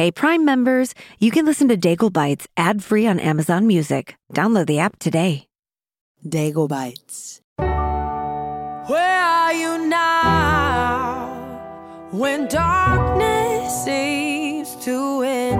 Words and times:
Hey, 0.00 0.10
Prime 0.10 0.46
members, 0.46 0.94
you 1.18 1.30
can 1.30 1.44
listen 1.44 1.68
to 1.68 1.76
Daigle 1.76 2.10
Bites 2.10 2.48
ad 2.56 2.82
free 2.82 3.06
on 3.06 3.20
Amazon 3.20 3.66
Music. 3.66 4.16
Download 4.32 4.66
the 4.66 4.78
app 4.78 4.98
today. 4.98 5.46
Daigle 6.26 6.68
Bites. 6.68 7.42
Where 7.58 9.20
are 9.20 9.52
you 9.52 9.86
now 9.88 11.28
when 12.12 12.48
darkness 12.48 13.84
seems 13.84 14.74
to 14.86 15.18
win? 15.18 15.58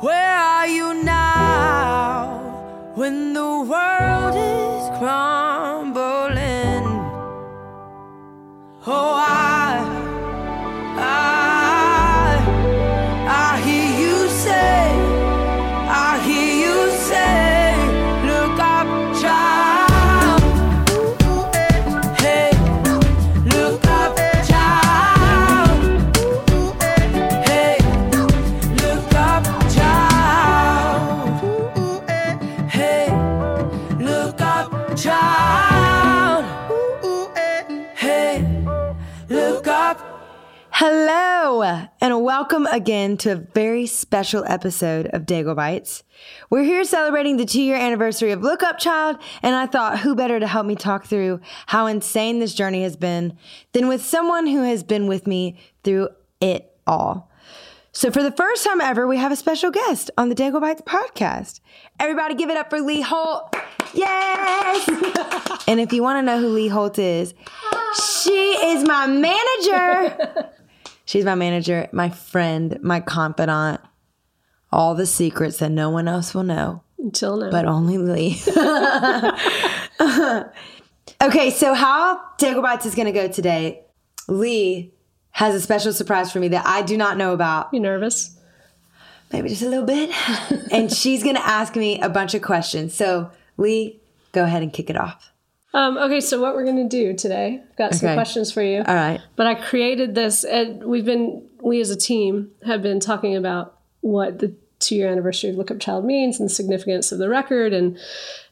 Where 0.00 0.36
are 0.36 0.66
you 0.66 1.04
now 1.04 2.90
when 2.96 3.32
the 3.32 3.60
world 3.60 4.34
is 4.34 4.98
crumbling? 4.98 6.82
Oh, 8.88 9.17
and 42.12 42.24
welcome 42.24 42.64
again 42.68 43.18
to 43.18 43.32
a 43.32 43.34
very 43.34 43.84
special 43.84 44.42
episode 44.46 45.08
of 45.08 45.26
Daigle 45.26 45.54
Bites. 45.54 46.04
We're 46.48 46.62
here 46.62 46.82
celebrating 46.84 47.36
the 47.36 47.44
two 47.44 47.60
year 47.60 47.76
anniversary 47.76 48.30
of 48.30 48.40
Look 48.40 48.62
Up 48.62 48.78
Child, 48.78 49.18
and 49.42 49.54
I 49.54 49.66
thought 49.66 49.98
who 49.98 50.14
better 50.14 50.40
to 50.40 50.46
help 50.46 50.64
me 50.64 50.74
talk 50.74 51.04
through 51.04 51.40
how 51.66 51.84
insane 51.84 52.38
this 52.38 52.54
journey 52.54 52.82
has 52.82 52.96
been 52.96 53.36
than 53.72 53.88
with 53.88 54.02
someone 54.02 54.46
who 54.46 54.62
has 54.62 54.82
been 54.82 55.06
with 55.06 55.26
me 55.26 55.58
through 55.84 56.08
it 56.40 56.74
all. 56.86 57.30
So, 57.92 58.10
for 58.10 58.22
the 58.22 58.32
first 58.32 58.64
time 58.64 58.80
ever, 58.80 59.06
we 59.06 59.18
have 59.18 59.32
a 59.32 59.36
special 59.36 59.70
guest 59.70 60.10
on 60.16 60.30
the 60.30 60.34
Daigle 60.34 60.62
Bites 60.62 60.80
podcast. 60.82 61.60
Everybody 62.00 62.36
give 62.36 62.48
it 62.48 62.56
up 62.56 62.70
for 62.70 62.80
Lee 62.80 63.02
Holt. 63.02 63.54
Yes! 63.92 64.88
and 65.68 65.78
if 65.78 65.92
you 65.92 66.02
want 66.02 66.16
to 66.16 66.22
know 66.22 66.40
who 66.40 66.48
Lee 66.48 66.68
Holt 66.68 66.98
is, 66.98 67.34
she 68.22 68.30
is 68.30 68.84
my 68.84 69.06
manager. 69.06 70.50
She's 71.08 71.24
my 71.24 71.36
manager, 71.36 71.88
my 71.90 72.10
friend, 72.10 72.78
my 72.82 73.00
confidant, 73.00 73.80
all 74.70 74.94
the 74.94 75.06
secrets 75.06 75.56
that 75.56 75.70
no 75.70 75.88
one 75.88 76.06
else 76.06 76.34
will 76.34 76.42
know, 76.42 76.82
Until 76.98 77.38
now. 77.38 77.50
but 77.50 77.64
only 77.64 77.96
Lee. 77.96 78.38
okay, 81.22 81.48
so 81.48 81.72
how 81.72 82.20
Bites 82.38 82.84
is 82.84 82.94
going 82.94 83.06
to 83.06 83.12
go 83.12 83.26
today, 83.26 83.84
Lee 84.28 84.92
has 85.30 85.54
a 85.54 85.62
special 85.62 85.94
surprise 85.94 86.30
for 86.30 86.40
me 86.40 86.48
that 86.48 86.66
I 86.66 86.82
do 86.82 86.98
not 86.98 87.16
know 87.16 87.32
about. 87.32 87.72
you 87.72 87.80
nervous? 87.80 88.38
Maybe 89.32 89.48
just 89.48 89.62
a 89.62 89.68
little 89.70 89.86
bit. 89.86 90.10
and 90.70 90.92
she's 90.92 91.22
going 91.22 91.36
to 91.36 91.46
ask 91.46 91.74
me 91.74 91.98
a 92.02 92.10
bunch 92.10 92.34
of 92.34 92.42
questions. 92.42 92.92
So, 92.92 93.30
Lee, 93.56 93.98
go 94.32 94.44
ahead 94.44 94.62
and 94.62 94.70
kick 94.70 94.90
it 94.90 94.96
off. 94.98 95.32
Um, 95.78 95.96
okay, 95.96 96.20
so 96.20 96.40
what 96.40 96.56
we're 96.56 96.64
going 96.64 96.88
to 96.88 96.88
do 96.88 97.14
today, 97.14 97.60
I've 97.70 97.76
got 97.76 97.94
some 97.94 98.08
Okay. 98.08 98.14
questions 98.16 98.50
for 98.50 98.62
you. 98.62 98.82
All 98.84 98.94
right. 98.96 99.20
But 99.36 99.46
I 99.46 99.54
created 99.54 100.16
this, 100.16 100.42
and 100.42 100.82
we've 100.82 101.04
been, 101.04 101.46
we 101.62 101.80
as 101.80 101.90
a 101.90 101.96
team 101.96 102.50
have 102.66 102.82
been 102.82 102.98
talking 102.98 103.36
about 103.36 103.76
what 104.00 104.40
the 104.40 104.54
two 104.80 104.96
year 104.96 105.08
anniversary 105.08 105.50
of 105.50 105.56
Look 105.56 105.70
Up 105.70 105.78
Child 105.78 106.04
means 106.04 106.40
and 106.40 106.48
the 106.50 106.52
significance 106.52 107.12
of 107.12 107.20
the 107.20 107.28
record. 107.28 107.72
And 107.72 107.96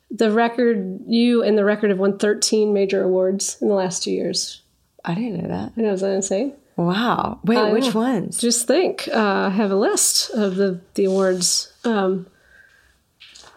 the 0.08 0.30
record, 0.30 1.00
you 1.08 1.42
and 1.42 1.58
the 1.58 1.64
record 1.64 1.90
have 1.90 1.98
won 1.98 2.16
13 2.16 2.72
major 2.72 3.02
awards 3.02 3.56
in 3.60 3.66
the 3.66 3.74
last 3.74 4.04
two 4.04 4.12
years. 4.12 4.62
I 5.04 5.14
didn't 5.14 5.42
know 5.42 5.48
that. 5.48 5.72
I 5.76 5.80
know, 5.80 5.92
is 5.94 6.02
that 6.02 6.12
insane? 6.12 6.54
Wow. 6.76 7.40
Wait, 7.42 7.58
I 7.58 7.72
which 7.72 7.92
know. 7.92 8.00
ones? 8.02 8.38
Just 8.38 8.68
think, 8.68 9.08
uh, 9.12 9.46
I 9.46 9.50
have 9.50 9.72
a 9.72 9.76
list 9.76 10.30
of 10.30 10.54
the, 10.54 10.80
the 10.94 11.06
awards. 11.06 11.72
Um, 11.84 12.28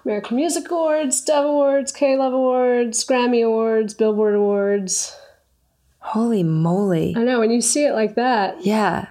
American 0.09 0.37
Music 0.37 0.71
Awards, 0.71 1.21
Dove 1.21 1.45
Awards, 1.45 1.91
K-Love 1.91 2.33
Awards, 2.33 3.05
Grammy 3.05 3.45
Awards, 3.45 3.93
Billboard 3.93 4.33
Awards. 4.33 5.15
Holy 5.99 6.41
moly. 6.41 7.13
I 7.15 7.21
know, 7.23 7.39
when 7.39 7.51
you 7.51 7.61
see 7.61 7.85
it 7.85 7.93
like 7.93 8.15
that, 8.15 8.65
Yeah. 8.65 9.09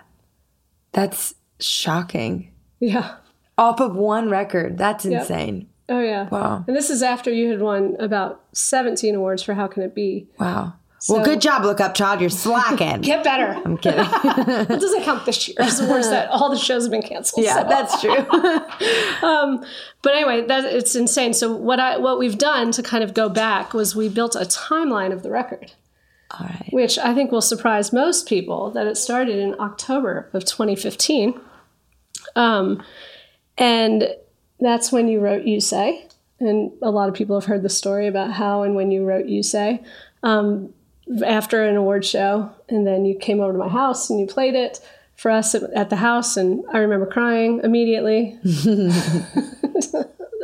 That's 0.90 1.36
shocking. 1.60 2.50
yeah. 2.80 3.14
Off 3.56 3.80
of 3.80 3.94
one 3.94 4.28
record. 4.28 4.76
That's 4.76 5.04
Yep. 5.04 5.20
insane. 5.20 5.68
Oh, 5.88 6.00
yeah. 6.00 6.28
Wow. 6.30 6.64
And 6.66 6.74
this 6.76 6.90
is 6.90 7.00
after 7.00 7.30
you 7.30 7.48
had 7.52 7.60
won 7.60 7.94
about 8.00 8.40
17 8.52 9.14
awards 9.14 9.44
for 9.44 9.54
How 9.54 9.68
Can 9.68 9.84
It 9.84 9.94
Be? 9.94 10.26
Wow. 10.40 10.72
Well, 11.08 11.24
good 11.24 11.40
job, 11.40 11.64
Look 11.64 11.80
Up 11.80 11.94
Child. 11.94 12.20
You're 12.20 12.30
slacking. 12.30 13.00
Get 13.02 13.22
better. 13.22 13.60
I'm 13.64 13.76
kidding. 13.78 14.00
It 14.68 14.80
doesn't 14.80 15.02
count 15.02 15.24
this 15.26 15.48
year's 15.48 15.80
worse 15.82 16.08
that 16.08 16.28
all 16.30 16.50
the 16.50 16.58
shows 16.58 16.84
have 16.84 16.90
been 16.90 17.02
canceled. 17.02 17.44
yeah, 17.44 17.62
so. 17.62 17.68
that's 17.68 18.00
true. 18.00 18.26
But 20.02 20.14
anyway, 20.14 20.46
that 20.46 20.64
it's 20.64 20.94
insane. 20.94 21.34
So 21.34 21.52
what 21.54 21.80
I 21.80 21.98
what 21.98 22.18
we've 22.18 22.38
done 22.38 22.72
to 22.72 22.82
kind 22.82 23.02
of 23.02 23.14
go 23.14 23.28
back 23.28 23.74
was 23.74 23.94
we 23.96 24.08
built 24.08 24.34
a 24.34 24.40
timeline 24.40 25.12
of 25.12 25.22
the 25.22 25.30
record. 25.30 25.72
All 26.30 26.46
right. 26.46 26.68
which 26.72 26.98
I 26.98 27.14
think 27.14 27.32
will 27.32 27.40
surprise 27.40 27.90
most 27.90 28.28
people 28.28 28.70
that 28.72 28.86
it 28.86 28.96
started 28.96 29.38
in 29.38 29.58
October 29.58 30.28
of 30.34 30.44
2015. 30.44 31.40
Um, 32.36 32.82
and 33.56 34.14
that's 34.60 34.92
when 34.92 35.08
you 35.08 35.20
wrote 35.20 35.44
You 35.46 35.58
Say. 35.58 36.06
And 36.38 36.70
a 36.82 36.90
lot 36.90 37.08
of 37.08 37.14
people 37.14 37.40
have 37.40 37.48
heard 37.48 37.62
the 37.62 37.70
story 37.70 38.06
about 38.06 38.32
how 38.32 38.62
and 38.62 38.74
when 38.74 38.90
you 38.90 39.06
wrote 39.06 39.24
You 39.24 39.42
Say 39.42 39.82
um, 40.22 40.74
after 41.24 41.64
an 41.64 41.76
award 41.76 42.04
show. 42.04 42.50
And 42.68 42.86
then 42.86 43.04
you 43.04 43.16
came 43.18 43.40
over 43.40 43.52
to 43.52 43.58
my 43.58 43.68
house 43.68 44.10
and 44.10 44.20
you 44.20 44.26
played 44.26 44.54
it 44.54 44.80
for 45.16 45.30
us 45.30 45.54
at, 45.54 45.64
at 45.72 45.90
the 45.90 45.96
house. 45.96 46.36
And 46.36 46.64
I 46.72 46.78
remember 46.78 47.06
crying 47.06 47.60
immediately. 47.62 48.38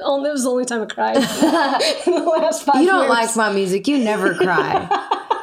Only, 0.03 0.29
it 0.29 0.33
was 0.33 0.45
the 0.45 0.51
only 0.51 0.65
time 0.67 0.83
I 0.83 0.87
cried 0.87 1.17
in 2.07 2.15
the 2.15 2.37
last 2.39 2.65
five 2.65 2.77
You 2.83 2.87
don't 2.87 3.09
years. 3.09 3.11
like 3.11 3.37
my 3.37 3.53
music. 3.53 3.89
You 3.89 3.99
never 3.99 4.35
cry. 4.35 4.87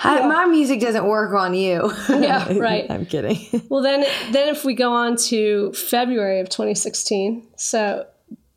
I, 0.03 0.27
my 0.27 0.45
music 0.45 0.79
doesn't 0.79 1.05
work 1.05 1.33
on 1.33 1.53
you. 1.55 1.91
Yeah, 2.09 2.57
right. 2.57 2.85
I'm 2.89 3.05
kidding. 3.05 3.39
Well, 3.69 3.81
then, 3.81 4.05
then 4.31 4.49
if 4.49 4.63
we 4.63 4.75
go 4.75 4.91
on 4.91 5.15
to 5.15 5.73
February 5.73 6.41
of 6.41 6.49
2016, 6.49 7.47
so 7.55 8.05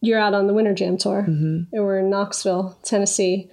you're 0.01 0.19
out 0.19 0.35
on 0.35 0.47
the 0.47 0.53
Winter 0.53 0.75
Jam 0.75 0.99
tour, 0.99 1.23
mm-hmm. 1.23 1.75
and 1.75 1.85
we're 1.85 2.01
in 2.01 2.11
Knoxville, 2.11 2.79
Tennessee, 2.83 3.51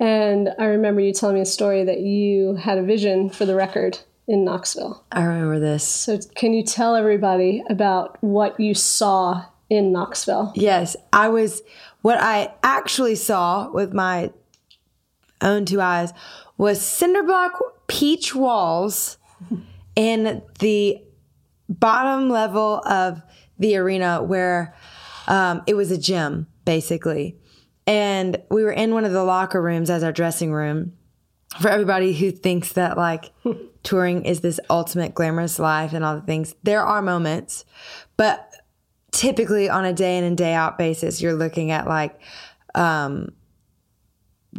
and 0.00 0.48
I 0.58 0.64
remember 0.64 1.02
you 1.02 1.12
telling 1.12 1.36
me 1.36 1.42
a 1.42 1.46
story 1.46 1.84
that 1.84 2.00
you 2.00 2.54
had 2.54 2.78
a 2.78 2.82
vision 2.82 3.28
for 3.28 3.44
the 3.44 3.54
record 3.54 3.98
in 4.26 4.44
Knoxville. 4.44 5.04
I 5.12 5.24
remember 5.24 5.60
this. 5.60 5.84
So, 5.84 6.18
can 6.34 6.54
you 6.54 6.64
tell 6.64 6.96
everybody 6.96 7.62
about 7.68 8.16
what 8.22 8.58
you 8.58 8.74
saw 8.74 9.44
in 9.68 9.92
Knoxville? 9.92 10.52
Yes, 10.54 10.96
I 11.12 11.28
was. 11.28 11.62
What 12.02 12.18
I 12.18 12.54
actually 12.62 13.14
saw 13.14 13.70
with 13.70 13.92
my 13.92 14.32
own 15.42 15.66
two 15.66 15.82
eyes 15.82 16.12
was 16.56 16.80
cinderblock 16.80 17.50
peach 17.86 18.34
walls 18.34 19.18
in 19.96 20.42
the 20.60 20.98
bottom 21.68 22.30
level 22.30 22.80
of 22.86 23.22
the 23.58 23.76
arena 23.76 24.22
where 24.22 24.74
um, 25.28 25.62
it 25.66 25.74
was 25.74 25.90
a 25.90 25.98
gym, 25.98 26.46
basically. 26.64 27.39
And 27.90 28.40
we 28.52 28.62
were 28.62 28.70
in 28.70 28.94
one 28.94 29.04
of 29.04 29.10
the 29.10 29.24
locker 29.24 29.60
rooms 29.60 29.90
as 29.90 30.04
our 30.04 30.12
dressing 30.12 30.52
room. 30.52 30.92
For 31.60 31.68
everybody 31.68 32.12
who 32.12 32.30
thinks 32.30 32.74
that 32.74 32.96
like 32.96 33.32
touring 33.82 34.24
is 34.24 34.42
this 34.42 34.60
ultimate 34.70 35.12
glamorous 35.12 35.58
life 35.58 35.92
and 35.92 36.04
all 36.04 36.14
the 36.14 36.20
things, 36.20 36.54
there 36.62 36.84
are 36.84 37.02
moments, 37.02 37.64
but 38.16 38.54
typically 39.10 39.68
on 39.68 39.84
a 39.84 39.92
day 39.92 40.18
in 40.18 40.22
and 40.22 40.38
day 40.38 40.54
out 40.54 40.78
basis, 40.78 41.20
you're 41.20 41.34
looking 41.34 41.72
at 41.72 41.88
like 41.88 42.20
um, 42.76 43.30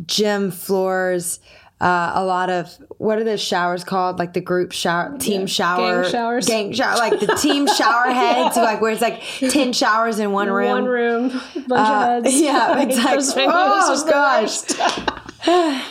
gym 0.06 0.52
floors, 0.52 1.40
uh, 1.82 2.12
a 2.14 2.24
lot 2.24 2.52
of 2.52 2.70
what 3.00 3.18
are 3.18 3.24
those 3.24 3.42
showers 3.42 3.84
called? 3.84 4.20
Like 4.20 4.34
the 4.34 4.42
group 4.42 4.72
shower, 4.72 5.18
team 5.18 5.48
shower, 5.48 6.04
Gang 6.04 6.12
showers. 6.12 6.46
gang 6.46 6.74
shower, 6.74 6.96
like 6.98 7.20
the 7.20 7.36
team 7.42 7.66
shower 7.66 8.12
heads, 8.14 8.56
like 8.56 8.82
where 8.82 8.92
it's 8.92 9.02
like 9.02 9.24
ten 9.50 9.74
showers 9.74 10.20
in 10.20 10.32
one 10.32 10.52
room. 10.52 10.70
One 10.70 10.86
room, 10.86 11.30
bunch 11.68 11.72
of 11.72 12.24
heads. 12.24 12.40
yeah, 12.40 12.80
it's 12.88 13.36
like, 13.36 13.48
oh, 13.50 14.06
gosh. 14.08 14.62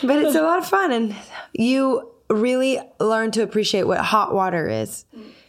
but 0.01 0.17
it's 0.23 0.35
a 0.35 0.41
lot 0.41 0.59
of 0.59 0.67
fun 0.67 0.93
and 0.93 1.13
you 1.53 2.09
really 2.29 2.79
learn 3.01 3.31
to 3.31 3.43
appreciate 3.43 3.83
what 3.83 3.99
hot 3.99 4.33
water 4.33 4.69
is 4.69 5.03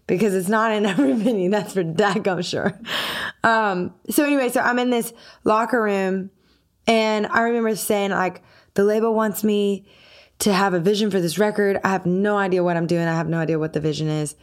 because 0.08 0.34
it's 0.34 0.48
not 0.48 0.72
in 0.72 0.84
every 0.84 1.12
venue 1.12 1.48
that's 1.48 1.74
for 1.74 1.84
daggum 1.84 2.44
sure 2.44 2.76
um, 3.44 3.94
so 4.10 4.24
anyway 4.24 4.48
so 4.48 4.60
i'm 4.60 4.80
in 4.80 4.90
this 4.90 5.12
locker 5.44 5.80
room 5.80 6.30
and 6.88 7.28
i 7.28 7.42
remember 7.42 7.76
saying 7.76 8.10
like 8.10 8.42
the 8.74 8.82
label 8.82 9.14
wants 9.14 9.44
me 9.44 9.86
to 10.42 10.52
have 10.52 10.74
a 10.74 10.80
vision 10.80 11.08
for 11.08 11.20
this 11.20 11.38
record. 11.38 11.78
I 11.84 11.90
have 11.90 12.04
no 12.04 12.36
idea 12.36 12.64
what 12.64 12.76
I'm 12.76 12.88
doing. 12.88 13.06
I 13.06 13.14
have 13.14 13.28
no 13.28 13.38
idea 13.38 13.60
what 13.60 13.74
the 13.74 13.80
vision 13.80 14.08
is. 14.08 14.34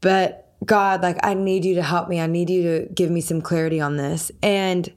But 0.00 0.52
God, 0.64 1.02
like, 1.02 1.18
I 1.22 1.34
need 1.34 1.64
you 1.64 1.76
to 1.76 1.84
help 1.84 2.08
me. 2.08 2.20
I 2.20 2.26
need 2.26 2.50
you 2.50 2.62
to 2.64 2.92
give 2.92 3.08
me 3.08 3.20
some 3.20 3.40
clarity 3.40 3.80
on 3.80 3.96
this. 3.96 4.32
And 4.42 4.92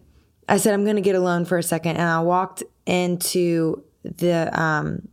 I 0.49 0.57
said, 0.57 0.73
I'm 0.73 0.85
going 0.85 0.95
to 0.95 1.03
get 1.03 1.13
alone 1.13 1.45
for 1.45 1.59
a 1.59 1.63
second. 1.63 1.97
And 1.97 2.09
I 2.09 2.19
walked 2.21 2.63
into 2.87 3.83
the, 4.03 4.49
um, 4.59 5.07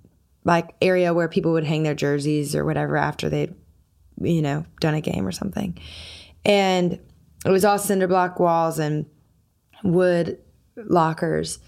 like 0.44 0.74
area 0.80 1.12
where 1.12 1.28
people 1.28 1.52
would 1.52 1.64
hang 1.64 1.82
their 1.82 1.94
jerseys 1.94 2.54
or 2.54 2.64
whatever 2.64 2.96
after 2.96 3.28
they'd, 3.28 3.54
you 4.18 4.40
know, 4.40 4.64
done 4.80 4.94
a 4.94 5.02
game 5.02 5.26
or 5.26 5.32
something. 5.32 5.78
And 6.46 6.98
it 7.44 7.50
was 7.50 7.66
all 7.66 7.78
cinder 7.78 8.08
block 8.08 8.40
walls 8.40 8.78
and 8.78 9.04
wood 9.84 10.38
lockers. 10.76 11.58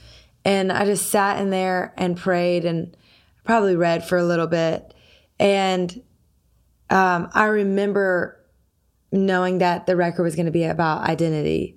And 0.43 0.73
I 0.73 0.87
just 0.87 1.08
sat 1.08 1.38
in 1.38 1.50
there 1.50 1.93
and 1.99 2.16
prayed 2.16 2.64
and 2.64 2.96
probably 3.44 3.76
read 3.76 4.04
for 4.04 4.19
a 4.19 4.25
little 4.25 4.46
bit. 4.46 4.94
And 5.38 6.02
um, 6.90 7.28
I 7.32 7.46
remember 7.46 8.37
knowing 9.12 9.58
that 9.58 9.87
the 9.87 9.96
record 9.96 10.22
was 10.22 10.37
going 10.37 10.46
to 10.46 10.52
be 10.52 10.64
about 10.64 11.08
identity, 11.08 11.76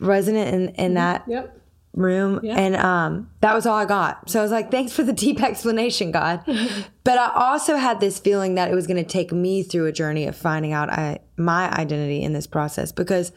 resonant 0.00 0.54
in, 0.54 0.68
in 0.74 0.94
that 0.94 1.24
Yep. 1.26 1.58
room. 1.94 2.40
And 2.44 2.76
um, 2.76 3.30
that 3.40 3.54
was 3.54 3.66
all 3.66 3.76
I 3.76 3.86
got. 3.86 4.28
So 4.28 4.40
I 4.40 4.42
was 4.42 4.50
like, 4.52 4.70
thanks 4.70 4.92
for 4.92 5.02
the 5.02 5.12
deep 5.12 5.42
explanation, 5.50 6.10
God. 6.10 6.42
but 7.04 7.18
I 7.18 7.30
also 7.34 7.76
had 7.76 8.00
this 8.00 8.18
feeling 8.18 8.54
that 8.56 8.70
it 8.70 8.74
was 8.74 8.86
going 8.86 9.02
to 9.02 9.08
take 9.10 9.32
me 9.32 9.62
through 9.62 9.86
a 9.86 9.92
journey 9.92 10.26
of 10.26 10.36
finding 10.36 10.72
out 10.72 10.90
I, 10.90 11.20
my 11.36 11.70
identity 11.72 12.22
in 12.22 12.32
this 12.32 12.46
process 12.46 12.92
because 12.92 13.32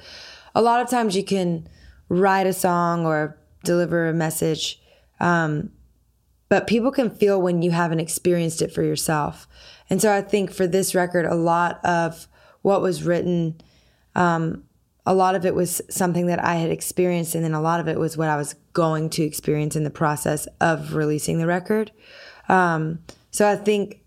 a 0.56 0.62
lot 0.62 0.82
of 0.82 0.90
times 0.90 1.16
you 1.16 1.24
can 1.24 1.70
write 2.10 2.48
a 2.48 2.54
song 2.54 3.06
or 3.06 3.38
deliver 3.64 4.10
a 4.10 4.14
message. 4.14 4.82
Um, 5.20 5.72
but 6.50 6.68
people 6.68 6.92
can 6.92 7.10
feel 7.10 7.42
when 7.42 7.62
you 7.62 7.72
haven't 7.72 8.00
experienced 8.00 8.62
it 8.62 8.74
for 8.74 8.84
yourself. 8.84 9.48
And 9.90 10.02
so 10.02 10.14
I 10.14 10.22
think 10.22 10.52
for 10.52 10.68
this 10.68 10.94
record, 10.94 11.26
a 11.26 11.36
lot 11.36 11.84
of 11.86 12.28
what 12.62 12.82
was 12.82 13.04
written 13.04 13.62
um, 14.16 14.64
a 15.06 15.14
lot 15.14 15.34
of 15.34 15.44
it 15.44 15.56
was 15.56 15.82
something 15.90 16.28
that 16.28 16.44
I 16.44 16.56
had 16.56 16.70
experienced, 16.70 17.34
and 17.34 17.44
then 17.44 17.54
a 17.54 17.62
lot 17.62 17.80
of 17.80 17.88
it 17.88 17.98
was 17.98 18.16
what 18.16 18.30
I 18.30 18.38
was 18.38 18.54
going 18.74 19.10
to 19.12 19.24
experience 19.24 19.76
in 19.76 19.84
the 19.84 19.90
process 19.90 20.48
of 20.62 20.94
releasing 20.94 21.40
the 21.40 21.48
record. 21.48 21.92
Um, 22.48 23.00
so 23.32 23.48
I 23.48 23.56
think 23.56 24.02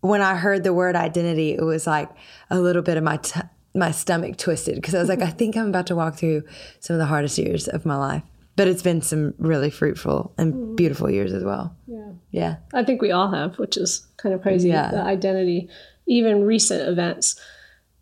when 0.00 0.22
I 0.22 0.36
heard 0.36 0.64
the 0.64 0.72
word 0.72 0.96
identity, 0.96 1.52
it 1.52 1.62
was 1.62 1.86
like 1.86 2.08
a 2.48 2.58
little 2.58 2.80
bit 2.80 2.96
of 2.96 3.04
my 3.04 3.18
t- 3.18 3.40
my 3.74 3.90
stomach 3.90 4.38
twisted 4.38 4.76
because 4.76 4.94
I 4.94 5.00
was 5.00 5.08
like, 5.08 5.22
I 5.22 5.30
think 5.30 5.56
I'm 5.56 5.68
about 5.68 5.86
to 5.88 5.96
walk 5.96 6.16
through 6.16 6.44
some 6.80 6.94
of 6.94 6.98
the 6.98 7.06
hardest 7.06 7.36
years 7.38 7.68
of 7.68 7.84
my 7.84 7.96
life. 7.96 8.22
But 8.54 8.68
it's 8.68 8.82
been 8.82 9.00
some 9.00 9.34
really 9.38 9.70
fruitful 9.70 10.34
and 10.36 10.52
mm-hmm. 10.52 10.74
beautiful 10.74 11.10
years 11.10 11.32
as 11.32 11.42
well. 11.42 11.74
Yeah. 11.86 12.10
Yeah. 12.30 12.56
I 12.74 12.84
think 12.84 13.00
we 13.00 13.10
all 13.10 13.30
have, 13.30 13.58
which 13.58 13.76
is 13.76 14.06
kind 14.18 14.34
of 14.34 14.42
crazy. 14.42 14.68
Yeah. 14.68 14.90
The 14.90 15.00
identity, 15.02 15.68
even 16.06 16.44
recent 16.44 16.86
events, 16.86 17.40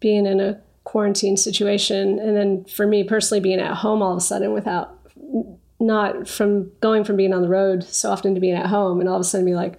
being 0.01 0.27
in 0.27 0.41
a 0.41 0.61
quarantine 0.85 1.37
situation, 1.37 2.19
and 2.19 2.37
then 2.37 2.65
for 2.65 2.87
me 2.87 3.05
personally, 3.05 3.41
being 3.41 3.61
at 3.61 3.77
home 3.77 4.03
all 4.03 4.13
of 4.13 4.19
a 4.19 4.21
sudden 4.21 4.53
without, 4.53 4.99
not 5.79 6.27
from 6.27 6.73
going 6.81 7.05
from 7.05 7.17
being 7.17 7.33
on 7.33 7.43
the 7.43 7.49
road 7.49 7.85
so 7.85 8.11
often 8.11 8.35
to 8.35 8.41
being 8.41 8.57
at 8.57 8.67
home, 8.67 8.99
and 8.99 9.09
all 9.09 9.17
of 9.17 9.21
a 9.21 9.25
sudden 9.25 9.47
be 9.47 9.55
like, 9.55 9.79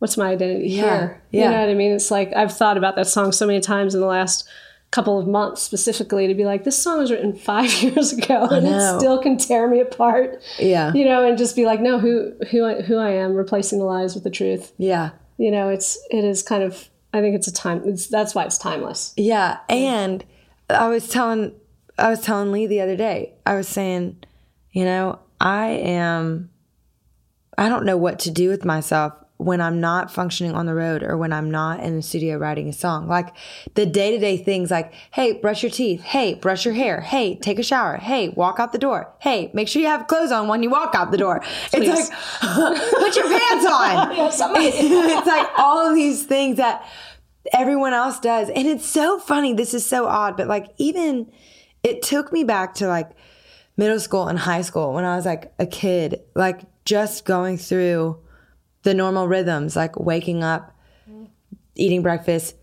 what's 0.00 0.16
my 0.16 0.30
identity 0.32 0.68
Yeah. 0.68 0.82
here? 0.82 1.22
Yeah. 1.30 1.44
You 1.44 1.50
know 1.50 1.60
what 1.60 1.70
I 1.70 1.74
mean? 1.74 1.92
It's 1.92 2.10
like 2.10 2.34
I've 2.34 2.54
thought 2.54 2.76
about 2.76 2.96
that 2.96 3.06
song 3.06 3.32
so 3.32 3.46
many 3.46 3.60
times 3.60 3.94
in 3.94 4.00
the 4.00 4.06
last 4.06 4.46
couple 4.90 5.18
of 5.18 5.26
months 5.28 5.62
specifically 5.62 6.26
to 6.26 6.34
be 6.34 6.44
like 6.44 6.64
this 6.64 6.76
song 6.76 6.98
was 6.98 7.10
written 7.12 7.32
five 7.32 7.72
years 7.82 8.12
ago 8.12 8.48
and 8.50 8.66
it 8.66 8.98
still 8.98 9.22
can 9.22 9.36
tear 9.38 9.68
me 9.68 9.80
apart 9.80 10.42
Yeah. 10.58 10.92
you 10.92 11.04
know 11.04 11.24
and 11.26 11.38
just 11.38 11.54
be 11.54 11.64
like 11.64 11.80
no 11.80 11.98
who 12.00 12.32
who 12.50 12.64
I, 12.64 12.82
who 12.82 12.96
I 12.96 13.10
am 13.10 13.34
replacing 13.34 13.78
the 13.78 13.84
lies 13.84 14.14
with 14.14 14.24
the 14.24 14.30
truth 14.30 14.72
Yeah. 14.78 15.10
you 15.38 15.50
know 15.52 15.68
it's 15.68 15.96
it 16.10 16.24
is 16.24 16.42
kind 16.42 16.64
of 16.64 16.88
i 17.14 17.20
think 17.20 17.36
it's 17.36 17.46
a 17.46 17.52
time 17.52 17.82
it's 17.84 18.08
that's 18.08 18.34
why 18.34 18.44
it's 18.44 18.58
timeless 18.58 19.12
Yeah, 19.16 19.58
and 19.68 20.24
I 20.68 20.88
was 20.88 21.08
telling 21.08 21.52
I 21.98 22.10
was 22.10 22.20
telling 22.22 22.50
Lee 22.50 22.66
the 22.66 22.80
other 22.80 22.96
day. 22.96 23.34
I 23.44 23.54
was 23.56 23.68
saying, 23.68 24.16
you 24.72 24.84
know, 24.84 25.18
I 25.40 25.66
am 25.66 26.50
I 27.58 27.68
don't 27.68 27.84
know 27.84 27.96
what 27.96 28.18
to 28.20 28.30
do 28.30 28.48
with 28.48 28.64
myself 28.64 29.12
when 29.40 29.60
I'm 29.60 29.80
not 29.80 30.10
functioning 30.10 30.52
on 30.52 30.66
the 30.66 30.74
road 30.74 31.02
or 31.02 31.16
when 31.16 31.32
I'm 31.32 31.50
not 31.50 31.80
in 31.80 31.96
the 31.96 32.02
studio 32.02 32.36
writing 32.36 32.68
a 32.68 32.72
song. 32.72 33.08
Like 33.08 33.34
the 33.74 33.86
day-to-day 33.86 34.36
things 34.36 34.70
like, 34.70 34.92
"Hey, 35.10 35.32
brush 35.32 35.62
your 35.62 35.70
teeth. 35.70 36.02
Hey, 36.02 36.34
brush 36.34 36.64
your 36.64 36.74
hair. 36.74 37.00
Hey, 37.00 37.36
take 37.36 37.58
a 37.58 37.62
shower. 37.62 37.96
Hey, 37.96 38.28
walk 38.28 38.60
out 38.60 38.72
the 38.72 38.78
door. 38.78 39.12
Hey, 39.18 39.50
make 39.54 39.68
sure 39.68 39.80
you 39.80 39.88
have 39.88 40.06
clothes 40.06 40.30
on 40.30 40.46
when 40.48 40.62
you 40.62 40.70
walk 40.70 40.94
out 40.94 41.10
the 41.10 41.16
door." 41.16 41.42
It's 41.72 42.10
like 42.10 42.10
put 42.90 43.16
your 43.16 43.28
pants 43.28 43.66
on. 43.66 44.10
it's 44.60 45.26
like 45.26 45.48
all 45.56 45.88
of 45.88 45.94
these 45.94 46.24
things 46.24 46.58
that 46.58 46.86
everyone 47.52 47.94
else 47.94 48.20
does. 48.20 48.50
And 48.50 48.68
it's 48.68 48.86
so 48.86 49.18
funny. 49.18 49.54
This 49.54 49.72
is 49.74 49.86
so 49.86 50.06
odd, 50.06 50.36
but 50.36 50.48
like 50.48 50.68
even 50.76 51.30
it 51.82 52.02
took 52.02 52.32
me 52.32 52.44
back 52.44 52.74
to 52.74 52.88
like 52.88 53.10
middle 53.76 54.00
school 54.00 54.28
and 54.28 54.38
high 54.38 54.62
school 54.62 54.92
when 54.92 55.04
I 55.04 55.16
was 55.16 55.24
like 55.24 55.52
a 55.58 55.66
kid, 55.66 56.20
like 56.34 56.60
just 56.84 57.24
going 57.24 57.56
through 57.56 58.18
the 58.82 58.94
normal 58.94 59.28
rhythms, 59.28 59.76
like 59.76 59.98
waking 59.98 60.42
up, 60.42 60.74
eating 61.74 62.02
breakfast. 62.02 62.56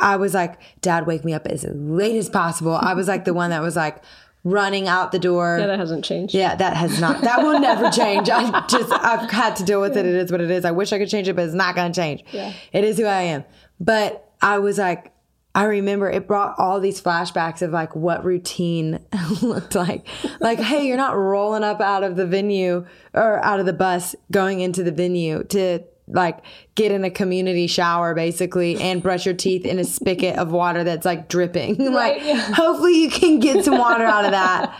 I 0.00 0.16
was 0.16 0.34
like, 0.34 0.58
Dad, 0.80 1.06
wake 1.06 1.24
me 1.24 1.32
up 1.34 1.46
as 1.46 1.64
late 1.68 2.16
as 2.16 2.28
possible. 2.28 2.74
I 2.74 2.94
was 2.94 3.06
like 3.08 3.24
the 3.24 3.34
one 3.34 3.50
that 3.50 3.62
was 3.62 3.76
like 3.76 4.02
running 4.42 4.88
out 4.88 5.10
the 5.12 5.18
door. 5.18 5.56
yeah 5.58 5.66
that 5.68 5.78
hasn't 5.78 6.04
changed 6.04 6.34
Yeah, 6.34 6.54
that 6.56 6.76
has 6.76 7.00
not. 7.00 7.22
That 7.22 7.42
will 7.42 7.60
never 7.60 7.90
change. 7.90 8.28
I 8.28 8.66
just 8.68 8.92
I've 8.92 9.30
had 9.30 9.56
to 9.56 9.64
deal 9.64 9.80
with 9.80 9.96
it. 9.96 10.04
It 10.04 10.14
is 10.14 10.30
what 10.30 10.40
it 10.40 10.50
is. 10.50 10.64
I 10.64 10.70
wish 10.72 10.92
I 10.92 10.98
could 10.98 11.08
change 11.08 11.28
it, 11.28 11.36
but 11.36 11.44
it's 11.46 11.54
not 11.54 11.74
going 11.74 11.92
to 11.92 11.98
change. 11.98 12.24
Yeah. 12.32 12.52
It 12.72 12.84
is 12.84 12.98
who 12.98 13.04
I 13.06 13.22
am. 13.22 13.44
But 13.80 14.30
I 14.42 14.58
was 14.58 14.76
like, 14.78 15.12
I 15.54 15.64
remember 15.64 16.10
it 16.10 16.26
brought 16.26 16.58
all 16.58 16.80
these 16.80 17.00
flashbacks 17.00 17.62
of 17.62 17.70
like 17.70 17.94
what 17.94 18.24
routine 18.24 18.98
looked 19.42 19.74
like. 19.74 20.06
Like, 20.40 20.58
hey, 20.58 20.86
you're 20.86 20.96
not 20.96 21.16
rolling 21.16 21.62
up 21.62 21.80
out 21.80 22.02
of 22.02 22.16
the 22.16 22.26
venue 22.26 22.86
or 23.12 23.44
out 23.44 23.60
of 23.60 23.66
the 23.66 23.72
bus 23.72 24.16
going 24.32 24.60
into 24.60 24.82
the 24.82 24.90
venue 24.90 25.44
to 25.44 25.84
like 26.08 26.40
get 26.74 26.92
in 26.92 27.04
a 27.04 27.10
community 27.10 27.66
shower 27.66 28.14
basically 28.14 28.78
and 28.78 29.02
brush 29.02 29.24
your 29.24 29.34
teeth 29.34 29.64
in 29.64 29.78
a 29.78 29.84
spigot 29.84 30.36
of 30.36 30.50
water 30.50 30.82
that's 30.82 31.06
like 31.06 31.28
dripping. 31.28 31.76
like, 31.92 32.20
hopefully 32.20 33.02
you 33.02 33.10
can 33.10 33.38
get 33.38 33.64
some 33.64 33.78
water 33.78 34.04
out 34.04 34.24
of 34.24 34.32
that 34.32 34.78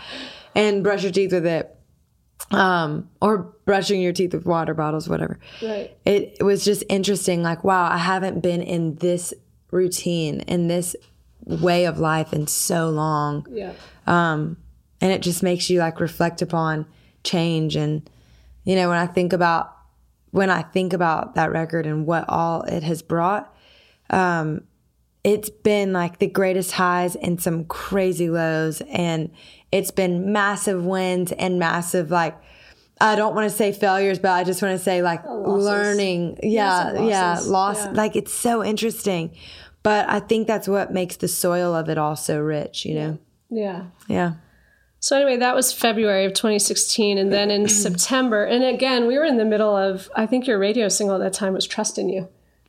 and 0.55 0.83
brush 0.83 1.03
your 1.03 1.11
teeth 1.11 1.31
with 1.31 1.45
it 1.45 1.75
um, 2.51 3.09
or 3.21 3.53
brushing 3.65 4.01
your 4.01 4.13
teeth 4.13 4.33
with 4.33 4.45
water 4.45 4.73
bottles, 4.73 5.09
whatever. 5.09 5.39
Right. 5.61 5.95
It, 6.05 6.37
it 6.39 6.43
was 6.43 6.63
just 6.63 6.83
interesting. 6.89 7.43
Like, 7.43 7.63
wow, 7.63 7.89
I 7.89 7.97
haven't 7.97 8.41
been 8.41 8.61
in 8.61 8.95
this 8.95 9.33
routine, 9.75 10.39
in 10.41 10.67
this 10.67 10.95
way 11.45 11.85
of 11.85 11.99
life 11.99 12.33
in 12.33 12.47
so 12.47 12.89
long. 12.89 13.45
yeah 13.51 13.73
Um, 14.07 14.57
and 15.01 15.11
it 15.11 15.21
just 15.21 15.43
makes 15.43 15.69
you 15.69 15.79
like 15.79 15.99
reflect 15.99 16.41
upon 16.41 16.85
change. 17.23 17.75
And, 17.75 18.09
you 18.63 18.75
know, 18.75 18.89
when 18.89 18.97
I 18.97 19.05
think 19.05 19.33
about, 19.33 19.71
when 20.31 20.49
I 20.49 20.63
think 20.63 20.93
about 20.93 21.35
that 21.35 21.51
record 21.51 21.85
and 21.85 22.05
what 22.07 22.25
all 22.27 22.63
it 22.63 22.81
has 22.83 23.01
brought, 23.03 23.53
um, 24.09 24.61
it's 25.23 25.49
been 25.49 25.91
like 25.93 26.19
the 26.19 26.27
greatest 26.27 26.71
highs 26.73 27.15
and 27.15 27.41
some 27.41 27.65
crazy 27.65 28.29
lows 28.29 28.81
and 28.91 29.31
it's 29.71 29.91
been 29.91 30.31
massive 30.31 30.83
wins 30.85 31.31
and 31.31 31.59
massive 31.59 32.11
like 32.11 32.35
I 33.01 33.15
don't 33.17 33.35
want 33.35 33.49
to 33.51 33.55
say 33.55 33.73
failures, 33.73 34.19
but 34.19 34.31
I 34.31 34.45
just 34.45 34.61
want 34.61 34.77
to 34.77 34.81
say 34.83 35.01
like 35.01 35.21
learning. 35.25 36.39
Yeah, 36.41 36.91
Massive 36.93 37.09
yeah, 37.09 37.29
losses. 37.31 37.47
loss. 37.49 37.77
Yeah. 37.85 37.91
Like 37.91 38.15
it's 38.15 38.33
so 38.33 38.63
interesting. 38.63 39.35
But 39.85 40.09
I 40.09 40.19
think 40.19 40.47
that's 40.47 40.67
what 40.67 40.91
makes 40.91 41.15
the 41.15 41.27
soil 41.29 41.73
of 41.73 41.87
it 41.89 41.97
all 41.97 42.15
so 42.17 42.39
rich, 42.41 42.85
you 42.85 42.95
know? 42.95 43.17
yeah 43.49 43.83
Yeah. 44.09 44.33
So 44.99 45.15
anyway, 45.15 45.37
that 45.37 45.55
was 45.55 45.71
February 45.71 46.25
of 46.25 46.33
2016, 46.33 47.19
and 47.19 47.31
then 47.31 47.51
in 47.51 47.67
September, 47.85 48.43
and 48.43 48.63
again, 48.63 49.05
we 49.05 49.17
were 49.19 49.23
in 49.25 49.37
the 49.37 49.45
middle 49.45 49.75
of. 49.75 50.09
I 50.15 50.25
think 50.25 50.47
your 50.47 50.57
radio 50.57 50.89
single 50.89 51.15
at 51.15 51.19
that 51.21 51.33
time 51.33 51.53
was 51.53 51.67
"Trust 51.67 51.99
in 51.99 52.09
You," 52.09 52.27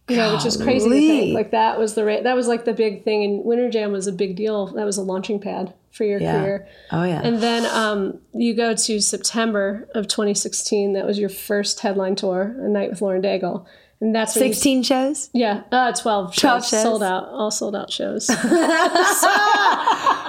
you 0.08 0.16
know, 0.16 0.34
which 0.34 0.44
is 0.44 0.58
crazy 0.58 0.86
to 0.90 0.94
think. 0.94 1.34
Like 1.34 1.50
that 1.52 1.78
was 1.78 1.94
the 1.94 2.04
ra- 2.04 2.20
that 2.22 2.36
was 2.36 2.46
like 2.46 2.66
the 2.66 2.74
big 2.74 3.04
thing, 3.04 3.24
and 3.24 3.42
Winter 3.42 3.70
Jam 3.70 3.90
was 3.90 4.06
a 4.06 4.12
big 4.12 4.36
deal. 4.36 4.66
That 4.66 4.84
was 4.84 4.98
a 4.98 5.02
launching 5.02 5.40
pad 5.40 5.72
for 5.92 6.04
your 6.04 6.20
Yeah. 6.20 6.42
career. 6.42 6.68
Oh, 6.92 7.04
yeah. 7.04 7.22
And 7.24 7.38
then 7.42 7.64
um, 7.74 8.18
you 8.34 8.52
go 8.52 8.74
to 8.74 9.00
September 9.00 9.88
of 9.94 10.06
2016. 10.06 10.92
That 10.92 11.06
was 11.06 11.18
your 11.18 11.30
first 11.30 11.80
headline 11.80 12.16
tour, 12.16 12.54
a 12.60 12.68
night 12.68 12.90
with 12.90 13.00
Lauren 13.00 13.22
Daigle, 13.22 13.64
and 14.06 14.14
that's 14.14 14.34
when 14.36 14.46
you- 14.46 14.52
16 14.54 14.82
shows? 14.84 15.30
yeah, 15.32 15.62
uh, 15.72 15.92
12 15.92 16.32
shows, 16.34 16.40
12 16.40 16.66
shows. 16.66 16.82
sold 16.82 17.02
out, 17.02 17.24
all 17.30 17.50
sold 17.50 17.74
out 17.74 17.90
shows. 17.90 18.28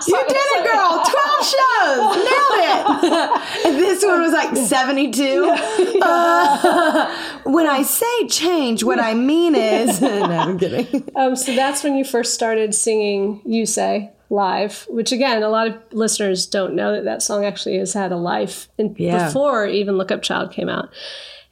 You 0.08 0.16
did 0.28 0.38
it, 0.38 0.64
girl! 0.72 1.04
12 1.04 1.46
shows! 1.54 2.16
Nailed 2.16 2.64
it! 2.64 3.66
and 3.66 3.76
this 3.78 4.06
one 4.06 4.22
was 4.22 4.32
like 4.32 4.56
72. 4.56 5.56
Uh, 6.08 7.42
when 7.44 7.68
I 7.68 7.82
say 7.82 8.28
change, 8.28 8.84
what 8.84 9.00
I 9.00 9.14
mean 9.14 9.56
is. 9.56 10.00
no, 10.02 10.22
I'm 10.24 10.58
kidding. 10.60 11.10
Um, 11.16 11.36
so 11.36 11.54
that's 11.56 11.84
when 11.84 11.96
you 11.98 12.06
first 12.06 12.34
started 12.36 12.74
singing 12.76 13.42
"You 13.46 13.66
Say" 13.66 14.12
live, 14.30 14.86
which 14.90 15.12
again, 15.12 15.42
a 15.44 15.50
lot 15.50 15.68
of 15.68 15.76
listeners 15.92 16.46
don't 16.46 16.76
know 16.76 16.94
that 16.94 17.04
that 17.06 17.22
song 17.24 17.44
actually 17.46 17.78
has 17.80 17.94
had 17.94 18.12
a 18.12 18.16
life 18.18 18.70
in, 18.78 18.96
Yeah. 18.98 19.26
before 19.28 19.66
even 19.68 19.98
"Look 19.98 20.12
Up 20.12 20.22
Child" 20.22 20.52
came 20.52 20.70
out. 20.70 20.90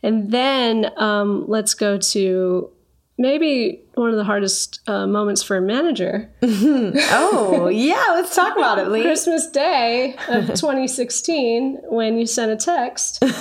And 0.06 0.32
then 0.32 0.92
um, 0.98 1.46
let's 1.48 1.74
go 1.74 1.98
to 1.98 2.70
maybe 3.18 3.82
one 3.96 4.12
of 4.12 4.18
the 4.18 4.24
hardest 4.24 4.82
uh, 4.88 5.08
moments 5.08 5.42
for 5.42 5.58
a 5.58 5.62
manager 5.62 6.30
Oh, 6.44 7.70
yeah. 7.74 8.04
Let's 8.10 8.36
talk 8.36 8.56
about 8.56 8.78
it, 8.78 8.90
Lee. 8.90 9.02
Christmas 9.02 9.48
Day 9.48 10.16
of 10.28 10.46
2016 10.54 11.80
when 11.90 12.18
you 12.20 12.28
sent 12.28 12.52
a 12.52 12.56
text. 12.56 13.24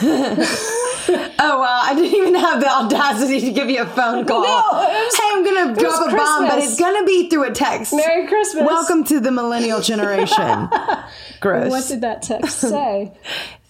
Oh, 1.06 1.59
wow. 1.59 1.80
I 1.85 1.94
didn't 1.94 2.14
even 2.14 2.35
have 2.37 2.61
the 2.61 2.71
audacity 2.71 3.38
to 3.40 3.50
give 3.52 3.68
you 3.68 3.83
a 3.83 3.87
phone 3.87 4.25
call. 4.25 4.40
No, 4.42 4.47
was- 4.73 5.14
hey, 5.16 5.23
I'm 5.33 5.44
going 5.44 5.75
to 5.75 5.80
drop 5.80 6.09
a 6.11 6.16
bomb, 6.16 6.49
but 6.49 6.59
it's 6.61 6.78
going 6.78 6.99
to 7.02 7.04
be 7.06 7.28
through 7.28 7.44
a 7.44 7.50
text. 7.50 7.92
Merry 7.92 8.26
Christmas. 8.26 8.64
Welcome 8.64 9.04
to 9.04 9.21
the 9.21 9.30
millennial 9.30 9.83
generation. 9.83 10.71
Gross. 11.40 11.71
What 11.71 11.87
did 11.88 12.00
that 12.00 12.23
text 12.23 12.59
say? 12.59 13.12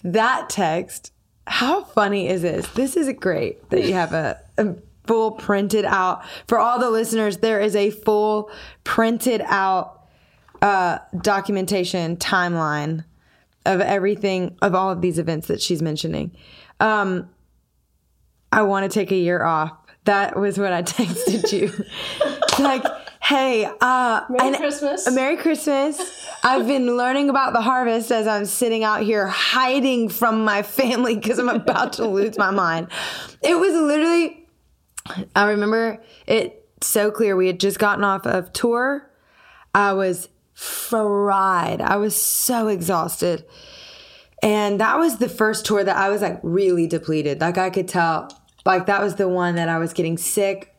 that 0.05 0.49
text, 0.49 1.11
how 1.47 1.83
funny 1.83 2.27
is 2.27 2.41
this? 2.41 2.67
This 2.69 2.95
is 2.95 3.11
great 3.19 3.69
that 3.69 3.83
you 3.83 3.93
have 3.93 4.13
a, 4.13 4.39
a 4.57 4.75
full 5.05 5.31
printed 5.31 5.85
out. 5.85 6.23
For 6.47 6.57
all 6.57 6.79
the 6.79 6.89
listeners, 6.89 7.37
there 7.37 7.59
is 7.59 7.75
a 7.75 7.91
full 7.91 8.51
printed 8.83 9.41
out 9.45 10.07
uh, 10.61 10.99
documentation 11.21 12.17
timeline 12.17 13.05
of 13.65 13.81
everything, 13.81 14.57
of 14.61 14.75
all 14.75 14.91
of 14.91 15.01
these 15.01 15.19
events 15.19 15.47
that 15.47 15.61
she's 15.61 15.81
mentioning. 15.81 16.31
Um, 16.79 17.29
I 18.51 18.63
want 18.63 18.89
to 18.89 18.99
take 18.99 19.11
a 19.11 19.15
year 19.15 19.43
off. 19.43 19.71
That 20.05 20.37
was 20.37 20.57
what 20.57 20.71
I 20.71 20.81
texted 20.83 21.51
you. 21.51 21.71
like, 22.63 22.83
hey, 23.25 23.67
uh, 23.81 24.21
Merry 24.29 24.57
Christmas. 24.57 25.07
a 25.07 25.11
Merry 25.11 25.37
Christmas. 25.37 26.27
I've 26.43 26.67
been 26.67 26.95
learning 26.95 27.29
about 27.29 27.53
the 27.53 27.61
harvest 27.61 28.11
as 28.11 28.27
I'm 28.27 28.45
sitting 28.45 28.83
out 28.83 29.01
here 29.01 29.27
hiding 29.27 30.09
from 30.09 30.45
my 30.45 30.61
family 30.61 31.15
because 31.15 31.39
I'm 31.39 31.49
about 31.49 31.93
to 31.93 32.07
lose 32.07 32.37
my 32.37 32.51
mind. 32.51 32.87
It 33.41 33.55
was 33.55 33.73
literally, 33.73 34.47
I 35.35 35.49
remember 35.49 36.03
it 36.27 36.67
so 36.81 37.09
clear. 37.09 37.35
We 37.35 37.47
had 37.47 37.59
just 37.59 37.79
gotten 37.79 38.03
off 38.03 38.27
of 38.27 38.53
tour. 38.53 39.09
I 39.73 39.93
was 39.93 40.29
fried. 40.53 41.81
I 41.81 41.97
was 41.97 42.15
so 42.15 42.67
exhausted. 42.67 43.43
And 44.43 44.79
that 44.79 44.99
was 44.99 45.17
the 45.17 45.29
first 45.29 45.65
tour 45.65 45.83
that 45.83 45.97
I 45.97 46.09
was 46.09 46.21
like 46.21 46.39
really 46.43 46.85
depleted. 46.85 47.41
Like 47.41 47.57
I 47.57 47.71
could 47.71 47.87
tell, 47.87 48.29
like 48.65 48.85
that 48.85 49.01
was 49.01 49.15
the 49.15 49.27
one 49.27 49.55
that 49.55 49.67
I 49.67 49.79
was 49.79 49.93
getting 49.93 50.17
sick, 50.17 50.75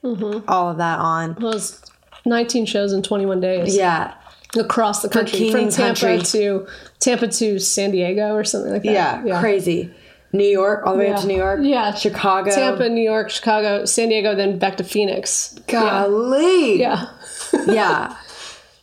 all 0.47 0.71
of 0.71 0.76
that 0.76 1.00
on. 1.00 1.33
It 1.33 1.41
was 1.41 1.83
19 2.26 2.66
shows 2.66 2.92
in 2.92 3.02
21 3.02 3.40
days 3.40 3.76
Yeah. 3.76 4.14
across 4.56 5.02
the 5.02 5.09
country, 5.09 5.50
from 5.50 5.68
Tampa 5.71 6.00
country. 6.00 6.23
to 6.23 6.66
Tampa 6.99 7.28
to 7.28 7.59
San 7.59 7.90
Diego 7.90 8.35
or 8.35 8.45
something 8.45 8.73
like 8.73 8.83
that. 8.83 9.26
Yeah, 9.26 9.40
crazy. 9.40 9.90
New 10.33 10.45
York, 10.45 10.87
all 10.87 10.95
the 10.95 10.99
way 10.99 11.12
up 11.12 11.21
to 11.21 11.26
New 11.26 11.37
York. 11.37 11.61
Yeah, 11.62 11.95
Chicago. 11.95 12.50
Tampa, 12.50 12.88
New 12.88 13.02
York, 13.02 13.30
Chicago, 13.30 13.85
San 13.85 14.09
Diego, 14.09 14.35
then 14.35 14.59
back 14.59 14.76
to 14.76 14.85
Phoenix. 14.85 15.54
Golly. 15.66 16.80
Yeah, 16.80 17.06
yeah. 17.66 18.16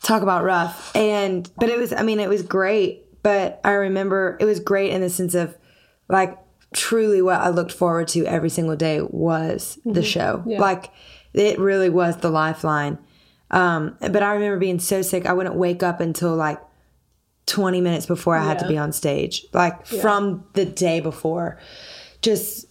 Talk 0.01 0.21
about 0.21 0.43
rough. 0.43 0.95
And 0.95 1.49
but 1.57 1.69
it 1.69 1.77
was 1.77 1.93
I 1.93 2.03
mean, 2.03 2.19
it 2.19 2.29
was 2.29 2.41
great. 2.41 3.01
But 3.23 3.61
I 3.63 3.71
remember 3.71 4.37
it 4.41 4.45
was 4.45 4.59
great 4.59 4.91
in 4.91 5.01
the 5.01 5.09
sense 5.09 5.33
of 5.33 5.57
like 6.09 6.37
truly 6.73 7.21
what 7.21 7.39
I 7.39 7.49
looked 7.49 7.71
forward 7.71 8.09
to 8.09 8.25
every 8.25 8.49
single 8.49 8.75
day 8.75 9.01
was 9.01 9.79
the 9.85 9.91
mm-hmm. 9.91 10.01
show. 10.01 10.43
Like 10.45 10.91
it 11.33 11.59
really 11.59 11.89
was 11.89 12.17
the 12.17 12.29
lifeline. 12.29 12.97
Um, 13.53 13.95
but 13.99 14.23
I 14.23 14.33
remember 14.33 14.57
being 14.57 14.79
so 14.79 15.03
sick 15.03 15.27
I 15.27 15.33
wouldn't 15.33 15.55
wake 15.55 15.83
up 15.83 16.01
until 16.01 16.35
like 16.35 16.59
20 17.45 17.81
minutes 17.81 18.07
before 18.07 18.35
I 18.35 18.43
had 18.43 18.59
to 18.59 18.67
be 18.67 18.77
on 18.77 18.91
stage. 18.91 19.45
Like 19.53 19.85
from 19.85 20.45
the 20.53 20.65
day 20.65 20.99
before. 20.99 21.59
Just 22.21 22.65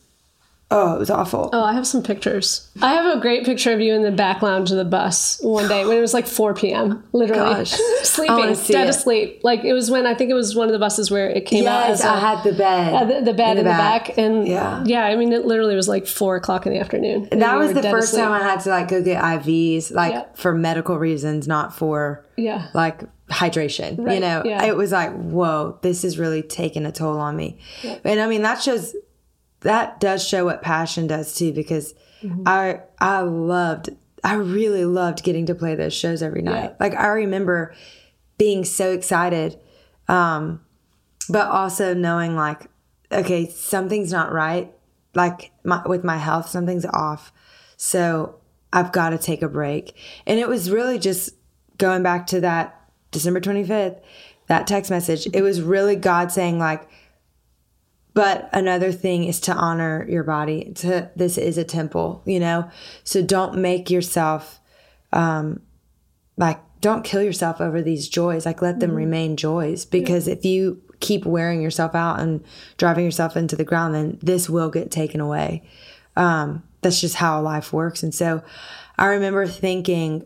oh, 0.74 0.96
it 0.96 0.98
was 0.98 1.10
awful. 1.10 1.50
Oh, 1.52 1.62
I 1.62 1.74
have 1.74 1.86
some 1.86 2.02
pictures. 2.02 2.68
I 2.80 2.94
have 2.94 3.16
a 3.16 3.20
great 3.20 3.44
picture 3.44 3.72
of 3.72 3.80
you 3.80 3.92
in 3.94 4.02
the 4.02 4.10
back 4.10 4.40
lounge 4.42 4.70
of 4.70 4.76
the 4.78 4.84
bus 4.84 5.38
one 5.42 5.68
day 5.68 5.84
when 5.84 5.96
it 5.96 6.00
was 6.00 6.14
like 6.14 6.26
4 6.26 6.54
p.m. 6.54 7.04
Literally 7.12 7.54
Gosh. 7.54 7.70
sleeping, 8.02 8.34
I 8.34 8.54
dead 8.54 8.86
it. 8.86 8.90
asleep. 8.90 9.40
Like 9.42 9.64
it 9.64 9.72
was 9.74 9.90
when 9.90 10.06
I 10.06 10.14
think 10.14 10.30
it 10.30 10.34
was 10.34 10.54
one 10.56 10.68
of 10.68 10.72
the 10.72 10.78
buses 10.78 11.10
where 11.10 11.28
it 11.28 11.46
came 11.46 11.66
out 11.66 11.88
Yes, 11.88 12.00
as 12.00 12.04
a, 12.06 12.08
I 12.10 12.18
had 12.20 12.42
the 12.44 12.52
bed. 12.52 12.94
uh, 12.94 13.04
the, 13.04 13.24
the 13.26 13.34
bed 13.34 13.58
in 13.58 13.64
the, 13.64 13.70
back. 13.70 14.16
and 14.18 14.48
Yeah. 14.48 14.82
yeah, 14.86 15.04
I 15.04 15.16
mean 15.16 15.32
it 15.32 15.44
literally 15.44 15.74
was 15.76 15.88
like 15.88 16.06
four 16.06 16.36
o'clock 16.36 16.66
in 16.66 16.72
the 16.72 16.78
afternoon. 16.80 17.28
and 17.30 17.42
that 17.42 17.56
was 17.58 17.72
the 17.74 17.82
first 17.82 18.08
asleep. 18.14 18.24
time 18.24 18.32
I 18.32 18.42
had 18.42 18.60
to 18.60 18.70
like 18.70 18.88
go 18.88 19.02
get 19.02 19.22
IVs, 19.22 19.92
like 19.92 20.12
Yeah. 20.12 20.24
for 20.34 20.54
medical 20.54 20.98
reasons, 20.98 21.46
not 21.46 21.74
for 21.76 22.24
Yeah. 22.36 22.68
like 22.74 23.02
hydration. 23.30 23.98
You 24.12 24.20
know, 24.20 24.42
yeah. 24.44 24.64
it 24.64 24.76
was 24.76 24.92
like, 24.92 25.12
whoa, 25.12 25.78
this 25.82 26.04
is 26.04 26.18
really 26.18 26.42
taking 26.42 26.84
a 26.86 26.92
toll 26.92 27.18
on 27.18 27.36
me. 27.36 27.58
And 28.04 28.20
I 28.20 28.26
mean, 28.26 28.42
that 28.42 28.60
shows 28.62 28.94
that 29.62 30.00
does 30.00 30.26
show 30.26 30.44
what 30.44 30.62
passion 30.62 31.06
does 31.06 31.34
too, 31.34 31.52
because 31.52 31.94
Mm-hmm. 32.22 32.42
I 32.46 32.80
I 32.98 33.20
loved, 33.20 33.90
I 34.22 34.34
really 34.34 34.84
loved 34.84 35.24
getting 35.24 35.46
to 35.46 35.54
play 35.54 35.74
those 35.74 35.94
shows 35.94 36.22
every 36.22 36.42
night. 36.42 36.64
Yeah. 36.64 36.74
Like 36.78 36.94
I 36.94 37.08
remember 37.08 37.74
being 38.38 38.64
so 38.64 38.92
excited, 38.92 39.58
um, 40.08 40.60
but 41.28 41.48
also 41.48 41.94
knowing 41.94 42.36
like, 42.36 42.68
okay, 43.10 43.48
something's 43.48 44.12
not 44.12 44.32
right. 44.32 44.72
Like 45.14 45.50
my, 45.64 45.82
with 45.86 46.04
my 46.04 46.16
health, 46.16 46.48
something's 46.48 46.86
off. 46.86 47.32
So 47.76 48.36
I've 48.72 48.92
got 48.92 49.10
to 49.10 49.18
take 49.18 49.42
a 49.42 49.48
break. 49.48 49.94
And 50.26 50.38
it 50.38 50.48
was 50.48 50.70
really 50.70 50.98
just 50.98 51.34
going 51.78 52.02
back 52.02 52.26
to 52.28 52.40
that 52.40 52.80
December 53.10 53.40
25th, 53.40 54.00
that 54.46 54.66
text 54.66 54.90
message. 54.90 55.28
It 55.34 55.42
was 55.42 55.60
really 55.60 55.96
God 55.96 56.32
saying, 56.32 56.58
like, 56.58 56.88
but 58.14 58.48
another 58.52 58.92
thing 58.92 59.24
is 59.24 59.40
to 59.40 59.54
honor 59.54 60.06
your 60.08 60.24
body. 60.24 60.72
To 60.76 61.10
this 61.16 61.38
is 61.38 61.58
a 61.58 61.64
temple, 61.64 62.22
you 62.26 62.40
know. 62.40 62.70
So 63.04 63.22
don't 63.22 63.58
make 63.58 63.90
yourself, 63.90 64.60
um, 65.12 65.60
like, 66.36 66.60
don't 66.80 67.04
kill 67.04 67.22
yourself 67.22 67.60
over 67.60 67.80
these 67.80 68.08
joys. 68.08 68.44
Like, 68.44 68.60
let 68.60 68.80
them 68.80 68.94
remain 68.94 69.36
joys. 69.36 69.84
Because 69.84 70.28
if 70.28 70.44
you 70.44 70.82
keep 71.00 71.24
wearing 71.24 71.62
yourself 71.62 71.94
out 71.94 72.20
and 72.20 72.44
driving 72.76 73.04
yourself 73.04 73.36
into 73.36 73.56
the 73.56 73.64
ground, 73.64 73.94
then 73.94 74.18
this 74.20 74.50
will 74.50 74.70
get 74.70 74.90
taken 74.90 75.20
away. 75.20 75.62
Um, 76.16 76.62
that's 76.82 77.00
just 77.00 77.16
how 77.16 77.40
life 77.40 77.72
works. 77.72 78.02
And 78.02 78.14
so, 78.14 78.42
I 78.98 79.06
remember 79.06 79.46
thinking, 79.46 80.24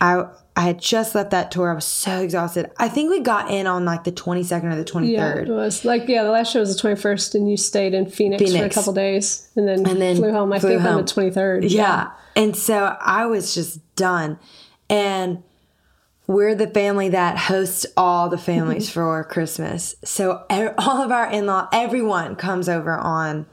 I 0.00 0.26
I 0.58 0.62
had 0.62 0.78
just 0.80 1.14
left 1.14 1.32
that 1.32 1.50
tour. 1.50 1.70
I 1.70 1.74
was 1.74 1.84
so 1.84 2.22
exhausted. 2.22 2.70
I 2.78 2.88
think 2.88 3.10
we 3.10 3.20
got 3.20 3.50
in 3.50 3.66
on 3.66 3.84
like 3.84 4.04
the 4.04 4.10
22nd 4.12 4.72
or 4.72 4.74
the 4.76 4.84
23rd. 4.86 5.08
Yeah, 5.10 5.34
it 5.36 5.48
was 5.48 5.84
like 5.84 6.08
yeah. 6.08 6.22
The 6.24 6.30
last 6.30 6.50
show 6.52 6.60
was 6.60 6.74
the 6.74 6.80
twenty 6.80 6.96
first, 6.96 7.34
and 7.34 7.48
you 7.50 7.58
stayed 7.58 7.92
in 7.92 8.06
Phoenix, 8.06 8.42
for 8.42 8.48
a 8.48 8.52
Phoenix. 8.52 8.74
couple 8.74 8.94
days, 8.94 9.48
and 9.54 9.68
then 9.68 9.86
And 9.86 10.00
then 10.00 10.16
flew 10.16 10.32
home. 10.32 10.52
I 10.54 10.58
flew 10.58 10.70
think 10.70 10.80
on 10.80 10.86
home. 10.86 11.02
the 11.04 11.12
twenty 11.12 11.30
third. 11.30 11.64
Yeah. 11.64 12.10
And 12.34 12.56
so 12.56 12.96
I 13.00 13.26
was 13.26 13.54
just 13.54 13.80
done. 13.96 14.38
And 14.88 15.42
we're 16.26 16.54
the 16.54 16.66
family 16.68 17.10
that 17.10 17.36
hosts 17.38 17.84
all 17.96 18.28
the 18.30 18.38
families 18.38 18.88
for 18.96 19.22
Christmas. 19.24 19.94
So 20.04 20.44
all 20.78 21.02
of 21.02 21.12
our 21.12 21.30
in 21.30 21.46
law, 21.46 21.68
everyone 21.72 22.34
comes 22.34 22.68
over 22.68 22.96
on 22.96 23.46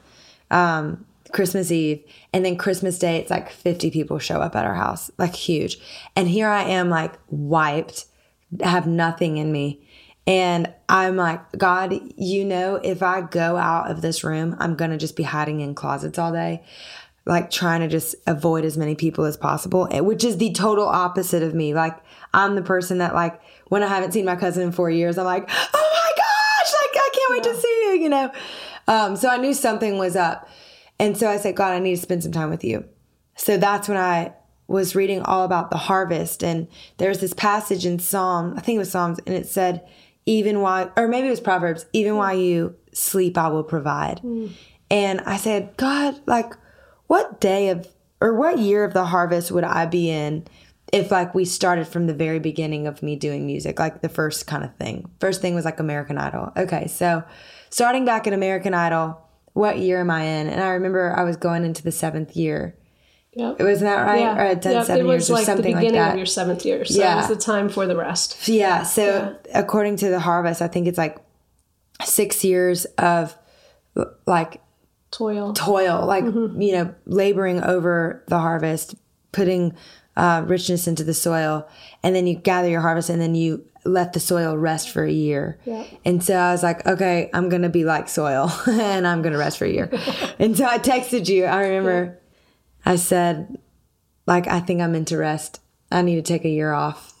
um, 0.50 1.04
Christmas 1.34 1.70
Eve. 1.70 2.02
And 2.32 2.44
then 2.44 2.56
Christmas 2.56 2.98
Day, 2.98 3.18
it's 3.18 3.30
like 3.30 3.50
50 3.50 3.90
people 3.90 4.18
show 4.18 4.40
up 4.40 4.56
at 4.56 4.64
our 4.64 4.74
house, 4.74 5.10
like 5.18 5.34
huge. 5.34 5.78
And 6.16 6.28
here 6.28 6.48
I 6.48 6.62
am, 6.62 6.88
like 6.88 7.12
wiped, 7.28 8.06
have 8.62 8.86
nothing 8.86 9.36
in 9.36 9.52
me. 9.52 9.86
And 10.26 10.72
I'm 10.88 11.16
like, 11.16 11.40
God, 11.58 11.92
you 12.16 12.46
know, 12.46 12.76
if 12.76 13.02
I 13.02 13.20
go 13.20 13.58
out 13.58 13.90
of 13.90 14.00
this 14.00 14.24
room, 14.24 14.56
I'm 14.58 14.74
going 14.74 14.90
to 14.90 14.96
just 14.96 15.16
be 15.16 15.22
hiding 15.22 15.60
in 15.60 15.74
closets 15.74 16.18
all 16.18 16.32
day 16.32 16.64
like 17.26 17.50
trying 17.50 17.80
to 17.80 17.88
just 17.88 18.14
avoid 18.26 18.64
as 18.64 18.76
many 18.76 18.94
people 18.94 19.24
as 19.24 19.36
possible, 19.36 19.88
eh, 19.90 20.00
which 20.00 20.24
is 20.24 20.36
the 20.36 20.52
total 20.52 20.86
opposite 20.86 21.42
of 21.42 21.54
me. 21.54 21.74
Like 21.74 21.96
I'm 22.32 22.54
the 22.54 22.62
person 22.62 22.98
that 22.98 23.14
like 23.14 23.40
when 23.68 23.82
I 23.82 23.88
haven't 23.88 24.12
seen 24.12 24.24
my 24.24 24.36
cousin 24.36 24.62
in 24.62 24.72
four 24.72 24.90
years, 24.90 25.16
I'm 25.16 25.24
like, 25.24 25.48
oh 25.48 25.90
my 25.94 26.12
gosh, 26.16 26.72
like 26.82 26.96
I 26.96 27.10
can't 27.14 27.30
wait 27.30 27.44
to 27.44 27.60
see 27.60 27.82
you, 27.86 28.02
you 28.02 28.08
know. 28.08 28.32
Um, 28.86 29.16
so 29.16 29.28
I 29.28 29.38
knew 29.38 29.54
something 29.54 29.96
was 29.96 30.16
up, 30.16 30.48
and 30.98 31.16
so 31.16 31.28
I 31.28 31.36
said, 31.36 31.56
God, 31.56 31.72
I 31.72 31.78
need 31.78 31.96
to 31.96 32.02
spend 32.02 32.22
some 32.22 32.32
time 32.32 32.50
with 32.50 32.64
you. 32.64 32.84
So 33.36 33.56
that's 33.56 33.88
when 33.88 33.98
I 33.98 34.34
was 34.66 34.94
reading 34.94 35.20
all 35.22 35.44
about 35.44 35.70
the 35.70 35.76
harvest, 35.76 36.42
and 36.42 36.68
there's 36.96 37.18
this 37.18 37.34
passage 37.34 37.84
in 37.84 37.98
Psalm, 37.98 38.54
I 38.56 38.60
think 38.60 38.76
it 38.76 38.80
was 38.80 38.90
Psalms, 38.90 39.18
and 39.26 39.34
it 39.34 39.46
said, 39.46 39.86
even 40.26 40.60
while, 40.60 40.90
or 40.96 41.06
maybe 41.06 41.26
it 41.26 41.30
was 41.30 41.40
Proverbs, 41.40 41.84
even 41.92 42.16
while 42.16 42.36
you 42.36 42.76
sleep, 42.92 43.36
I 43.36 43.48
will 43.48 43.64
provide. 43.64 44.20
Hmm. 44.20 44.46
And 44.90 45.20
I 45.22 45.36
said, 45.36 45.76
God, 45.76 46.20
like, 46.26 46.54
what 47.06 47.40
day 47.40 47.68
of 47.68 47.88
or 48.20 48.34
what 48.34 48.58
year 48.58 48.84
of 48.84 48.94
the 48.94 49.04
harvest 49.04 49.50
would 49.50 49.64
I 49.64 49.86
be 49.86 50.08
in 50.08 50.46
if 50.92 51.10
like 51.10 51.34
we 51.34 51.44
started 51.44 51.86
from 51.86 52.06
the 52.06 52.14
very 52.14 52.38
beginning 52.38 52.86
of 52.86 53.02
me 53.02 53.16
doing 53.16 53.46
music, 53.46 53.78
like 53.78 54.00
the 54.00 54.08
first 54.08 54.46
kind 54.46 54.64
of 54.64 54.74
thing. 54.76 55.10
First 55.20 55.42
thing 55.42 55.54
was 55.54 55.64
like 55.64 55.80
American 55.80 56.18
Idol. 56.18 56.52
Okay, 56.56 56.86
so 56.86 57.24
starting 57.70 58.04
back 58.04 58.26
at 58.26 58.32
American 58.32 58.72
Idol, 58.72 59.20
what 59.54 59.78
year 59.78 60.00
am 60.00 60.10
I 60.10 60.22
in? 60.22 60.48
And 60.48 60.60
I 60.62 60.68
remember 60.70 61.14
I 61.16 61.24
was 61.24 61.36
going 61.36 61.64
into 61.64 61.82
the 61.82 61.90
seventh 61.92 62.36
year. 62.36 62.76
Yep. 63.32 63.58
Wasn't 63.60 63.80
that 63.90 64.02
right? 64.02 64.20
Yeah, 64.20 64.36
Or 64.36 64.40
I 64.42 64.48
had 64.48 64.60
done 64.60 64.72
yeah, 64.74 64.82
seven 64.84 65.06
it 65.06 65.08
was 65.08 65.28
years 65.28 65.30
or 65.30 65.32
like 65.32 65.42
the 65.42 65.46
something 65.46 65.74
beginning 65.74 65.98
like 65.98 66.06
that. 66.08 66.10
of 66.12 66.16
your 66.18 66.26
seventh 66.26 66.64
year, 66.64 66.84
so 66.84 67.00
Yeah. 67.00 67.14
it 67.14 67.16
was 67.16 67.28
the 67.28 67.36
time 67.36 67.68
for 67.68 67.84
the 67.86 67.96
rest. 67.96 68.46
Yeah. 68.46 68.84
So 68.84 69.36
according 69.52 69.96
to 69.96 70.08
the 70.10 70.20
harvest, 70.20 70.62
I 70.62 70.68
think 70.68 70.86
it's 70.86 70.98
like 70.98 71.18
six 72.04 72.44
years 72.44 72.84
of 72.98 73.36
like 74.26 74.60
Toil. 75.10 75.52
toil, 75.52 76.04
like 76.06 76.24
mm-hmm. 76.24 76.60
you 76.60 76.72
know, 76.72 76.94
laboring 77.06 77.62
over 77.62 78.22
the 78.28 78.38
harvest, 78.38 78.94
putting 79.32 79.74
uh, 80.16 80.44
richness 80.46 80.86
into 80.86 81.04
the 81.04 81.14
soil, 81.14 81.68
and 82.02 82.14
then 82.14 82.26
you 82.26 82.34
gather 82.34 82.68
your 82.68 82.80
harvest, 82.80 83.10
and 83.10 83.20
then 83.20 83.34
you 83.34 83.64
let 83.84 84.12
the 84.12 84.20
soil 84.20 84.56
rest 84.56 84.90
for 84.90 85.04
a 85.04 85.12
year. 85.12 85.58
Yeah. 85.64 85.84
And 86.04 86.22
so 86.22 86.34
I 86.34 86.52
was 86.52 86.62
like, 86.62 86.86
okay, 86.86 87.30
I'm 87.32 87.48
gonna 87.48 87.68
be 87.68 87.84
like 87.84 88.08
soil, 88.08 88.50
and 88.66 89.06
I'm 89.06 89.22
gonna 89.22 89.38
rest 89.38 89.58
for 89.58 89.64
a 89.64 89.70
year. 89.70 89.90
and 90.38 90.56
so 90.56 90.64
I 90.64 90.78
texted 90.78 91.28
you. 91.28 91.44
I 91.44 91.62
remember, 91.62 92.18
I 92.84 92.96
said, 92.96 93.58
like, 94.26 94.46
I 94.46 94.60
think 94.60 94.80
I'm 94.80 94.94
into 94.94 95.16
rest. 95.16 95.60
I 95.90 96.02
need 96.02 96.16
to 96.16 96.22
take 96.22 96.44
a 96.44 96.48
year 96.48 96.72
off. 96.72 97.13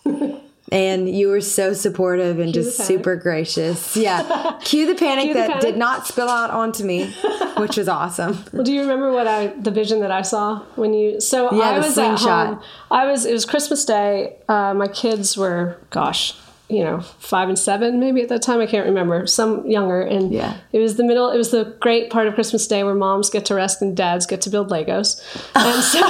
And 0.74 1.08
you 1.08 1.28
were 1.28 1.40
so 1.40 1.72
supportive 1.72 2.40
and 2.40 2.52
just 2.52 2.76
super 2.78 3.14
gracious. 3.14 3.96
Yeah. 3.96 4.58
Cue 4.64 4.86
the 4.86 4.96
panic 4.96 5.24
Cue 5.26 5.34
the 5.34 5.38
that 5.40 5.48
panic. 5.48 5.62
did 5.62 5.76
not 5.76 6.06
spill 6.06 6.28
out 6.28 6.50
onto 6.50 6.82
me, 6.84 7.12
which 7.58 7.76
was 7.76 7.88
awesome. 7.88 8.38
Well, 8.52 8.64
do 8.64 8.72
you 8.72 8.80
remember 8.80 9.12
what 9.12 9.26
I 9.28 9.48
the 9.48 9.70
vision 9.70 10.00
that 10.00 10.10
I 10.10 10.22
saw 10.22 10.60
when 10.74 10.92
you? 10.92 11.20
So 11.20 11.54
Yeah, 11.54 11.62
I 11.70 11.74
the 11.74 11.86
was 11.86 11.94
slingshot. 11.94 12.46
at 12.46 12.54
home. 12.54 12.62
I 12.90 13.06
was. 13.06 13.24
It 13.24 13.32
was 13.32 13.44
Christmas 13.44 13.84
Day. 13.84 14.36
Uh, 14.48 14.74
my 14.74 14.88
kids 14.88 15.36
were, 15.36 15.76
gosh, 15.90 16.34
you 16.68 16.82
know, 16.82 17.00
five 17.18 17.48
and 17.48 17.58
seven 17.58 18.00
maybe 18.00 18.20
at 18.22 18.28
that 18.30 18.42
time. 18.42 18.60
I 18.60 18.66
can't 18.66 18.86
remember. 18.86 19.26
Some 19.28 19.64
younger, 19.70 20.00
and 20.02 20.32
Yeah. 20.32 20.56
it 20.72 20.78
was 20.80 20.96
the 20.96 21.04
middle. 21.04 21.30
It 21.30 21.36
was 21.38 21.50
the 21.52 21.76
great 21.80 22.10
part 22.10 22.26
of 22.26 22.34
Christmas 22.34 22.66
Day 22.66 22.82
where 22.82 22.94
moms 22.94 23.30
get 23.30 23.44
to 23.46 23.54
rest 23.54 23.80
and 23.82 23.96
dads 23.96 24.26
get 24.26 24.40
to 24.42 24.50
build 24.50 24.70
Legos. 24.70 25.20
And 25.54 25.82
so, 25.84 26.00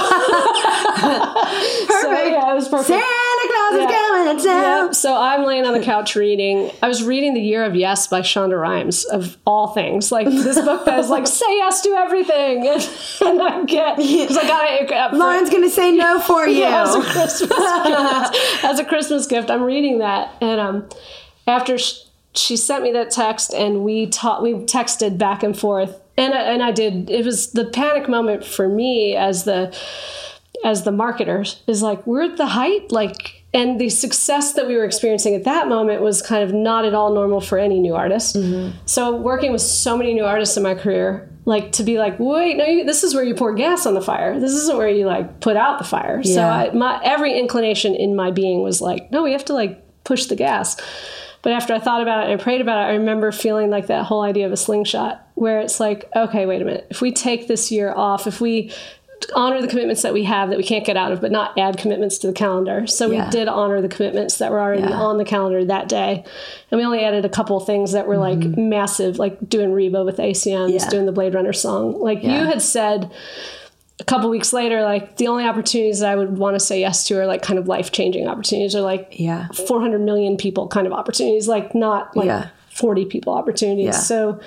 so 2.01 2.11
yeah, 2.11 2.51
it 2.51 2.55
was 2.55 2.67
perfect. 2.67 2.87
Santa 2.87 3.47
Claus 3.47 3.73
is 3.73 3.79
Yeah. 3.79 3.87
coming 3.87 4.04
to 4.39 4.43
town. 4.43 4.85
Yeah, 4.87 4.91
so 4.91 5.15
I'm 5.15 5.43
laying 5.45 5.65
on 5.65 5.73
the 5.73 5.81
couch 5.83 6.15
reading. 6.15 6.71
I 6.81 6.87
was 6.87 7.03
reading 7.03 7.33
The 7.33 7.41
Year 7.41 7.63
of 7.63 7.75
Yes 7.75 8.07
by 8.07 8.21
Shonda 8.21 8.59
Rhimes, 8.59 9.05
of 9.05 9.37
all 9.45 9.67
things. 9.67 10.11
Like 10.11 10.27
this 10.27 10.59
book 10.61 10.85
that 10.85 10.99
is 10.99 11.09
like, 11.09 11.27
say 11.27 11.57
yes 11.57 11.81
to 11.83 11.89
everything. 11.91 12.67
And, 13.25 13.39
and 13.39 13.41
I 13.41 13.63
get, 13.65 13.97
because 13.97 14.37
I 14.37 14.47
got 14.47 14.65
it. 14.71 14.91
uh, 14.91 15.09
for- 15.09 15.15
Lauren's 15.17 15.49
gonna 15.49 15.69
say 15.69 15.91
no 15.91 16.19
for 16.19 16.45
you. 16.47 16.59
yeah, 16.59 16.83
as 16.83 16.95
a 16.95 17.01
Christmas 17.01 17.49
gift. 17.49 18.63
As 18.65 18.79
a 18.79 18.85
Christmas 18.85 19.27
gift, 19.27 19.49
I'm 19.49 19.63
reading 19.63 19.99
that, 19.99 20.33
and 20.41 20.59
um, 20.59 20.89
after 21.47 21.77
sh- 21.77 21.99
she 22.33 22.57
sent 22.57 22.83
me 22.83 22.91
that 22.91 23.11
text, 23.11 23.53
and 23.53 23.83
we 23.83 24.07
taught, 24.07 24.43
we 24.43 24.53
texted 24.53 25.17
back 25.17 25.41
and 25.43 25.57
forth, 25.57 25.99
and 26.17 26.33
I, 26.33 26.41
and 26.53 26.61
I 26.61 26.71
did. 26.71 27.09
It 27.09 27.25
was 27.25 27.51
the 27.51 27.65
panic 27.65 28.09
moment 28.09 28.43
for 28.45 28.67
me 28.67 29.15
as 29.15 29.45
the 29.45 29.75
as 30.63 30.83
the 30.83 30.91
marketers 30.91 31.61
is 31.67 31.81
like 31.81 32.05
we're 32.05 32.23
at 32.23 32.37
the 32.37 32.47
height, 32.47 32.91
like. 32.91 33.43
And 33.55 33.79
the 33.79 33.89
success 33.89 34.53
that 34.53 34.67
we 34.67 34.75
were 34.75 34.83
experiencing 34.83 35.33
at 35.33 35.45
that 35.45 35.69
moment 35.69 36.01
was 36.01 36.21
kind 36.21 36.43
of 36.43 36.53
not 36.53 36.83
at 36.83 36.93
all 36.93 37.13
normal 37.13 37.39
for 37.39 37.57
any 37.57 37.79
new 37.79 37.95
artist. 37.95 38.35
Mm-hmm. 38.35 38.77
So 38.85 39.15
working 39.15 39.53
with 39.53 39.61
so 39.61 39.97
many 39.97 40.13
new 40.13 40.25
artists 40.25 40.57
in 40.57 40.63
my 40.63 40.75
career, 40.75 41.31
like 41.45 41.71
to 41.73 41.83
be 41.83 41.97
like, 41.97 42.19
wait, 42.19 42.57
no, 42.57 42.65
you, 42.65 42.83
this 42.83 43.03
is 43.03 43.15
where 43.15 43.23
you 43.23 43.33
pour 43.33 43.53
gas 43.53 43.85
on 43.85 43.93
the 43.93 44.01
fire. 44.01 44.37
This 44.39 44.51
isn't 44.51 44.77
where 44.77 44.89
you 44.89 45.05
like 45.05 45.39
put 45.39 45.55
out 45.55 45.77
the 45.77 45.85
fire. 45.85 46.21
So 46.21 46.41
I, 46.41 46.71
my 46.71 46.99
every 47.03 47.39
inclination 47.39 47.95
in 47.95 48.15
my 48.15 48.29
being 48.29 48.61
was 48.61 48.81
like, 48.81 49.09
no, 49.11 49.23
we 49.23 49.31
have 49.31 49.45
to 49.45 49.53
like 49.53 49.81
push 50.03 50.25
the 50.25 50.35
gas. 50.35 50.75
But 51.41 51.53
after 51.53 51.73
I 51.73 51.79
thought 51.79 52.01
about 52.01 52.23
it 52.23 52.31
and 52.31 52.41
I 52.41 52.43
prayed 52.43 52.59
about 52.59 52.79
it, 52.79 52.91
I 52.91 52.95
remember 52.95 53.31
feeling 53.31 53.69
like 53.69 53.87
that 53.87 54.05
whole 54.05 54.23
idea 54.23 54.47
of 54.47 54.51
a 54.51 54.57
slingshot, 54.57 55.25
where 55.35 55.59
it's 55.59 55.79
like, 55.79 56.09
okay, 56.15 56.45
wait 56.47 56.61
a 56.61 56.65
minute. 56.65 56.87
If 56.89 57.01
we 57.01 57.11
take 57.11 57.47
this 57.47 57.71
year 57.71 57.93
off, 57.95 58.25
if 58.25 58.41
we 58.41 58.73
honor 59.35 59.61
the 59.61 59.67
commitments 59.67 60.01
that 60.01 60.13
we 60.13 60.23
have 60.25 60.49
that 60.49 60.57
we 60.57 60.63
can't 60.63 60.85
get 60.85 60.97
out 60.97 61.11
of, 61.11 61.21
but 61.21 61.31
not 61.31 61.57
add 61.57 61.77
commitments 61.77 62.17
to 62.19 62.27
the 62.27 62.33
calendar. 62.33 62.85
So 62.87 63.09
Yeah. 63.09 63.25
we 63.25 63.31
did 63.31 63.47
honor 63.47 63.81
the 63.81 63.87
commitments 63.87 64.37
that 64.37 64.51
were 64.51 64.59
already 64.59 64.83
Yeah. 64.83 64.91
on 64.99 65.17
the 65.17 65.25
calendar 65.25 65.63
that 65.65 65.87
day. 65.89 66.23
And 66.71 66.77
we 66.79 66.85
only 66.85 66.99
added 67.03 67.25
a 67.25 67.29
couple 67.29 67.59
things 67.59 67.93
that 67.93 68.07
were 68.07 68.17
like 68.17 68.39
massive, 68.39 69.17
like 69.17 69.37
doing 69.49 69.71
Reba 69.73 70.03
with 70.03 70.17
ACMs, 70.19 70.67
Mm-hmm. 70.67 70.73
Yeah. 70.75 70.89
doing 70.89 71.05
the 71.05 71.11
Blade 71.11 71.33
Runner 71.33 71.53
song. 71.53 71.99
Like 71.99 72.23
you 72.23 72.29
had 72.45 72.61
said 72.61 73.09
a 73.99 74.03
couple 74.03 74.29
weeks 74.29 74.51
later, 74.51 74.83
like 74.83 75.15
the 75.17 75.27
only 75.27 75.45
opportunities 75.45 75.99
that 76.01 76.09
I 76.11 76.15
would 76.15 76.37
want 76.37 76.55
to 76.55 76.59
say 76.59 76.81
yes 76.81 77.05
to 77.05 77.17
are 77.19 77.25
like 77.25 77.41
kind 77.41 77.57
of 77.57 77.67
life 77.67 77.91
changing 77.93 78.27
opportunities 78.27 78.75
or 78.75 78.81
like 78.81 79.15
Yeah. 79.17 79.47
400 79.67 80.01
million 80.01 80.35
people 80.35 80.67
kind 80.67 80.85
of 80.85 80.91
opportunities, 80.93 81.47
like 81.47 81.73
not 81.73 82.15
like 82.17 82.25
Yeah. 82.27 82.47
40 82.71 83.05
people 83.05 83.33
opportunities. 83.33 83.95
So 84.05 84.39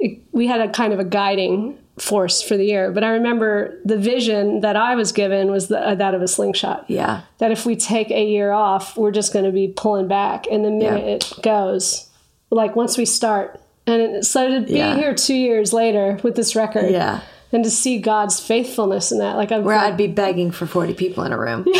it, 0.00 0.18
we 0.32 0.46
had 0.46 0.60
a 0.62 0.68
kind 0.70 0.92
of 0.94 0.98
a 1.00 1.04
guiding 1.04 1.76
force 1.98 2.42
for 2.42 2.56
the 2.56 2.64
year. 2.64 2.90
But 2.90 3.04
I 3.04 3.10
remember 3.10 3.78
the 3.84 3.96
vision 3.96 4.60
that 4.60 4.74
I 4.76 4.94
was 4.96 5.12
given 5.12 5.50
was 5.50 5.68
the, 5.68 5.78
uh, 5.78 5.94
that 5.94 6.14
of 6.14 6.22
a 6.22 6.28
slingshot. 6.28 6.84
Yeah. 6.88 7.22
That 7.38 7.50
if 7.52 7.64
we 7.64 7.76
take 7.76 8.10
a 8.10 8.24
year 8.24 8.50
off, 8.50 8.96
we're 8.96 9.12
just 9.12 9.32
going 9.32 9.44
to 9.44 9.52
be 9.52 9.68
pulling 9.68 10.08
back. 10.08 10.46
And 10.50 10.64
the 10.64 10.70
minute 10.70 11.04
Yeah. 11.04 11.14
it 11.38 11.42
goes, 11.42 12.08
like 12.50 12.74
once 12.74 12.98
we 12.98 13.04
start, 13.04 13.60
and 13.86 14.00
it, 14.02 14.24
so 14.24 14.48
to 14.48 14.66
be 14.66 14.74
Yeah. 14.78 14.96
here 14.96 15.14
two 15.14 15.34
years 15.36 15.72
later 15.72 16.18
with 16.22 16.34
this 16.34 16.56
record, 16.56 16.90
Yeah. 16.90 17.20
and 17.52 17.62
to 17.62 17.70
see 17.70 17.98
God's 17.98 18.40
faithfulness 18.40 19.12
in 19.12 19.18
that, 19.18 19.36
like 19.36 19.52
I'm 19.52 19.62
Where 19.62 19.76
I'd 19.78 19.96
be 19.96 20.08
begging 20.08 20.50
for 20.50 20.66
40 20.66 20.94
people 20.94 21.22
in 21.24 21.30
a 21.32 21.38
room. 21.38 21.64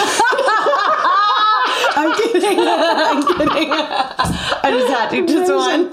I'm 1.97 2.13
kidding. 2.17 2.59
I'm 2.61 3.23
kidding. 3.27 3.71
I 3.73 4.71
just 4.71 4.89
had 4.93 5.11
to, 5.11 5.27
just 5.27 5.53
one. 5.53 5.91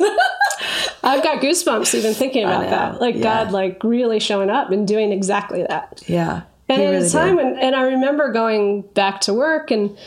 I've 1.04 1.24
got 1.24 1.42
goosebumps 1.42 1.96
even 1.96 2.14
thinking 2.14 2.44
about 2.44 2.70
that. 2.70 3.02
Like 3.02 3.16
yeah. 3.16 3.22
God, 3.24 3.52
like 3.52 3.84
really 3.84 4.20
showing 4.20 4.50
up 4.50 4.72
and 4.72 4.88
doing 4.88 5.12
exactly 5.12 5.64
that. 5.68 6.04
Yeah. 6.08 6.44
And 6.70 6.82
at 6.82 6.90
really 6.92 7.08
a 7.08 7.10
time 7.10 7.36
did. 7.38 7.46
when, 7.46 7.58
and 7.60 7.76
I 7.76 7.84
remember 7.84 8.32
going 8.32 8.82
back 8.94 9.22
to 9.22 9.34
work 9.34 9.72
and 9.72 9.98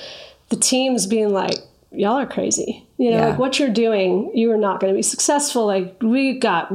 the 0.51 0.57
teams 0.57 1.07
being 1.07 1.31
like, 1.33 1.57
y'all 1.91 2.19
are 2.19 2.27
crazy. 2.27 2.87
You 2.97 3.11
know, 3.11 3.17
Yeah. 3.19 3.29
like 3.31 3.39
what 3.39 3.59
you're 3.59 3.69
doing, 3.71 4.31
you 4.35 4.51
are 4.53 4.57
not 4.57 4.81
going 4.81 4.93
to 4.93 4.97
be 4.97 5.03
successful. 5.03 5.67
Like 5.67 5.97
we 6.01 6.39
got, 6.39 6.71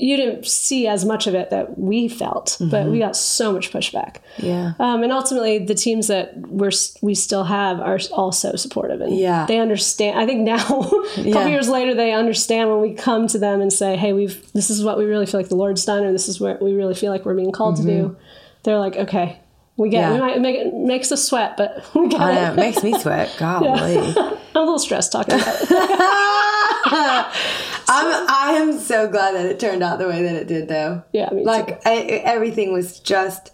you 0.00 0.16
didn't 0.16 0.46
see 0.46 0.86
as 0.86 1.04
much 1.04 1.26
of 1.26 1.34
it 1.34 1.50
that 1.50 1.78
we 1.78 2.08
felt, 2.08 2.56
but 2.60 2.86
we 2.86 2.98
got 2.98 3.14
so 3.16 3.52
much 3.52 3.70
pushback. 3.72 4.16
Mm-hmm. 4.38 4.46
Yeah. 4.46 4.72
Um, 4.78 5.02
and 5.02 5.12
ultimately, 5.12 5.58
the 5.58 5.74
teams 5.74 6.06
that 6.08 6.36
we're 6.48 6.70
we 7.02 7.14
still 7.14 7.44
have 7.44 7.80
are 7.80 7.98
also 8.12 8.56
supportive, 8.56 9.00
and 9.00 9.16
Yeah. 9.16 9.46
they 9.46 9.58
understand. 9.58 10.18
I 10.18 10.26
think 10.26 10.40
now, 10.40 10.56
a 10.58 10.60
couple 10.60 11.24
Yeah. 11.24 11.46
years 11.48 11.68
later, 11.68 11.94
they 11.94 12.12
understand 12.12 12.70
when 12.70 12.80
we 12.80 12.94
come 12.94 13.26
to 13.28 13.38
them 13.38 13.60
and 13.60 13.72
say, 13.72 13.96
"Hey, 13.96 14.12
we've 14.12 14.50
this 14.52 14.70
is 14.70 14.82
what 14.82 14.96
we 14.98 15.04
really 15.04 15.26
feel 15.26 15.38
like 15.40 15.48
the 15.50 15.56
Lord's 15.56 15.84
done, 15.84 16.04
or 16.04 16.12
this 16.12 16.28
is 16.28 16.40
what 16.40 16.62
we 16.62 16.72
really 16.74 16.94
feel 16.94 17.12
like 17.12 17.24
we're 17.24 17.34
being 17.34 17.52
called 17.52 17.76
to 17.76 17.82
do." 17.84 18.16
They're 18.62 18.78
like, 18.78 18.96
"Okay, 18.96 19.38
we 19.80 19.88
get. 19.88 20.00
Yeah. 20.00 20.10
It. 20.10 20.14
We 20.14 20.20
might 20.20 20.40
make 20.40 20.56
it 20.56 20.74
makes 20.74 21.10
us 21.10 21.24
sweat, 21.24 21.56
but 21.56 21.88
we 21.94 22.08
get 22.08 22.20
I 22.20 22.32
it." 22.32 22.34
know. 22.34 22.52
It 22.52 22.56
makes 22.56 22.82
me 22.82 22.98
sweat. 22.98 23.34
Golly. 23.38 23.96
I'm 24.16 24.36
a 24.54 24.60
little 24.60 24.78
stressed 24.78 25.10
talking 25.10 25.34
about 25.34 25.46
it. 25.48 25.68
I'm, 27.92 28.26
I 28.28 28.58
am 28.60 28.78
so 28.78 29.08
glad 29.08 29.34
that 29.34 29.46
it 29.46 29.58
turned 29.58 29.82
out 29.82 29.98
the 29.98 30.06
way 30.06 30.22
that 30.22 30.36
it 30.36 30.48
did, 30.48 30.68
though. 30.68 31.02
Yeah. 31.12 31.30
Like, 31.32 31.84
I, 31.86 31.96
everything 32.24 32.72
was 32.72 33.00
just. 33.00 33.52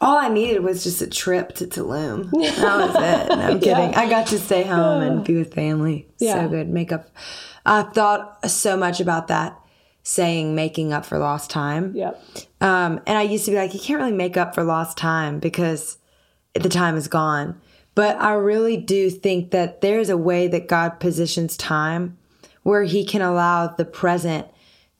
All 0.00 0.16
I 0.18 0.28
needed 0.28 0.62
was 0.62 0.84
just 0.84 1.00
a 1.00 1.06
trip 1.06 1.54
to 1.54 1.66
Tulum. 1.66 2.30
That 2.30 2.78
was 2.78 2.94
it. 2.96 3.36
No, 3.36 3.42
I'm 3.42 3.60
kidding. 3.60 3.94
I 3.94 4.08
got 4.10 4.26
to 4.28 4.38
stay 4.38 4.62
home 4.62 5.02
and 5.02 5.24
be 5.24 5.36
with 5.36 5.54
family. 5.54 6.08
Yeah. 6.18 6.42
So 6.42 6.48
good. 6.48 6.68
Makeup. 6.68 7.08
I 7.64 7.84
thought 7.84 8.50
so 8.50 8.76
much 8.76 9.00
about 9.00 9.28
that 9.28 9.58
saying 10.04 10.54
making 10.54 10.92
up 10.92 11.04
for 11.04 11.18
lost 11.18 11.50
time. 11.50 11.96
Yep. 11.96 12.22
Um, 12.60 13.00
and 13.06 13.18
I 13.18 13.22
used 13.22 13.46
to 13.46 13.50
be 13.50 13.56
like, 13.56 13.74
you 13.74 13.80
can't 13.80 13.98
really 13.98 14.12
make 14.12 14.36
up 14.36 14.54
for 14.54 14.62
lost 14.62 14.96
time 14.96 15.40
because 15.40 15.98
the 16.52 16.68
time 16.68 16.96
is 16.96 17.08
gone. 17.08 17.60
But 17.94 18.20
I 18.20 18.34
really 18.34 18.76
do 18.76 19.08
think 19.10 19.50
that 19.50 19.80
there's 19.80 20.10
a 20.10 20.16
way 20.16 20.46
that 20.48 20.68
God 20.68 21.00
positions 21.00 21.56
time 21.56 22.18
where 22.62 22.84
He 22.84 23.04
can 23.04 23.22
allow 23.22 23.66
the 23.66 23.84
present 23.84 24.46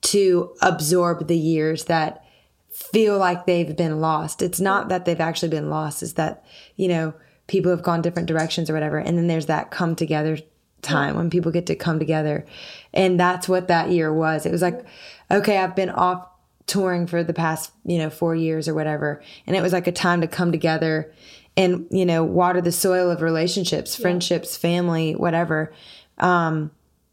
to 0.01 0.53
absorb 0.61 1.27
the 1.27 1.37
years 1.37 1.85
that 1.85 2.25
feel 2.71 3.17
like 3.17 3.45
they've 3.45 3.75
been 3.75 4.01
lost. 4.01 4.41
It's 4.41 4.59
not 4.59 4.89
that 4.89 5.05
they've 5.05 5.19
actually 5.19 5.49
been 5.49 5.69
lost, 5.69 6.01
it's 6.01 6.13
that, 6.13 6.43
you 6.75 6.87
know, 6.87 7.13
people 7.47 7.69
have 7.69 7.83
gone 7.83 8.01
different 8.01 8.27
directions 8.27 8.69
or 8.69 8.73
whatever. 8.73 8.97
And 8.97 9.17
then 9.17 9.27
there's 9.27 9.45
that 9.45 9.69
come 9.69 9.95
together 9.95 10.39
time 10.85 11.15
when 11.15 11.29
people 11.29 11.51
get 11.51 11.65
to 11.65 11.75
come 11.75 11.99
together. 11.99 12.45
And 12.93 13.19
that's 13.19 13.49
what 13.49 13.67
that 13.67 13.89
year 13.89 14.13
was. 14.13 14.45
It 14.45 14.51
was 14.51 14.61
like, 14.61 14.85
okay, 15.29 15.57
I've 15.57 15.75
been 15.75 15.89
off 15.89 16.27
touring 16.67 17.07
for 17.07 17.23
the 17.23 17.33
past, 17.33 17.71
you 17.83 17.97
know, 17.97 18.09
four 18.09 18.35
years 18.35 18.67
or 18.67 18.73
whatever. 18.73 19.21
And 19.45 19.55
it 19.55 19.61
was 19.61 19.73
like 19.73 19.87
a 19.87 19.91
time 19.91 20.21
to 20.21 20.27
come 20.27 20.51
together 20.51 21.11
and, 21.57 21.87
you 21.89 22.05
know, 22.05 22.23
water 22.23 22.61
the 22.61 22.71
soil 22.71 23.11
of 23.11 23.21
relationships, 23.21 23.95
friendships, 23.95 24.57
family, 24.57 25.13
whatever. 25.15 25.73
Um, 26.17 26.71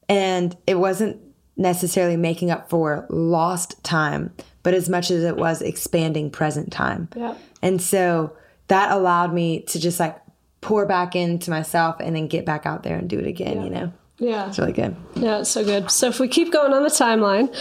and 0.09 0.57
it 0.67 0.77
wasn't 0.77 1.21
necessarily 1.57 2.17
making 2.17 2.51
up 2.51 2.71
for 2.71 3.07
lost 3.09 3.83
time, 3.85 4.33
but 4.63 4.75
as 4.75 4.89
much 4.89 5.11
as 5.11 5.23
it 5.23 5.37
was 5.37 5.63
expanding 5.63 6.31
present 6.31 6.73
time. 6.73 7.09
Yeah. 7.15 7.37
And 7.61 7.81
so 7.81 8.37
that 8.69 8.91
allowed 8.91 9.33
me 9.35 9.61
to 9.63 9.79
just 9.79 10.01
like 10.01 10.19
pour 10.62 10.87
back 10.87 11.14
into 11.14 11.51
myself 11.51 11.96
and 12.01 12.16
then 12.16 12.27
get 12.29 12.46
back 12.46 12.64
out 12.64 12.83
there 12.85 12.96
and 12.96 13.11
do 13.11 13.18
it 13.18 13.27
again, 13.27 13.62
you 13.62 13.68
know? 13.68 13.92
Yeah. 14.18 14.48
It's 14.48 14.59
really 14.59 14.72
good. 14.72 14.96
Yeah, 15.16 15.40
it's 15.40 15.51
so 15.51 15.64
good. 15.64 15.90
So 15.90 16.07
if 16.09 16.18
we 16.20 16.29
keep 16.29 16.53
going 16.53 16.72
on 16.72 16.85
the 16.85 16.88
timeline, 16.88 17.53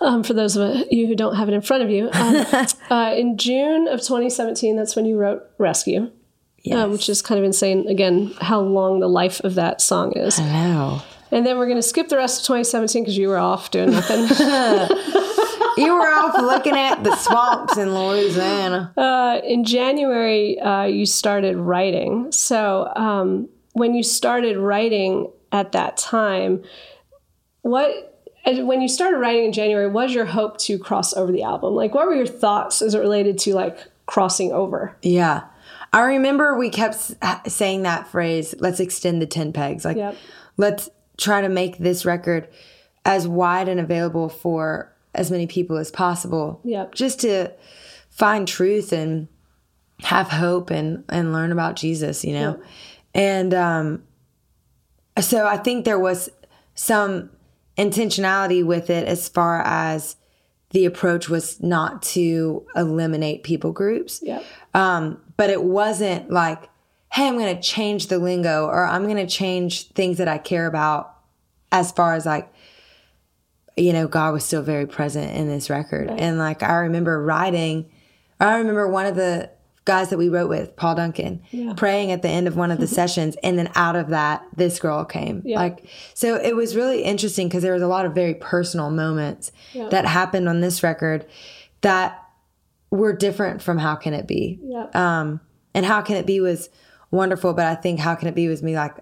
um, 0.00 0.22
for 0.24 0.32
those 0.32 0.56
of 0.56 0.84
you 0.90 1.06
who 1.06 1.14
don't 1.14 1.36
have 1.36 1.48
it 1.48 1.54
in 1.54 1.60
front 1.60 1.82
of 1.84 1.90
you, 1.90 2.08
um, 2.12 2.46
uh, 2.90 3.14
in 3.14 3.36
June 3.36 3.86
of 3.86 4.00
2017, 4.00 4.74
that's 4.76 4.96
when 4.96 5.04
you 5.04 5.16
wrote 5.18 5.44
Rescue, 5.58 6.10
Yes. 6.62 6.78
um, 6.78 6.90
which 6.92 7.08
is 7.10 7.20
kind 7.20 7.38
of 7.38 7.44
insane, 7.44 7.86
again, 7.88 8.32
how 8.40 8.60
long 8.60 9.00
the 9.00 9.08
life 9.08 9.40
of 9.44 9.54
that 9.56 9.82
song 9.82 10.12
is. 10.12 10.40
I 10.40 10.44
know. 10.50 11.02
And 11.30 11.44
then 11.44 11.58
we're 11.58 11.66
going 11.66 11.76
to 11.78 11.82
skip 11.82 12.08
the 12.08 12.16
rest 12.16 12.40
of 12.40 12.46
2017 12.46 13.02
because 13.02 13.18
you 13.18 13.28
were 13.28 13.38
off 13.38 13.70
doing 13.70 13.90
nothing. 13.90 14.20
you 15.76 15.94
were 15.94 16.06
off 16.06 16.34
looking 16.40 16.76
at 16.76 17.02
the 17.02 17.14
swamps 17.16 17.76
in 17.76 17.94
Louisiana. 17.94 18.92
Uh, 18.96 19.40
in 19.44 19.64
January, 19.64 20.58
uh, 20.60 20.84
you 20.84 21.06
started 21.06 21.56
writing. 21.56 22.30
So 22.32 22.92
um, 22.96 23.48
when 23.72 23.94
you 23.94 24.02
started 24.02 24.56
writing 24.56 25.30
at 25.52 25.72
that 25.72 25.96
time, 25.96 26.62
what 27.62 28.10
when 28.46 28.82
you 28.82 28.88
started 28.88 29.18
writing 29.18 29.46
in 29.46 29.52
January, 29.52 29.88
was 29.88 30.12
your 30.14 30.26
hope 30.26 30.58
to 30.58 30.78
cross 30.78 31.14
over 31.16 31.32
the 31.32 31.42
album? 31.42 31.74
Like, 31.74 31.94
what 31.94 32.06
were 32.06 32.14
your 32.14 32.26
thoughts 32.26 32.82
as 32.82 32.94
it 32.94 32.98
related 32.98 33.38
to 33.40 33.54
like 33.54 33.78
crossing 34.06 34.52
over? 34.52 34.96
Yeah. 35.02 35.44
I 35.92 36.02
remember 36.02 36.58
we 36.58 36.70
kept 36.70 37.14
saying 37.50 37.82
that 37.82 38.08
phrase, 38.08 38.54
let's 38.58 38.80
extend 38.80 39.22
the 39.22 39.26
10 39.26 39.52
pegs. 39.52 39.84
Like, 39.84 39.96
Yep. 39.96 40.16
let's 40.56 40.90
try 41.16 41.40
to 41.40 41.48
make 41.48 41.78
this 41.78 42.04
record 42.04 42.48
as 43.04 43.28
wide 43.28 43.68
and 43.68 43.78
available 43.80 44.28
for 44.28 44.92
as 45.14 45.30
many 45.30 45.46
people 45.46 45.76
as 45.76 45.90
possible. 45.90 46.60
Yep. 46.64 46.94
Just 46.94 47.20
to 47.20 47.52
find 48.10 48.46
truth 48.46 48.92
and 48.92 49.28
have 50.00 50.28
hope 50.28 50.70
and, 50.70 51.04
and 51.08 51.32
learn 51.32 51.52
about 51.52 51.76
Jesus, 51.76 52.24
you 52.24 52.32
know? 52.32 52.60
And 53.14 53.54
um, 53.54 54.02
so 55.20 55.46
I 55.46 55.56
think 55.56 55.84
there 55.84 55.98
was 55.98 56.30
some 56.74 57.30
intentionality 57.78 58.64
with 58.64 58.90
it 58.90 59.06
as 59.06 59.28
far 59.28 59.62
as 59.62 60.16
the 60.70 60.84
approach 60.84 61.28
was 61.28 61.62
not 61.62 62.02
to 62.02 62.66
eliminate 62.74 63.44
people 63.44 63.72
groups. 63.72 64.20
Yep. 64.22 64.44
Um, 64.74 65.20
but 65.36 65.50
it 65.50 65.62
wasn't 65.62 66.30
like, 66.30 66.68
hey, 67.12 67.28
I'm 67.28 67.38
going 67.38 67.54
to 67.54 67.62
change 67.62 68.08
the 68.08 68.18
lingo 68.18 68.66
or 68.66 68.84
I'm 68.84 69.04
going 69.04 69.16
to 69.16 69.26
change 69.26 69.88
things 69.90 70.18
that 70.18 70.26
I 70.26 70.38
care 70.38 70.66
about 70.66 71.16
as 71.70 71.92
far 71.92 72.14
as 72.14 72.26
like, 72.26 72.52
you 73.76 73.92
know, 73.92 74.06
God 74.06 74.32
was 74.32 74.44
still 74.44 74.62
very 74.62 74.86
present 74.86 75.36
in 75.36 75.48
this 75.48 75.68
record. 75.70 76.08
And 76.10 76.38
like, 76.38 76.62
I 76.62 76.76
remember 76.76 77.22
writing, 77.22 77.90
I 78.40 78.58
remember 78.58 78.88
one 78.88 79.06
of 79.06 79.16
the 79.16 79.50
guys 79.84 80.08
that 80.10 80.16
we 80.16 80.28
wrote 80.30 80.48
with, 80.48 80.74
Paul 80.76 80.94
Duncan, 80.94 81.42
praying 81.76 82.10
at 82.10 82.22
the 82.22 82.28
end 82.28 82.46
of 82.48 82.56
one 82.56 82.70
of 82.70 82.78
the 82.78 82.86
sessions. 83.00 83.36
And 83.42 83.58
then 83.58 83.70
out 83.74 83.96
of 83.96 84.08
that, 84.08 84.44
this 84.56 84.78
girl 84.78 85.04
came. 85.04 85.42
Like, 85.58 85.86
so 86.14 86.36
it 86.36 86.56
was 86.56 86.74
really 86.76 87.02
interesting 87.02 87.48
because 87.48 87.62
there 87.62 87.74
was 87.74 87.82
a 87.82 87.86
lot 87.86 88.06
of 88.06 88.14
very 88.14 88.34
personal 88.34 88.90
moments 88.90 89.52
that 89.90 90.06
happened 90.06 90.48
on 90.48 90.60
this 90.60 90.82
record 90.82 91.26
that 91.82 92.18
were 92.90 93.12
different 93.12 93.60
from 93.60 93.76
How 93.78 93.96
Can 93.96 94.14
It 94.14 94.26
Be? 94.26 94.58
Um, 94.94 95.40
and 95.74 95.84
How 95.84 96.00
Can 96.00 96.16
It 96.16 96.24
Be 96.26 96.40
was 96.40 96.70
wonderful, 97.10 97.52
but 97.52 97.66
I 97.66 97.74
think 97.74 97.98
How 98.00 98.14
Can 98.14 98.28
It 98.28 98.34
Be 98.34 98.48
was 98.48 98.62
me 98.62 98.76
like 98.76 98.96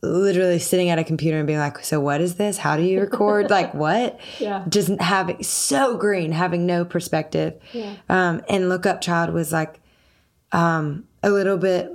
literally 0.00 0.58
sitting 0.58 0.90
at 0.90 0.98
a 0.98 1.04
computer 1.04 1.38
and 1.38 1.46
being 1.46 1.58
like, 1.58 1.84
so 1.84 2.00
what 2.00 2.20
is 2.20 2.36
this? 2.36 2.58
How 2.58 2.76
do 2.76 2.82
you 2.82 3.00
record? 3.00 3.50
like 3.50 3.74
what? 3.74 4.20
Yeah. 4.38 4.64
Just 4.68 4.88
having 5.00 5.42
so 5.42 5.96
green, 5.96 6.32
having 6.32 6.66
no 6.66 6.84
perspective. 6.84 7.60
Yeah. 7.72 7.96
Um, 8.08 8.42
and 8.48 8.68
Look 8.68 8.86
Up 8.86 9.00
Child 9.00 9.32
was 9.32 9.52
like 9.52 9.80
um, 10.52 11.04
a 11.22 11.30
little 11.30 11.58
bit, 11.58 11.90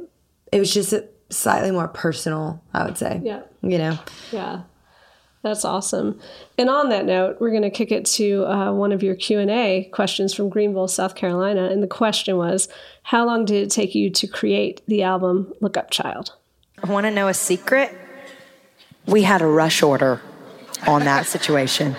it 0.52 0.60
was 0.60 0.74
just 0.74 0.94
a, 0.94 1.08
slightly 1.30 1.72
more 1.72 1.88
personal, 1.88 2.62
I 2.74 2.86
would 2.86 2.98
say. 2.98 3.22
Yeah. 3.24 3.42
You 3.62 3.78
know? 3.78 4.00
Yeah, 4.32 4.64
that's 5.42 5.66
awesome. 5.66 6.20
And 6.58 6.70
on 6.70 6.90
that 6.90 7.06
note, 7.06 7.38
we're 7.40 7.52
going 7.52 7.64
to 7.64 7.70
kick 7.70 7.92
it 7.92 8.06
to 8.06 8.46
uh, 8.46 8.74
one 8.74 8.92
of 8.92 9.02
your 9.02 9.16
Q 9.16 9.40
and 9.40 9.50
A 9.50 9.90
questions 9.94 10.34
from 10.34 10.50
Greenville, 10.50 10.88
South 10.88 11.16
Carolina. 11.16 11.66
And 11.66 11.82
the 11.82 11.88
question 11.88 12.38
was, 12.38 12.68
how 13.04 13.26
long 13.26 13.46
did 13.46 13.64
it 13.64 13.72
take 13.72 13.96
you 13.96 14.10
to 14.12 14.28
create 14.28 14.82
the 14.88 15.04
album 15.04 15.54
"Look 15.62 15.78
Up, 15.78 15.92
Child"? 15.92 16.36
Want 16.88 17.06
to 17.06 17.12
know 17.12 17.30
a 17.30 17.34
secret? 17.34 17.98
We 19.06 19.24
had 19.24 19.42
a 19.42 19.46
rush 19.46 19.82
order 19.82 20.22
on 20.86 21.06
that 21.06 21.26
situation. 21.36 21.96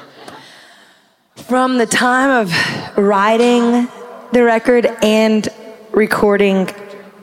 From 1.37 1.79
the 1.79 1.87
time 1.87 2.31
of 2.31 2.99
writing 2.99 3.89
the 4.33 4.45
record 4.45 4.87
and 5.03 5.49
recording 5.93 6.69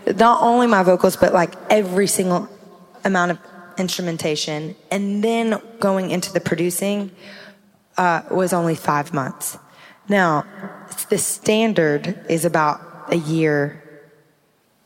not 0.08 0.41
only 0.41 0.65
my 0.65 0.82
vocals, 0.82 1.15
but 1.15 1.34
like 1.34 1.54
every 1.69 2.08
single 2.08 2.50
amount 3.06 3.32
of 3.32 3.39
instrumentation, 3.78 4.76
and 4.89 5.24
then 5.24 5.62
going 5.80 6.10
into 6.10 6.34
the 6.34 6.41
producing 6.41 7.12
uh, 7.97 8.24
was 8.32 8.54
only 8.54 8.74
five 8.74 9.13
months. 9.13 9.58
Now, 10.10 10.45
the 11.10 11.17
standard 11.19 12.26
is 12.28 12.43
about 12.43 12.82
a 13.10 13.17
year 13.17 13.78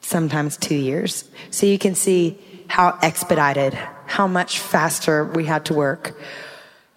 sometimes 0.02 0.58
two 0.58 0.76
years. 0.76 1.30
So 1.50 1.66
you 1.66 1.80
can 1.80 1.96
see 1.96 2.38
how 2.68 2.98
expedited, 3.02 3.74
how 4.06 4.28
much 4.28 4.60
faster 4.60 5.24
we 5.24 5.46
had 5.46 5.66
to 5.66 5.74
work. 5.74 6.18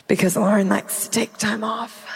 Because 0.06 0.36
Lauren 0.36 0.68
likes 0.68 1.04
to 1.04 1.10
take 1.10 1.36
time 1.36 1.62
off. 1.62 2.06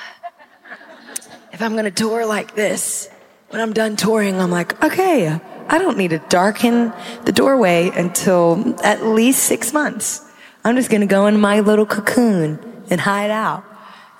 If 1.52 1.60
I'm 1.60 1.76
gonna 1.76 1.90
tour 1.90 2.24
like 2.24 2.54
this, 2.54 3.08
when 3.50 3.60
I'm 3.60 3.72
done 3.72 3.96
touring, 3.96 4.40
I'm 4.40 4.50
like, 4.50 4.82
okay, 4.82 5.28
I 5.68 5.78
don't 5.78 5.98
need 5.98 6.10
to 6.10 6.18
darken 6.18 6.92
the 7.24 7.32
doorway 7.32 7.90
until 7.94 8.74
at 8.82 9.04
least 9.04 9.44
six 9.44 9.72
months. 9.72 10.22
I'm 10.64 10.76
just 10.76 10.90
gonna 10.90 11.06
go 11.06 11.26
in 11.26 11.38
my 11.38 11.60
little 11.60 11.86
cocoon 11.86 12.58
and 12.90 13.00
hide 13.00 13.30
out 13.30 13.64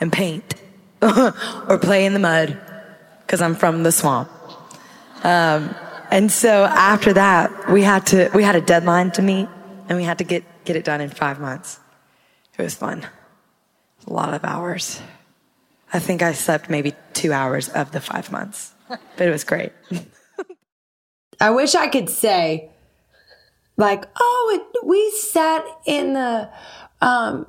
and 0.01 0.13
paint 0.13 0.55
or 1.03 1.79
play 1.81 2.05
in 2.05 2.13
the 2.13 2.19
mud 2.19 2.59
because 3.21 3.41
I'm 3.41 3.55
from 3.55 3.83
the 3.83 3.93
swamp. 3.93 4.31
Um, 5.25 5.75
And 6.13 6.31
so 6.31 6.65
after 6.65 7.15
that, 7.15 7.73
we 7.73 7.81
had 7.81 8.05
to 8.09 8.31
we 8.35 8.43
had 8.43 8.55
a 8.55 8.61
deadline 8.61 9.13
to 9.13 9.23
meet, 9.23 9.49
and 9.89 9.97
we 9.97 10.05
had 10.05 10.19
to 10.19 10.25
get 10.25 10.45
get 10.67 10.77
it 10.77 10.85
done 10.85 11.01
in 11.01 11.09
five 11.09 11.41
months. 11.41 11.81
It 12.59 12.63
was 12.63 12.75
fun, 12.75 13.07
a 14.07 14.13
lot 14.13 14.35
of 14.35 14.45
hours. 14.45 15.01
I 15.91 16.01
think 16.01 16.21
I 16.21 16.33
slept 16.33 16.69
maybe 16.69 16.93
two 17.15 17.33
hours 17.33 17.71
of 17.71 17.93
the 17.93 18.01
five 18.01 18.31
months, 18.31 18.75
but 18.89 19.27
it 19.27 19.31
was 19.31 19.43
great. 19.43 19.73
I 21.41 21.49
wish 21.49 21.75
I 21.75 21.87
could 21.87 22.11
say, 22.11 22.69
like, 23.79 24.05
oh, 24.21 24.61
it, 24.61 24.87
we 24.87 25.11
sat 25.13 25.65
in 25.87 26.13
the 26.13 26.51
um, 27.01 27.47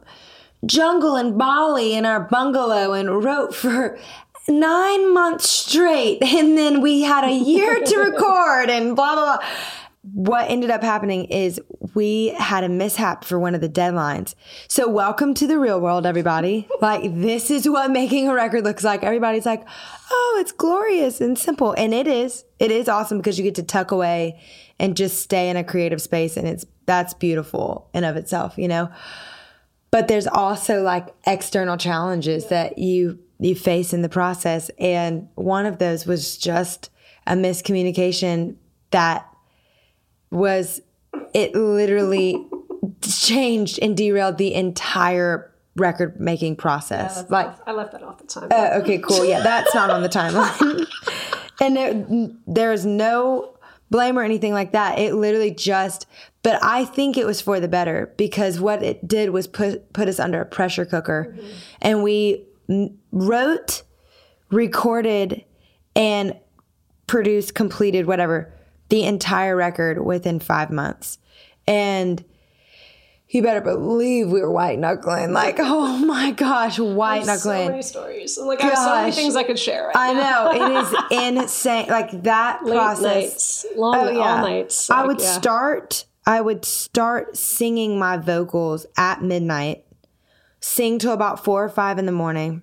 jungle 0.66 1.18
in 1.18 1.38
Bali 1.38 1.96
in 1.96 2.06
our 2.06 2.22
bungalow 2.22 2.94
and 2.94 3.26
wrote 3.26 3.54
for 3.54 4.00
nine 4.48 5.14
months 5.14 5.50
straight, 5.50 6.22
and 6.22 6.58
then 6.58 6.82
we 6.82 7.02
had 7.02 7.24
a 7.24 7.34
year 7.34 7.80
to 7.80 7.98
record 7.98 8.70
and 8.70 8.96
blah 8.96 9.16
blah 9.16 9.38
blah. 9.38 9.48
What 10.12 10.50
ended 10.50 10.70
up 10.70 10.84
happening 10.84 11.26
is 11.26 11.62
we 11.94 12.36
had 12.38 12.66
a 12.66 12.70
mishap 12.70 13.24
for 13.24 13.40
one 13.40 13.56
of 13.56 13.62
the 13.62 13.70
deadlines. 13.70 14.36
So, 14.68 14.90
welcome 14.90 15.34
to 15.36 15.48
the 15.48 15.58
real 15.58 15.80
world, 15.80 16.06
everybody. 16.06 16.68
Like, 16.82 17.04
this 17.04 17.50
is 17.50 17.70
what 17.70 17.90
making 17.90 18.28
a 18.28 18.34
record 18.34 18.66
looks 18.66 18.84
like. 18.84 19.02
Everybody's 19.04 19.46
like, 19.46 19.66
oh, 20.12 20.38
it's 20.42 20.52
glorious 20.52 21.22
and 21.22 21.40
simple. 21.40 21.72
And 21.78 21.94
it 21.94 22.06
is. 22.06 22.44
It 22.60 22.70
is 22.70 22.90
awesome 22.90 23.20
because 23.20 23.38
you 23.38 23.46
get 23.46 23.56
to 23.56 23.64
tuck 23.64 23.92
away 23.92 24.42
and 24.78 24.98
just 24.98 25.22
stay 25.22 25.50
in 25.50 25.56
a 25.56 25.64
creative 25.64 26.02
space. 26.02 26.36
And 26.36 26.50
it's 26.50 26.66
that's 26.86 27.14
beautiful 27.14 27.90
in 27.94 28.04
of 28.04 28.18
itself, 28.18 28.58
you 28.58 28.68
know? 28.68 28.90
But 29.90 30.08
there's 30.10 30.28
also 30.28 30.82
like 30.82 31.14
external 31.26 31.78
challenges 31.78 32.48
that 32.48 32.78
you 32.78 33.20
you 33.44 33.56
face 33.56 33.94
in 33.94 34.02
the 34.02 34.10
process. 34.10 34.70
And 34.80 35.28
one 35.36 35.66
of 35.66 35.78
those 35.78 36.06
was 36.06 36.38
just 36.38 36.90
a 37.28 37.34
miscommunication 37.34 38.56
that 38.92 39.28
was 40.32 40.82
it 41.34 41.56
literally 41.56 42.46
changed 43.02 43.80
and 43.82 43.96
derailed 43.96 44.38
the 44.38 44.54
entire 44.54 45.52
record 45.76 46.20
making 46.20 46.56
process. 46.56 47.30
like 47.30 47.54
I 47.68 47.72
left 47.72 47.94
that 47.94 48.04
off 48.04 48.20
the 48.20 48.28
time. 48.28 48.50
uh, 48.52 48.80
okay, 48.82 49.00
cool. 49.00 49.26
Yeah, 49.26 49.42
that's 49.42 49.74
not 49.74 49.90
on 49.90 50.02
the 50.02 50.10
timeline. 50.10 50.86
and 51.62 51.76
there, 51.76 52.30
there's 52.46 52.86
no 52.86 53.58
blame 53.90 54.18
or 54.18 54.24
anything 54.24 54.54
like 54.54 54.72
that. 54.72 55.00
It 55.00 55.16
literally 55.16 55.52
just, 55.52 56.06
but 56.44 56.64
I 56.64 56.86
think 56.86 57.18
it 57.18 57.26
was 57.26 57.42
for 57.42 57.60
the 57.60 57.68
better 57.68 58.14
because 58.18 58.60
what 58.60 58.84
it 58.84 59.08
did 59.08 59.32
was 59.32 59.48
put 59.48 59.92
put 59.94 60.08
us 60.08 60.20
under 60.20 60.42
a 60.42 60.46
pressure 60.46 60.86
cooker, 60.86 61.36
and 61.82 62.04
we 62.04 62.46
wrote, 63.12 63.84
recorded, 64.52 65.44
and 65.96 66.38
produced, 67.08 67.56
completed, 67.56 68.06
whatever, 68.08 68.54
the 68.90 69.04
entire 69.04 69.56
record 69.56 70.04
within 70.06 70.40
five 70.40 70.70
months, 70.70 71.18
and 71.68 72.24
you 73.30 73.42
better 73.42 73.62
believe 73.62 74.30
we 74.30 74.42
were 74.42 74.52
white 74.52 74.78
knuckling. 74.78 75.34
Like, 75.34 75.56
oh 75.60 75.98
my 76.06 76.32
gosh, 76.32 76.78
white 76.78 77.26
There's 77.26 77.42
so 77.42 77.50
knuckling. 77.50 77.70
many 77.72 77.82
stories. 77.82 78.38
Like 78.38 78.62
I 78.62 78.68
have 78.68 78.78
so 78.78 78.94
many 78.96 79.12
things 79.12 79.36
I 79.36 79.44
could 79.44 79.58
share. 79.58 79.88
Right 79.88 79.96
I 79.96 80.14
now. 80.14 80.52
know 80.52 80.76
it 80.78 80.84
is 80.84 81.40
insane. 81.44 81.88
Like 81.88 82.24
that 82.24 82.64
Late 82.64 82.74
process. 82.76 83.04
nights, 83.04 83.66
long 83.76 83.96
Oh, 83.96 84.12
yeah. 84.12 84.20
all 84.20 84.38
nights. 84.48 84.90
I 84.90 85.06
would 85.06 85.20
yeah. 85.20 85.32
start. 85.32 86.06
I 86.28 86.42
would 86.42 86.64
start 86.64 87.36
singing 87.36 87.98
my 87.98 88.18
vocals 88.18 88.86
at 88.98 89.24
midnight, 89.24 89.84
sing 90.64 90.98
till 90.98 91.12
about 91.12 91.44
four 91.44 91.62
or 91.64 91.68
five 91.70 92.00
in 92.00 92.06
the 92.06 92.12
morning, 92.14 92.62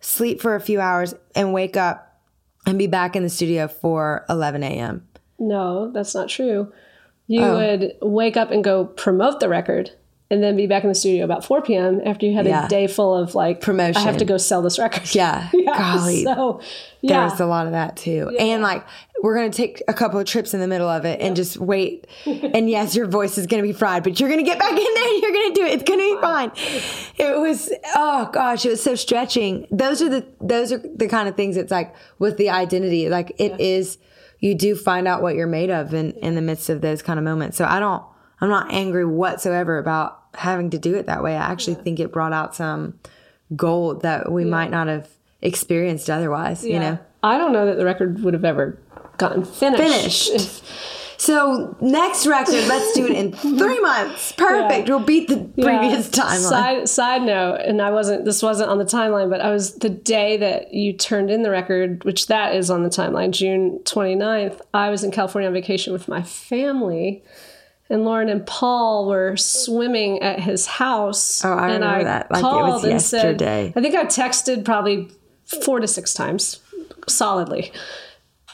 sleep 0.00 0.40
for 0.40 0.54
a 0.54 0.60
few 0.60 0.80
hours, 0.80 1.12
and 1.34 1.52
wake 1.52 1.76
up 1.76 2.20
and 2.66 2.78
be 2.78 2.86
back 2.86 3.16
in 3.16 3.24
the 3.24 3.28
studio 3.28 3.66
for 3.66 4.24
11 4.30 4.62
a.m. 4.62 5.04
No, 5.40 5.90
that's 5.90 6.14
not 6.14 6.28
true. 6.28 6.72
You 7.26 7.42
Oh. 7.42 7.56
would 7.56 7.94
wake 8.00 8.36
up 8.36 8.52
and 8.52 8.62
go 8.62 8.84
promote 8.84 9.40
the 9.40 9.48
record 9.48 9.90
and 10.30 10.42
then 10.42 10.54
be 10.56 10.68
back 10.68 10.84
in 10.84 10.88
the 10.88 10.94
studio 10.94 11.24
about 11.24 11.44
4 11.44 11.62
p.m. 11.62 12.00
after 12.06 12.24
you 12.26 12.34
had 12.34 12.46
Yeah. 12.46 12.66
a 12.66 12.68
day 12.68 12.86
full 12.86 13.14
of 13.14 13.34
like 13.34 13.60
Promotion. 13.60 13.96
I 14.00 14.04
have 14.04 14.18
to 14.18 14.24
go 14.24 14.36
sell 14.36 14.62
this 14.62 14.78
record. 14.78 15.02
Yeah. 15.14 15.50
Golly. 15.66 16.22
So 16.22 16.60
There 17.02 17.10
yeah. 17.16 17.24
was 17.24 17.40
a 17.40 17.46
lot 17.46 17.66
of 17.66 17.72
that 17.72 17.96
too. 17.96 18.30
And 18.38 18.62
like, 18.62 18.84
we're 19.22 19.36
going 19.36 19.50
to 19.50 19.56
take 19.56 19.80
a 19.86 19.94
couple 19.94 20.18
of 20.18 20.26
trips 20.26 20.52
in 20.52 20.58
the 20.58 20.66
middle 20.66 20.88
of 20.88 21.04
it 21.04 21.20
and 21.20 21.36
just 21.36 21.56
wait. 21.56 22.08
and 22.26 22.68
yes, 22.68 22.96
your 22.96 23.06
voice 23.06 23.38
is 23.38 23.46
going 23.46 23.62
to 23.62 23.66
be 23.66 23.72
fried, 23.72 24.02
but 24.02 24.18
you're 24.18 24.28
going 24.28 24.44
to 24.44 24.48
get 24.48 24.58
back 24.58 24.72
in 24.72 24.94
there. 24.94 25.14
And 25.14 25.22
you're 25.22 25.30
going 25.30 25.54
to 25.54 25.60
do 25.60 25.66
it. 25.66 25.72
It's 25.74 25.82
going 25.84 26.00
to 26.00 26.16
be 26.16 26.20
fine. 26.20 26.50
It 27.16 27.38
was, 27.38 27.72
oh 27.94 28.28
gosh, 28.32 28.66
it 28.66 28.70
was 28.70 28.82
so 28.82 28.96
stretching. 28.96 29.68
Those 29.70 30.02
are 30.02 30.08
the, 30.08 30.26
those 30.40 30.72
are 30.72 30.78
the 30.78 31.06
kind 31.06 31.28
of 31.28 31.36
things 31.36 31.56
it's 31.56 31.70
like 31.70 31.94
with 32.18 32.36
the 32.36 32.50
identity. 32.50 33.08
Like 33.08 33.32
it 33.38 33.60
is, 33.60 33.98
you 34.40 34.56
do 34.56 34.74
find 34.74 35.06
out 35.06 35.22
what 35.22 35.36
you're 35.36 35.46
made 35.46 35.70
of 35.70 35.94
in, 35.94 36.12
in 36.14 36.34
the 36.34 36.42
midst 36.42 36.68
of 36.68 36.80
those 36.80 37.00
kind 37.00 37.18
of 37.18 37.24
moments. 37.24 37.56
So 37.56 37.64
I 37.64 37.78
don't, 37.78 38.02
I'm 38.40 38.48
not 38.48 38.72
angry 38.72 39.04
whatsoever 39.04 39.78
about 39.78 40.20
having 40.34 40.70
to 40.70 40.78
do 40.78 40.96
it 40.96 41.06
that 41.06 41.22
way. 41.22 41.36
I 41.36 41.52
actually 41.52 41.76
think 41.76 42.00
it 42.00 42.10
brought 42.10 42.32
out 42.32 42.56
some 42.56 42.98
gold 43.54 44.02
that 44.02 44.32
we 44.32 44.44
might 44.44 44.72
not 44.72 44.88
have 44.88 45.08
experienced 45.40 46.10
otherwise, 46.10 46.64
you 46.64 46.80
know? 46.80 46.98
I 47.22 47.38
don't 47.38 47.52
know 47.52 47.66
that 47.66 47.76
the 47.76 47.84
record 47.84 48.22
would 48.24 48.34
have 48.34 48.44
ever 48.44 48.80
gotten 49.18 49.44
finished. 49.44 50.30
Finished. 50.30 50.64
So 51.18 51.76
next 51.80 52.26
record, 52.26 52.66
let's 52.66 52.92
do 52.94 53.06
it 53.06 53.12
in 53.12 53.32
three 53.58 53.78
months. 53.80 54.32
Perfect. 54.32 54.88
We'll 54.88 54.98
beat 55.04 55.28
the 55.28 55.36
previous 55.62 56.10
Yeah. 56.16 56.24
timeline. 56.24 56.38
Side 56.48 56.88
side 56.88 57.22
note, 57.22 57.60
and 57.64 57.80
I 57.80 57.92
wasn't. 57.92 58.24
This 58.24 58.42
wasn't 58.42 58.70
on 58.70 58.78
the 58.78 58.84
timeline, 58.84 59.30
but 59.30 59.40
I 59.40 59.50
was 59.50 59.76
the 59.76 59.88
day 59.88 60.36
that 60.38 60.74
you 60.74 60.92
turned 60.92 61.30
in 61.30 61.42
the 61.42 61.50
record, 61.50 62.02
which 62.04 62.26
that 62.26 62.56
is 62.56 62.70
on 62.70 62.82
the 62.82 62.88
timeline, 62.88 63.30
June 63.30 63.78
29th. 63.84 64.60
I 64.74 64.90
was 64.90 65.04
in 65.04 65.12
California 65.12 65.46
on 65.46 65.54
vacation 65.54 65.92
with 65.92 66.08
my 66.08 66.22
family. 66.22 67.22
And 67.90 68.04
Lauren 68.04 68.30
and 68.30 68.46
Paul 68.46 69.06
were 69.06 69.36
swimming 69.36 70.22
at 70.22 70.40
his 70.40 70.66
house. 70.66 71.44
Oh, 71.44 71.52
I 71.52 71.64
and 71.68 71.74
remember 71.84 71.86
I 72.00 72.04
that, 72.04 72.30
like 72.30 72.40
it 72.40 72.42
was 72.44 72.50
called 72.52 72.84
and 72.86 73.02
said- 73.02 73.16
yesterday. 73.40 73.72
I 73.76 73.80
think 73.82 73.94
I 73.94 74.06
texted 74.06 74.64
probably 74.64 75.10
four 75.62 75.78
to 75.78 75.86
six 75.86 76.14
times 76.14 76.60
solidly. 77.06 77.70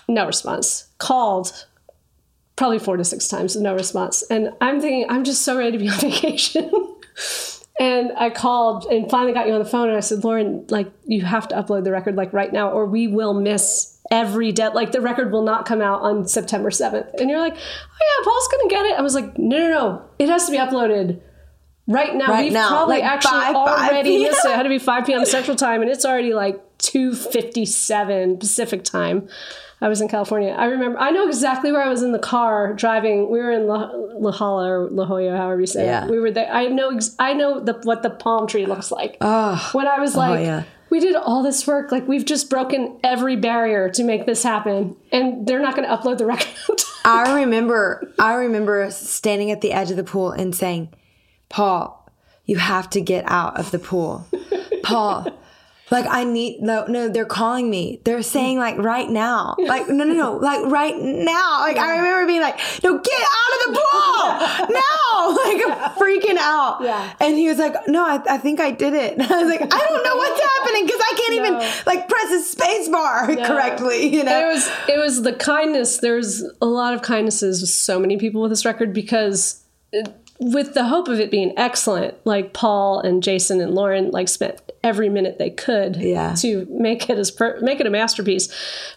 No 0.09 0.27
response. 0.27 0.89
Called 0.99 1.67
probably 2.57 2.79
four 2.79 2.97
to 2.97 3.05
six 3.05 3.29
times, 3.29 3.57
no 3.57 3.75
response. 3.75 4.23
And 4.31 4.53
I'm 4.61 4.81
thinking, 4.81 5.07
I'm 5.09 5.25
just 5.25 5.43
so 5.43 5.57
ready 5.57 5.73
to 5.73 5.79
be 5.79 5.89
on 5.89 5.99
vacation. 6.01 6.71
and 7.79 8.13
I 8.17 8.31
called 8.31 8.87
and 8.87 9.09
finally 9.11 9.33
got 9.33 9.47
you 9.47 9.53
on 9.53 9.61
the 9.61 9.69
phone 9.69 9.89
and 9.89 9.97
I 9.97 10.01
said, 10.01 10.25
Lauren, 10.25 10.67
like, 10.69 10.91
you 11.05 11.23
have 11.23 11.47
to 11.49 11.55
upload 11.55 11.85
the 11.85 11.93
record 11.93 12.17
like 12.17 12.33
right 12.33 12.53
now, 12.53 12.71
or 12.71 12.87
we 12.87 13.07
will 13.07 13.35
miss 13.35 13.99
every 14.11 14.53
dead 14.53 14.75
like 14.75 14.93
the 14.93 15.01
record 15.03 15.31
will 15.31 15.43
not 15.43 15.67
come 15.67 15.83
out 15.83 16.01
on 16.01 16.27
September 16.27 16.71
7th. 16.71 17.13
And 17.21 17.29
you're 17.31 17.39
like, 17.41 17.55
Oh 17.55 17.57
yeah, 17.57 18.25
Paul's 18.25 18.49
gonna 18.49 18.69
get 18.71 18.87
it. 18.87 18.99
I 18.99 19.03
was 19.03 19.15
like, 19.15 19.39
no, 19.39 19.59
no, 19.59 19.69
no. 19.71 20.03
It 20.19 20.29
has 20.29 20.47
to 20.47 20.51
be 20.51 20.59
uploaded 20.59 21.21
right 21.87 22.15
now. 22.15 22.27
Right 22.27 22.45
We've 22.45 22.53
now, 22.53 22.69
probably 22.69 22.97
like 22.97 23.05
actually 23.05 23.41
5, 23.41 23.53
5 23.55 23.57
already 23.57 24.09
p.m. 24.11 24.31
missed 24.31 24.45
it. 24.45 24.51
It 24.51 24.57
had 24.57 24.63
to 24.63 24.69
be 24.69 24.79
5 24.79 25.07
p.m. 25.07 25.25
Central 25.25 25.57
Time, 25.57 25.83
and 25.83 25.91
it's 25.91 26.05
already 26.05 26.33
like 26.35 26.79
2:57 26.79 28.41
Pacific 28.41 28.85
Time. 28.85 29.29
I 29.81 29.89
was 29.89 30.01
in 30.01 30.09
California. 30.09 30.51
I 30.59 30.67
remember. 30.67 30.99
I 30.99 31.11
know 31.11 31.27
exactly 31.29 31.71
where 31.71 31.83
I 31.83 31.89
was 31.89 32.03
in 32.03 32.13
the 32.13 32.19
car 32.19 32.73
driving. 32.75 33.31
We 33.31 33.39
were 33.39 33.53
in 33.53 33.67
La, 33.69 33.91
La 33.95 34.33
Jolla 34.33 34.69
or 34.69 34.89
La 34.91 35.05
Jolla, 35.07 35.37
however 35.37 35.61
you 35.61 35.67
say 35.67 35.85
Yeah. 35.87 36.05
it. 36.05 36.11
We 36.11 36.19
were 36.19 36.31
there. 36.33 36.51
I 36.53 36.67
know. 36.67 36.91
Ex- 36.91 37.15
I 37.19 37.33
know 37.35 37.61
the, 37.61 37.75
what 37.85 38.03
the 38.03 38.11
palm 38.11 38.47
tree 38.49 38.67
looks 38.67 38.91
like. 38.91 39.17
Oh, 39.21 39.69
when 39.73 39.87
I 39.87 40.01
was 40.01 40.17
like, 40.17 40.41
Oh, 40.41 40.43
yeah. 40.43 40.65
we 40.91 40.99
did 40.99 41.15
all 41.15 41.43
this 41.45 41.65
work. 41.67 41.93
Like 41.93 42.09
we've 42.09 42.25
just 42.25 42.51
broken 42.51 42.99
every 43.05 43.37
barrier 43.37 43.89
to 43.91 44.03
make 44.03 44.27
this 44.27 44.43
happen, 44.43 44.97
and 45.13 45.47
they're 45.47 45.61
not 45.61 45.77
going 45.77 45.89
to 45.89 45.95
upload 45.97 46.19
the 46.19 46.27
record. 46.27 46.83
I 47.05 47.41
remember, 47.41 48.13
I 48.19 48.35
remember 48.35 48.91
standing 48.91 49.53
at 49.53 49.61
the 49.61 49.73
edge 49.73 49.91
of 49.93 49.97
the 49.97 50.05
pool 50.05 50.33
and 50.33 50.55
saying, 50.57 50.93
Paul, 51.49 52.11
you 52.45 52.57
have 52.57 52.91
to 52.91 53.01
get 53.01 53.25
out 53.29 53.59
of 53.59 53.71
the 53.71 53.79
pool. 53.79 54.27
Paul, 54.83 55.27
like 55.91 56.07
I 56.09 56.25
need 56.25 56.61
no 56.61 56.85
no, 56.87 57.09
they're 57.09 57.25
calling 57.25 57.71
me. 57.71 58.01
They're 58.05 58.23
saying 58.23 58.59
like 58.59 58.77
right 58.79 59.09
now. 59.09 59.55
Like 59.59 59.89
no 59.89 60.05
no 60.05 60.13
no, 60.15 60.37
like 60.43 60.65
right 60.67 60.97
now. 60.97 61.61
Like 61.61 61.77
I 61.79 61.97
remember 61.97 62.27
being 62.27 62.41
like, 62.43 62.59
no, 62.83 62.99
get 62.99 63.21
out 63.23 63.69
of 63.69 63.75
the 63.75 63.81
pool 63.81 64.69
now. 64.75 64.85
Like 65.29 65.63
I'm 65.67 65.91
freaking 65.97 66.37
out. 66.39 66.79
Yeah. 66.81 67.13
And 67.21 67.37
he 67.37 67.49
was 67.49 67.59
like, 67.59 67.75
no, 67.87 68.05
I, 68.05 68.23
I 68.31 68.39
think 68.39 68.61
I 68.61 68.71
did 68.71 68.95
it. 68.95 69.15
And 69.15 69.23
I 69.23 69.43
was 69.43 69.49
like, 69.51 69.61
I 69.61 69.67
don't 69.79 70.05
know 70.05 70.17
what's 70.17 70.41
happening 70.41 70.87
because 70.87 71.01
I 71.01 71.15
can't 71.17 71.43
No. 71.43 71.61
even 71.61 71.83
like 71.87 72.09
press 72.09 72.31
the 72.31 72.41
space 72.41 72.89
bar 72.89 73.27
correctly, 73.47 74.07
you 74.15 74.25
know? 74.25 74.41
It 74.51 74.53
was 74.55 74.71
it 74.89 74.99
was 74.99 75.23
the 75.23 75.33
kindness. 75.35 75.99
There's 75.99 76.43
a 76.63 76.67
lot 76.67 76.95
of 76.95 77.03
kindnesses 77.03 77.61
with 77.61 77.71
so 77.71 77.99
many 77.99 78.17
people 78.17 78.41
with 78.43 78.51
this 78.51 78.65
record 78.65 78.93
because 78.95 79.63
it, 79.93 80.09
with 80.41 80.75
the 80.75 80.85
hope 80.87 81.09
of 81.09 81.19
it 81.19 81.31
being 81.31 81.53
excellent, 81.57 82.15
like 82.25 82.53
Paul 82.53 83.01
and 83.01 83.23
Jason 83.23 83.61
and 83.61 83.75
Lauren 83.75 84.11
like 84.11 84.29
spent 84.29 84.61
every 84.85 85.09
minute 85.09 85.39
they 85.39 85.51
could 85.51 85.97
Yeah. 85.97 86.35
to 86.37 86.67
make 86.71 87.11
it 87.11 87.19
as 87.19 87.31
per, 87.31 87.59
make 87.61 87.81
it 87.81 87.87
a 87.87 87.91
masterpiece. 87.91 88.49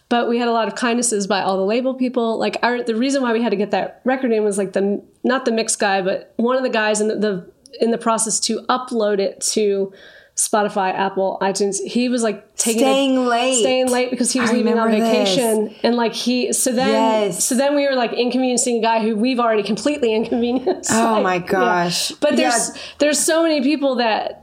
But 0.10 0.30
we 0.30 0.38
had 0.38 0.47
a 0.47 0.51
lot 0.51 0.67
of 0.67 0.75
kindnesses 0.75 1.25
by 1.25 1.41
all 1.41 1.58
the 1.58 1.65
label 1.65 1.95
people. 1.95 2.38
Like 2.38 2.58
our 2.62 2.84
the 2.84 2.95
reason 2.95 3.21
why 3.23 3.34
we 3.34 3.41
had 3.41 3.49
to 3.49 3.56
get 3.56 3.71
that 3.71 4.01
record 4.06 4.32
in 4.32 4.43
was 4.43 4.58
like 4.58 4.73
the 4.73 5.04
not 5.23 5.45
the 5.45 5.51
mix 5.51 5.75
guy, 5.75 6.01
but 6.01 6.34
one 6.38 6.56
of 6.56 6.63
the 6.63 6.69
guys 6.69 7.01
in 7.01 7.08
the, 7.08 7.15
the 7.15 7.51
in 7.80 7.91
the 7.91 7.97
process 7.97 8.39
to 8.41 8.60
upload 8.69 9.19
it 9.19 9.41
to 9.41 9.91
Spotify, 10.35 10.93
Apple, 10.93 11.37
iTunes. 11.41 11.77
He 11.83 12.09
was 12.09 12.23
like 12.23 12.55
taking 12.55 12.81
a- 12.81 12.85
Staying 12.85 13.25
late. 13.27 13.59
staying 13.59 13.87
late 13.89 14.09
because 14.11 14.31
he 14.31 14.39
was 14.39 14.49
I 14.49 14.53
leaving 14.53 14.77
on 14.79 14.85
remember 14.87 15.05
this. 15.05 15.29
vacation 15.35 15.75
and 15.83 15.95
like 15.95 16.13
he 16.13 16.51
so 16.53 16.71
then 16.71 16.87
Yes. 16.87 17.43
so 17.43 17.53
then 17.55 17.75
we 17.75 17.87
were 17.87 17.95
like 17.95 18.13
inconveniencing 18.13 18.77
a 18.77 18.81
guy 18.81 19.01
who 19.01 19.15
we've 19.15 19.39
already 19.39 19.63
completely 19.63 20.13
inconvenienced 20.15 20.91
Oh 20.91 21.21
Like, 21.21 21.23
my 21.23 21.35
yeah. 21.35 21.39
gosh. 21.85 22.11
but 22.13 22.35
there's 22.37 22.69
Yeah. 22.69 22.81
there's 22.99 23.19
so 23.19 23.43
many 23.43 23.61
people 23.61 23.95
that 23.95 24.40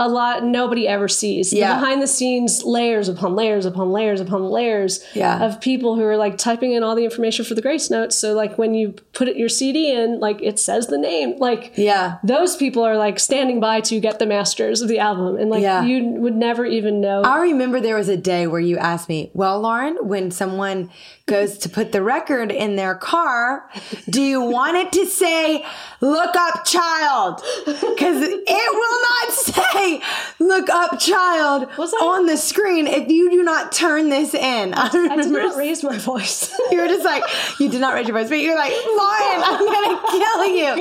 a 0.00 0.08
lot 0.08 0.44
nobody 0.44 0.86
ever 0.86 1.08
sees 1.08 1.52
Yeah. 1.52 1.74
the 1.74 1.80
behind 1.80 2.00
the 2.00 2.06
scenes 2.06 2.62
layers 2.64 3.08
upon 3.08 3.34
layers 3.34 3.66
upon 3.66 3.90
layers 3.92 4.20
upon 4.20 4.48
layers 4.48 5.04
Yeah. 5.14 5.44
of 5.44 5.60
people 5.60 5.96
who 5.96 6.04
are 6.04 6.16
like 6.16 6.38
typing 6.38 6.70
in 6.72 6.82
all 6.84 6.94
the 6.94 7.02
information 7.04 7.44
for 7.44 7.54
the 7.54 7.62
grace 7.62 7.90
notes 7.90 8.16
so 8.16 8.32
like 8.32 8.56
when 8.56 8.74
you 8.74 8.94
put 9.12 9.26
it, 9.28 9.36
your 9.36 9.48
cd 9.48 9.90
in 9.92 10.20
like 10.20 10.40
it 10.40 10.58
says 10.60 10.86
the 10.86 10.98
name 10.98 11.36
like 11.38 11.72
Yeah. 11.76 12.18
those 12.22 12.56
people 12.56 12.84
are 12.84 12.96
like 12.96 13.18
standing 13.18 13.58
by 13.58 13.80
to 13.82 13.98
get 13.98 14.18
the 14.20 14.26
masters 14.26 14.82
of 14.82 14.88
the 14.88 15.00
album 15.00 15.36
and 15.36 15.50
like 15.50 15.62
Yeah. 15.62 15.82
you 15.84 16.04
would 16.04 16.36
never 16.36 16.64
even 16.64 17.00
know 17.00 17.22
I 17.22 17.40
remember 17.42 17.80
there 17.80 17.96
was 17.96 18.08
a 18.08 18.16
day 18.16 18.46
where 18.46 18.60
you 18.60 18.76
asked 18.78 19.08
me, 19.08 19.30
Well, 19.34 19.60
Lauren, 19.60 19.96
when 20.02 20.30
someone 20.30 20.90
goes 21.28 21.58
to 21.58 21.68
put 21.68 21.92
the 21.92 22.02
record 22.02 22.50
in 22.50 22.76
their 22.76 22.94
car, 22.94 23.70
do 24.10 24.20
you 24.20 24.40
want 24.40 24.76
it 24.76 24.92
to 24.92 25.06
say, 25.06 25.64
Look 26.00 26.34
up, 26.36 26.64
child? 26.64 27.42
Because 27.66 28.22
it 28.22 28.72
will 28.72 29.00
not 29.02 29.32
say, 29.32 30.02
Look 30.38 30.68
up, 30.68 30.98
child 30.98 31.68
on 32.02 32.26
the 32.26 32.36
screen 32.36 32.86
if 32.86 33.08
you 33.08 33.30
do 33.30 33.42
not 33.44 33.70
turn 33.70 34.08
this 34.08 34.34
in. 34.34 34.74
I 34.74 34.88
I 34.88 35.16
did 35.16 35.30
not 35.30 35.56
raise 35.56 35.84
my 35.84 35.98
voice. 35.98 36.52
you 36.70 36.80
were 36.80 36.88
just 36.88 37.04
like, 37.04 37.22
You 37.60 37.68
did 37.68 37.80
not 37.80 37.94
raise 37.94 38.08
your 38.08 38.18
voice, 38.18 38.28
but 38.28 38.40
you're 38.40 38.56
like, 38.56 38.72
Lauren, 38.72 39.42
I'm 39.44 39.64
going 39.64 39.96
to 39.96 40.06
kill 40.10 40.46
you. 40.46 40.74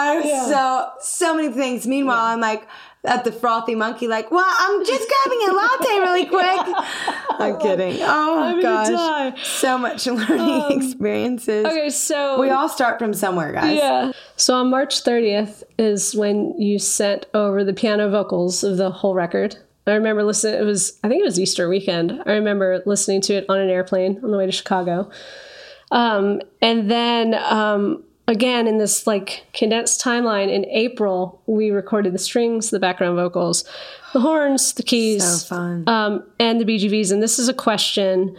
I 0.00 0.20
was 0.22 0.48
so 0.48 0.90
so 1.00 1.34
many 1.34 1.52
things. 1.52 1.86
Meanwhile, 1.86 2.24
I'm 2.24 2.40
like 2.40 2.66
at 3.04 3.24
the 3.24 3.30
Frothy 3.32 3.74
Monkey, 3.74 4.08
like, 4.08 4.30
well, 4.30 4.44
I'm 4.58 4.84
just 4.84 5.08
grabbing 5.08 5.48
a 5.48 5.52
latte 5.52 6.00
really 6.00 6.26
quick. 6.34 6.76
I'm 7.40 7.58
kidding. 7.60 7.98
Oh 8.02 8.42
I'm 8.42 8.60
gosh, 8.60 9.46
so 9.48 9.78
much 9.78 10.06
learning 10.06 10.82
experiences. 10.82 11.64
Okay, 11.64 11.90
so 11.90 12.40
We 12.40 12.50
all 12.50 12.68
start 12.68 12.98
from 12.98 13.14
somewhere, 13.14 13.52
guys. 13.52 13.76
yeah. 13.76 14.12
So 14.36 14.54
on 14.54 14.70
March 14.70 15.02
30th 15.04 15.62
is 15.78 16.14
when 16.14 16.60
you 16.60 16.78
sent 16.78 17.26
over 17.34 17.62
the 17.64 17.72
piano 17.72 18.10
vocals 18.10 18.64
of 18.64 18.76
the 18.76 18.90
whole 18.90 19.14
record. 19.14 19.56
I 19.86 19.92
remember 19.92 20.22
listening. 20.22 20.60
It 20.60 20.64
was 20.64 20.98
I 21.02 21.08
think 21.08 21.22
it 21.22 21.24
was 21.24 21.40
Easter 21.40 21.66
weekend. 21.68 22.20
I 22.26 22.32
remember 22.32 22.82
listening 22.84 23.22
to 23.22 23.34
it 23.34 23.46
on 23.48 23.58
an 23.58 23.70
airplane 23.70 24.20
on 24.22 24.30
the 24.30 24.36
way 24.36 24.44
to 24.44 24.52
Chicago. 24.52 25.10
Um, 25.90 26.42
and 26.60 26.90
then 26.90 27.32
um, 27.34 28.04
again 28.28 28.68
in 28.68 28.78
this 28.78 29.06
like 29.06 29.46
condensed 29.52 30.00
timeline 30.00 30.48
in 30.52 30.64
April, 30.66 31.42
we 31.46 31.70
recorded 31.70 32.12
the 32.14 32.18
strings, 32.18 32.70
the 32.70 32.78
background 32.78 33.16
vocals, 33.16 33.64
the 34.12 34.20
horns, 34.20 34.72
the 34.74 34.82
keys, 34.84 35.24
So 35.42 35.56
fun. 35.56 35.84
um, 35.88 36.22
and 36.38 36.60
the 36.60 36.64
BGVs. 36.64 37.10
And 37.10 37.20
this 37.22 37.38
is 37.40 37.48
a 37.48 37.54
question 37.54 38.36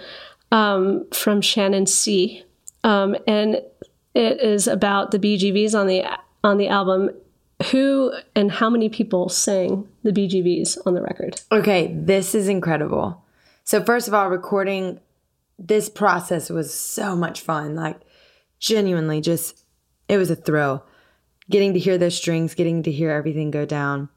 um, 0.52 1.06
from 1.12 1.42
Shannon 1.42 1.86
C. 1.88 2.44
Um, 2.86 3.18
and 3.28 3.56
it 4.16 4.40
is 4.40 4.68
about 4.68 5.12
the 5.12 5.20
BGVs 5.20 5.78
on 5.78 5.88
the 5.88 6.06
on 6.44 6.58
the 6.58 6.70
album. 6.70 7.10
Who 7.72 8.14
and 8.36 8.50
how 8.50 8.70
many 8.70 8.88
people 8.88 9.28
sang 9.28 9.86
the 10.04 10.12
BGVs 10.12 10.78
on 10.86 10.94
the 10.94 11.02
record? 11.02 11.42
Okay, 11.52 11.94
this 11.94 12.34
is 12.34 12.48
incredible. 12.48 13.22
So 13.66 13.84
first 13.84 14.08
of 14.08 14.14
all, 14.14 14.30
recording 14.30 15.02
this 15.58 15.90
process 15.90 16.50
was 16.50 16.74
so 16.74 17.18
much 17.18 17.42
fun. 17.42 17.76
Like 17.76 18.00
genuinely 18.60 19.20
just 19.20 19.59
it 20.10 20.18
was 20.18 20.30
a 20.30 20.36
thrill. 20.36 20.84
Getting 21.50 21.74
to 21.74 21.80
hear 21.80 21.98
those 21.98 22.18
strings, 22.18 22.54
getting 22.56 22.84
to 22.84 22.92
hear 22.92 23.12
everything 23.12 23.52
go 23.52 23.66
down. 23.66 24.10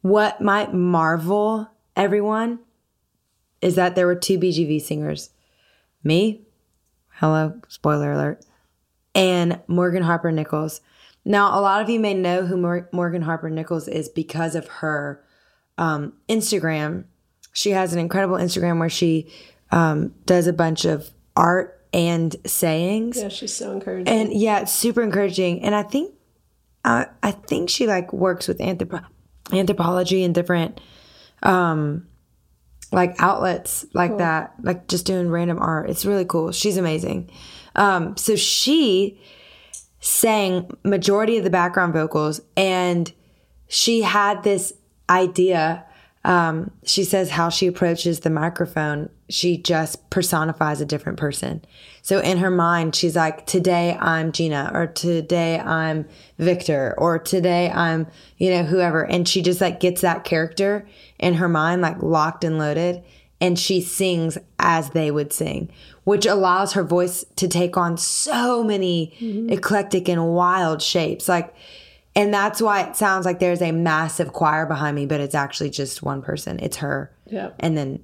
What 0.00 0.40
might 0.40 0.74
marvel 0.74 1.68
everyone 1.94 2.58
is 3.60 3.76
that 3.76 3.94
there 3.94 4.06
were 4.06 4.16
two 4.16 4.38
BGV 4.38 4.80
singers. 4.82 5.30
Me, 6.02 6.42
hello, 7.14 7.60
spoiler 7.68 8.12
alert, 8.12 8.44
and 9.14 9.60
Morgan 9.68 10.02
Harper 10.02 10.32
Nichols. 10.32 10.80
Now, 11.24 11.56
a 11.56 11.60
lot 11.60 11.80
of 11.80 11.88
you 11.88 12.00
may 12.00 12.14
know 12.14 12.44
who 12.44 12.56
Mor- 12.56 12.88
Morgan 12.92 13.22
Harper 13.22 13.48
Nichols 13.48 13.86
is 13.86 14.08
because 14.08 14.56
of 14.56 14.66
her 14.66 15.22
um, 15.78 16.14
Instagram. 16.28 17.04
She 17.52 17.70
has 17.70 17.92
an 17.92 18.00
incredible 18.00 18.36
Instagram 18.36 18.80
where 18.80 18.90
she 18.90 19.30
um, 19.70 20.12
does 20.26 20.48
a 20.48 20.52
bunch 20.52 20.84
of 20.84 21.10
art 21.36 21.81
and 21.92 22.34
sayings. 22.46 23.20
Yeah, 23.20 23.28
she's 23.28 23.54
so 23.54 23.72
encouraging. 23.72 24.08
And 24.08 24.32
yeah, 24.32 24.60
it's 24.60 24.72
super 24.72 25.02
encouraging. 25.02 25.62
And 25.62 25.74
I 25.74 25.82
think, 25.82 26.14
I 26.84 27.06
I 27.22 27.32
think 27.32 27.70
she 27.70 27.86
like 27.86 28.12
works 28.12 28.48
with 28.48 28.58
anthropo- 28.58 29.06
Anthropologie 29.46 30.24
and 30.24 30.34
different, 30.34 30.80
um, 31.42 32.06
like 32.92 33.14
outlets 33.18 33.84
like 33.92 34.18
that, 34.18 34.54
like 34.62 34.86
just 34.88 35.04
doing 35.04 35.28
random 35.30 35.58
art. 35.58 35.90
It's 35.90 36.04
really 36.06 36.24
cool. 36.24 36.52
She's 36.52 36.76
amazing. 36.76 37.30
Um, 37.74 38.16
so 38.16 38.36
she 38.36 39.20
sang 40.00 40.70
majority 40.84 41.38
of 41.38 41.44
the 41.44 41.50
background 41.50 41.92
vocals, 41.92 42.40
and 42.56 43.12
she 43.68 44.02
had 44.02 44.42
this 44.42 44.72
idea. 45.10 45.84
Um, 46.24 46.70
she 46.84 47.02
says 47.02 47.30
how 47.30 47.48
she 47.48 47.66
approaches 47.66 48.20
the 48.20 48.30
microphone, 48.30 49.08
she 49.28 49.56
just 49.56 50.08
personifies 50.10 50.80
a 50.80 50.86
different 50.86 51.18
person. 51.18 51.64
So 52.02 52.20
in 52.20 52.38
her 52.38 52.50
mind, 52.50 52.94
she's 52.94 53.16
like, 53.16 53.46
today 53.46 53.96
I'm 53.98 54.30
Gina, 54.30 54.70
or 54.72 54.86
today 54.86 55.58
I'm 55.58 56.06
Victor, 56.38 56.94
or 56.96 57.18
today 57.18 57.70
I'm, 57.70 58.06
you 58.36 58.50
know, 58.50 58.62
whoever. 58.62 59.04
And 59.04 59.26
she 59.26 59.42
just 59.42 59.60
like 59.60 59.80
gets 59.80 60.02
that 60.02 60.24
character 60.24 60.86
in 61.18 61.34
her 61.34 61.48
mind, 61.48 61.82
like 61.82 62.00
locked 62.02 62.44
and 62.44 62.58
loaded. 62.58 63.02
And 63.40 63.58
she 63.58 63.80
sings 63.80 64.38
as 64.60 64.90
they 64.90 65.10
would 65.10 65.32
sing, 65.32 65.72
which 66.04 66.26
allows 66.26 66.74
her 66.74 66.84
voice 66.84 67.24
to 67.34 67.48
take 67.48 67.76
on 67.76 67.96
so 67.96 68.62
many 68.62 69.16
eclectic 69.50 70.08
and 70.08 70.28
wild 70.34 70.80
shapes. 70.80 71.28
Like, 71.28 71.52
and 72.14 72.32
that's 72.32 72.60
why 72.60 72.82
it 72.82 72.96
sounds 72.96 73.24
like 73.24 73.38
there's 73.38 73.62
a 73.62 73.72
massive 73.72 74.32
choir 74.32 74.66
behind 74.66 74.94
me, 74.96 75.06
but 75.06 75.20
it's 75.20 75.34
actually 75.34 75.70
just 75.70 76.02
one 76.02 76.22
person. 76.22 76.58
It's 76.60 76.78
her. 76.78 77.10
Yeah. 77.26 77.50
And 77.58 77.76
then 77.76 78.00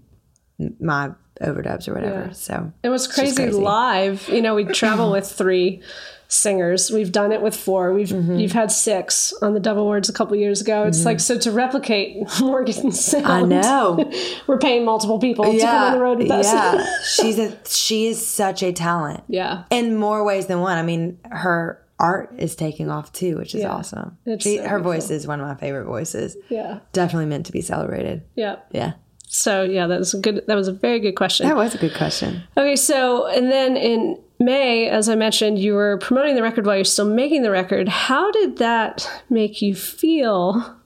my 0.81 1.11
overdubs 1.41 1.87
or 1.89 1.95
whatever. 1.95 2.27
Yeah. 2.27 2.33
So 2.33 2.73
It 2.83 2.89
was 2.89 3.05
she's 3.05 3.15
crazy, 3.37 3.51
live. 3.51 4.29
You 4.29 4.43
know, 4.43 4.55
we 4.55 4.65
travel 4.83 5.13
with 5.13 5.31
three 5.31 5.83
singers. 6.31 6.91
We've 6.91 7.13
done 7.13 7.33
it 7.33 7.41
with 7.43 7.55
four. 7.57 7.93
We've 7.95 8.09
Mm-hmm. 8.09 8.39
you've 8.39 8.53
had 8.53 8.71
six 8.73 9.33
on 9.41 9.55
the 9.55 9.61
Dove 9.61 9.77
Awards 9.79 10.09
a 10.09 10.13
couple 10.13 10.35
years 10.37 10.61
ago. 10.61 10.83
It's 10.85 11.05
like 11.05 11.21
so 11.21 11.39
to 11.39 11.53
replicate 11.53 12.17
Morgan's 12.41 13.03
sound. 13.05 13.27
I 13.27 13.43
know. 13.43 14.11
We're 14.47 14.59
paying 14.59 14.85
multiple 14.85 15.19
people 15.21 15.45
to 15.45 15.59
come 15.59 15.69
on 15.85 15.93
the 15.93 16.01
road 16.01 16.19
with 16.19 16.31
us. 16.31 16.47
yeah. 16.53 16.85
She's 17.05 17.39
a 17.39 17.57
she 17.67 18.09
is 18.09 18.27
such 18.27 18.63
a 18.63 18.73
talent. 18.73 19.23
yeah. 19.29 19.63
In 19.71 19.97
more 19.97 20.25
ways 20.25 20.47
than 20.47 20.61
one. 20.61 20.77
I 20.77 20.83
mean, 20.83 21.19
her 21.31 21.81
art 21.99 22.33
is 22.39 22.55
taking 22.55 22.91
off 22.91 23.13
too, 23.13 23.37
which 23.39 23.55
is 23.55 23.63
Yeah. 23.63 23.73
awesome. 23.73 24.17
It's 24.27 24.45
She, 24.45 24.59
so 24.59 24.69
her 24.69 24.79
voice 24.81 25.11
is 25.11 25.27
one 25.27 25.41
of 25.41 25.47
my 25.49 25.55
favorite 25.57 25.85
voices. 25.87 26.37
Yeah. 26.49 26.79
Definitely 26.93 27.27
meant 27.27 27.47
to 27.47 27.53
be 27.53 27.61
celebrated. 27.61 28.23
Yeah. 28.37 28.57
Yeah. 28.71 28.93
So 29.31 29.63
yeah, 29.65 29.87
that 29.87 29.99
was 29.99 30.15
a 30.15 30.21
good 30.21 30.43
that 30.47 30.55
was 30.55 30.69
a 30.69 30.73
very 30.73 31.01
good 31.01 31.13
question. 31.17 31.47
That 31.47 31.57
was 31.57 31.75
a 31.75 31.79
good 31.79 31.95
question. 31.95 32.43
Okay, 32.57 32.77
so 32.77 33.27
and 33.27 33.51
then 33.51 33.77
in 33.77 34.19
May, 34.41 34.89
as 34.89 35.09
I 35.09 35.17
mentioned, 35.17 35.59
you 35.59 35.75
were 35.75 35.99
promoting 35.99 36.35
the 36.37 36.43
record 36.43 36.65
while 36.65 36.77
you're 36.77 36.85
still 36.85 37.09
making 37.11 37.43
the 37.43 37.51
record. 37.51 37.89
How 37.89 38.31
did 38.31 38.59
that 38.59 39.11
make 39.29 39.61
you 39.61 39.75
feel 39.75 40.77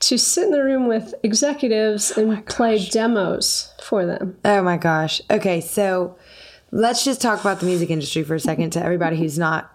to 0.00 0.18
sit 0.18 0.44
in 0.44 0.50
the 0.52 0.62
room 0.62 0.86
with 0.86 1.14
executives 1.22 2.12
oh 2.16 2.20
and 2.30 2.46
play 2.46 2.78
demos 2.78 3.72
for 3.82 4.04
them? 4.06 4.36
Oh 4.44 4.62
my 4.62 4.76
gosh. 4.76 5.20
Okay, 5.30 5.60
so 5.60 6.16
let's 6.70 7.04
just 7.04 7.20
talk 7.20 7.40
about 7.40 7.60
the 7.60 7.66
music 7.66 7.90
industry 7.90 8.22
for 8.22 8.34
a 8.36 8.40
second 8.40 8.70
to 8.70 8.84
everybody 8.84 9.16
who's 9.16 9.38
not 9.38 9.72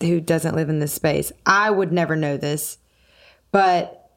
who 0.00 0.20
doesn't 0.20 0.56
live 0.56 0.68
in 0.68 0.78
this 0.78 0.92
space. 0.92 1.32
I 1.44 1.70
would 1.70 1.92
never 1.92 2.16
know 2.16 2.36
this. 2.36 2.78
But 3.52 4.10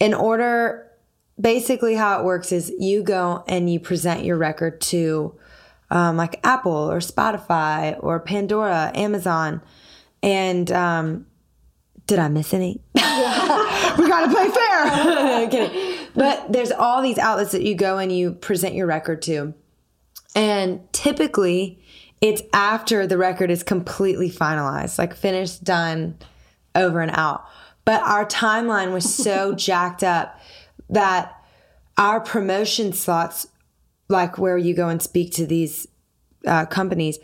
in 0.00 0.14
order 0.14 0.90
basically 1.40 1.94
how 1.94 2.20
it 2.20 2.24
works 2.24 2.52
is 2.52 2.72
you 2.78 3.02
go 3.02 3.44
and 3.48 3.70
you 3.70 3.80
present 3.80 4.24
your 4.24 4.36
record 4.36 4.80
to 4.80 5.34
um, 5.90 6.16
like 6.16 6.40
Apple 6.44 6.90
or 6.90 6.98
Spotify 6.98 7.96
or 8.02 8.18
Pandora, 8.20 8.90
Amazon, 8.94 9.60
and 10.22 10.70
um, 10.72 11.26
did 12.06 12.18
I 12.18 12.28
miss 12.28 12.54
any? 12.54 12.80
we 12.94 13.00
gotta 13.00 14.30
play 14.30 14.48
fair. 14.48 15.88
But 16.14 16.52
there's 16.52 16.70
all 16.70 17.00
these 17.00 17.16
outlets 17.16 17.52
that 17.52 17.62
you 17.62 17.74
go 17.74 17.96
and 17.96 18.12
you 18.12 18.32
present 18.32 18.74
your 18.74 18.86
record 18.86 19.22
to. 19.22 19.54
And 20.34 20.80
typically 20.92 21.81
it's 22.22 22.40
after 22.52 23.04
the 23.06 23.18
record 23.18 23.50
is 23.50 23.64
completely 23.64 24.30
finalized, 24.30 24.96
like 24.96 25.14
finished, 25.14 25.64
done, 25.64 26.16
over 26.74 27.00
and 27.00 27.10
out. 27.10 27.44
But 27.84 28.00
our 28.02 28.24
timeline 28.24 28.92
was 28.92 29.12
so 29.12 29.52
jacked 29.56 30.04
up 30.04 30.40
that 30.88 31.34
our 31.98 32.20
promotion 32.20 32.92
slots, 32.92 33.48
like 34.08 34.38
where 34.38 34.56
you 34.56 34.72
go 34.72 34.88
and 34.88 35.02
speak 35.02 35.32
to 35.32 35.46
these 35.46 35.88
uh, 36.46 36.64
companies, 36.66 37.18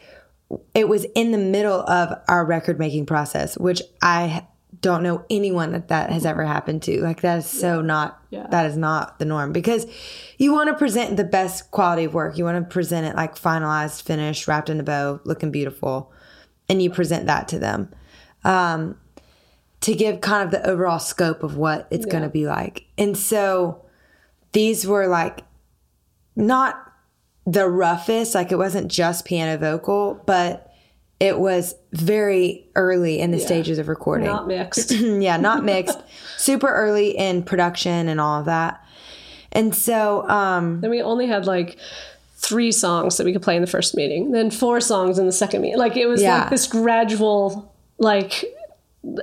it 0.74 0.88
was 0.88 1.06
in 1.14 1.30
the 1.30 1.38
middle 1.38 1.80
of 1.82 2.18
our 2.26 2.44
record 2.44 2.80
making 2.80 3.06
process, 3.06 3.56
which 3.56 3.80
I 4.02 4.46
don't 4.80 5.02
know 5.02 5.24
anyone 5.30 5.72
that 5.72 5.88
that 5.88 6.10
has 6.10 6.24
ever 6.26 6.44
happened 6.44 6.82
to. 6.84 7.00
Like 7.02 7.22
that 7.22 7.38
is 7.38 7.46
so 7.46 7.80
not 7.80 8.22
that 8.30 8.66
is 8.66 8.76
not 8.76 9.18
the 9.18 9.24
norm 9.24 9.52
because 9.52 9.86
you 10.36 10.52
want 10.52 10.68
to 10.68 10.74
present 10.74 11.16
the 11.16 11.24
best 11.24 11.70
quality 11.70 12.04
of 12.04 12.14
work. 12.14 12.38
You 12.38 12.44
want 12.44 12.62
to 12.62 12.72
present 12.72 13.06
it 13.06 13.16
like 13.16 13.36
finalized, 13.36 14.02
finished, 14.02 14.46
wrapped 14.46 14.70
in 14.70 14.80
a 14.80 14.82
bow, 14.82 15.20
looking 15.24 15.50
beautiful, 15.50 16.12
and 16.68 16.82
you 16.82 16.90
present 16.90 17.26
that 17.26 17.48
to 17.48 17.58
them 17.58 17.92
um, 18.44 18.98
to 19.80 19.94
give 19.94 20.20
kind 20.20 20.44
of 20.44 20.50
the 20.50 20.66
overall 20.68 20.98
scope 20.98 21.42
of 21.42 21.56
what 21.56 21.86
it's 21.90 22.06
going 22.06 22.22
to 22.22 22.28
be 22.28 22.46
like. 22.46 22.86
And 22.96 23.16
so 23.16 23.84
these 24.52 24.86
were 24.86 25.06
like 25.06 25.44
not 26.36 26.84
the 27.46 27.68
roughest, 27.68 28.34
like 28.34 28.52
it 28.52 28.58
wasn't 28.58 28.90
just 28.90 29.24
piano 29.24 29.58
vocal, 29.58 30.22
but 30.26 30.67
it 31.20 31.38
was 31.38 31.74
very 31.92 32.66
early 32.76 33.18
in 33.20 33.31
the 33.33 33.40
stages 33.40 33.78
of 33.78 33.88
recording. 33.88 34.26
Not 34.26 34.46
mixed. 34.46 34.90
yeah, 34.92 35.37
not 35.37 35.64
mixed. 35.64 35.98
Super 36.38 36.68
early 36.68 37.16
in 37.16 37.42
production 37.42 38.09
and 38.09 38.20
all 38.20 38.38
of 38.40 38.46
that. 38.46 38.85
And 39.50 39.74
so, 39.74 40.28
um, 40.28 40.81
then 40.81 40.90
we 40.90 41.02
only 41.02 41.26
had 41.26 41.46
like 41.46 41.76
three 42.37 42.70
songs 42.70 43.16
that 43.16 43.24
we 43.24 43.33
could 43.33 43.42
play 43.42 43.57
in 43.57 43.62
the 43.62 43.66
first 43.66 43.96
meeting, 43.96 44.31
then 44.31 44.50
four 44.50 44.81
songs 44.81 45.18
in 45.18 45.26
the 45.26 45.33
second 45.33 45.62
meeting. 45.62 45.78
Like 45.78 45.96
it 45.96 46.07
was 46.07 46.22
Yeah. 46.22 46.42
like 46.42 46.50
this 46.50 46.66
gradual 46.68 47.74
like 47.98 48.44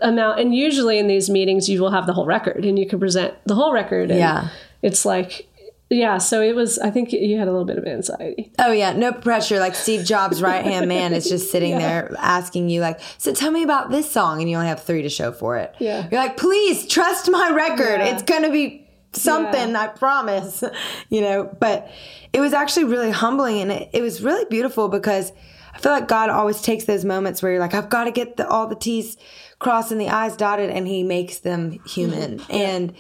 amount. 0.01 0.39
And 0.39 0.53
usually 0.53 0.97
in 0.99 1.07
these 1.07 1.29
meetings, 1.29 1.69
you 1.69 1.81
will 1.81 1.91
have 1.91 2.07
the 2.07 2.13
whole 2.13 2.25
record 2.25 2.65
and 2.65 2.77
you 2.77 2.85
can 2.87 2.99
present 2.99 3.33
the 3.45 3.55
whole 3.55 3.71
record. 3.71 4.09
And 4.11 4.19
Yeah. 4.19 4.49
it's 4.81 5.05
like. 5.05 5.47
Yeah, 5.89 6.17
so 6.17 6.41
it 6.41 6.55
was. 6.55 6.79
I 6.79 6.89
think 6.89 7.11
you 7.11 7.37
had 7.37 7.47
a 7.47 7.51
little 7.51 7.65
bit 7.65 7.77
of 7.77 7.85
anxiety. 7.85 8.51
oh 8.57 8.71
yeah, 8.71 8.93
no 8.93 9.11
pressure. 9.13 9.59
Like 9.59 9.75
Steve 9.75 10.03
Jobs' 10.03 10.41
right 10.41 10.63
hand 10.63 10.87
man 10.89 11.13
is 11.13 11.29
just 11.29 11.51
sitting 11.51 11.77
there 11.77 12.11
asking 12.17 12.69
you, 12.69 12.81
like, 12.81 12.99
so 13.17 13.33
tell 13.33 13.51
me 13.51 13.61
about 13.63 13.91
this 13.91 14.09
song, 14.11 14.41
and 14.41 14.49
you 14.49 14.55
only 14.57 14.67
have 14.69 14.83
three 14.83 15.03
to 15.03 15.09
show 15.09 15.31
for 15.31 15.57
it. 15.57 15.75
Yeah. 15.79 16.07
You're 16.11 16.19
like, 16.19 16.37
please 16.37 16.87
trust 16.87 17.29
my 17.29 17.51
record. 17.51 17.99
Yeah. 17.99 18.13
It's 18.13 18.23
gonna 18.23 18.51
be 18.51 18.87
something, 19.13 19.71
Yeah. 19.71 19.79
I 19.81 19.87
promise. 19.87 20.63
You 21.09 21.21
know, 21.21 21.55
but 21.59 21.91
it 22.33 22.39
was 22.41 22.51
actually 22.53 22.85
really 22.85 23.11
humbling 23.11 23.61
and 23.61 23.71
it, 23.71 23.89
it 23.93 24.01
was 24.01 24.21
really 24.23 24.43
beautiful 24.49 24.89
because 24.89 25.31
I 25.73 25.77
feel 25.77 25.91
like 25.91 26.07
God 26.07 26.29
always 26.29 26.61
takes 26.61 26.85
those 26.85 27.05
moments 27.05 27.43
where 27.43 27.51
you're 27.51 27.61
like, 27.61 27.75
I've 27.75 27.89
got 27.89 28.05
to 28.05 28.11
get 28.11 28.37
the, 28.37 28.47
all 28.47 28.67
the 28.67 28.75
T's 28.75 29.15
crossed 29.59 29.91
and 29.91 30.01
the 30.01 30.09
I's 30.09 30.35
dotted, 30.35 30.69
and 30.71 30.87
He 30.87 31.03
makes 31.03 31.37
them 31.39 31.79
human. 31.85 32.41
And 32.49 32.93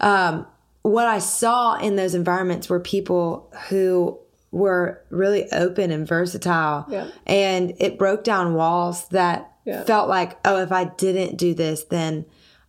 um, 0.00 0.46
what 0.86 1.06
I 1.06 1.18
saw 1.18 1.74
in 1.76 1.96
those 1.96 2.14
environments 2.14 2.68
were 2.68 2.80
people 2.80 3.52
who 3.68 4.18
were 4.52 5.02
really 5.10 5.50
open 5.52 5.90
and 5.90 6.06
versatile. 6.06 6.86
Yeah. 6.88 7.08
And 7.26 7.74
it 7.78 7.98
broke 7.98 8.24
down 8.24 8.54
walls 8.54 9.08
that 9.08 9.50
Yeah. 9.64 9.82
felt 9.84 10.08
like, 10.08 10.38
oh, 10.44 10.58
if 10.62 10.70
I 10.72 10.84
didn't 10.84 11.36
do 11.36 11.52
this, 11.54 11.84
then 11.84 12.24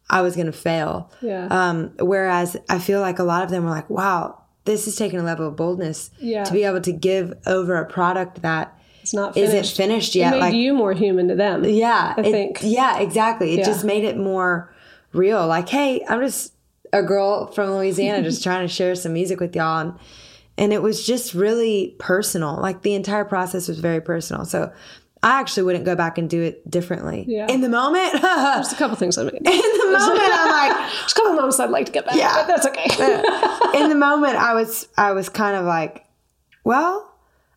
I 0.09 0.21
was 0.21 0.35
going 0.35 0.47
to 0.47 0.51
fail. 0.51 1.11
Yeah. 1.21 1.47
Um, 1.49 1.91
whereas 1.99 2.57
I 2.69 2.79
feel 2.79 2.99
like 3.01 3.19
a 3.19 3.23
lot 3.23 3.43
of 3.43 3.49
them 3.49 3.63
were 3.63 3.69
like, 3.69 3.89
wow, 3.89 4.41
this 4.65 4.87
is 4.87 4.95
taking 4.95 5.19
a 5.19 5.23
level 5.23 5.47
of 5.47 5.55
boldness 5.55 6.09
to 6.19 6.49
be 6.51 6.63
able 6.63 6.81
to 6.81 6.91
give 6.91 7.33
over 7.45 7.75
a 7.75 7.85
product 7.85 8.41
that 8.41 8.77
It's 9.01 9.13
not 9.13 9.37
isn't 9.37 9.51
finished. 9.51 9.77
finished 9.77 10.15
It 10.15 10.19
yet. 10.19 10.31
made 10.31 10.39
like, 10.39 10.53
you 10.55 10.73
more 10.73 10.93
human 10.93 11.27
to 11.29 11.35
them. 11.35 11.63
yeah, 11.63 12.13
I 12.17 12.21
it- 12.21 12.31
think. 12.31 12.59
Yeah, 12.63 12.99
exactly. 12.99 13.53
It 13.57 13.63
just 13.65 13.85
made 13.85 14.03
it 14.03 14.17
more 14.17 14.73
real. 15.13 15.45
Like, 15.47 15.69
hey, 15.69 16.03
I'm 16.09 16.21
just 16.21 16.53
a 16.93 17.03
girl 17.03 17.47
from 17.47 17.71
Louisiana 17.71 18.23
just 18.23 18.43
trying 18.43 18.67
to 18.67 18.73
share 18.73 18.95
some 18.95 19.13
music 19.13 19.39
with 19.39 19.55
y'all. 19.55 19.79
And, 19.79 19.93
and 20.57 20.73
it 20.73 20.81
was 20.81 21.05
just 21.05 21.33
really 21.33 21.95
personal. 21.99 22.57
Like, 22.59 22.81
the 22.81 22.93
entire 22.93 23.25
process 23.25 23.67
was 23.67 23.79
very 23.79 24.01
personal. 24.01 24.45
So, 24.45 24.71
I 25.23 25.39
actually 25.39 25.63
wouldn't 25.63 25.83
go 25.83 25.95
back 25.95 26.17
and 26.17 26.29
do 26.29 26.41
it 26.43 26.69
differently. 26.69 27.25
Yeah. 27.27 27.47
In 27.49 27.61
the 27.61 27.69
moment, 27.69 28.13
in 28.13 28.21
There's 28.21 28.71
a 28.71 28.75
couple 28.75 28.95
things 28.95 29.17
I 29.17 29.23
made. 29.23 29.33
the 29.43 29.97
moment, 29.99 30.21
I'm 30.23 30.69
like, 30.77 30.91
There's 30.91 31.11
a 31.11 31.15
couple 31.15 31.33
moments 31.33 31.59
I'd 31.59 31.69
like 31.71 31.87
to 31.87 31.91
get 31.91 32.05
back. 32.05 32.15
Yeah. 32.15 32.33
but 32.35 32.47
that's 32.47 32.67
okay. 32.67 32.83
in 33.81 33.89
the 33.89 33.95
moment, 33.95 34.35
I 34.35 34.53
was, 34.53 34.87
I 34.97 35.13
was 35.13 35.27
kind 35.29 35.57
of 35.57 35.65
like, 35.65 36.05
well, 36.63 37.13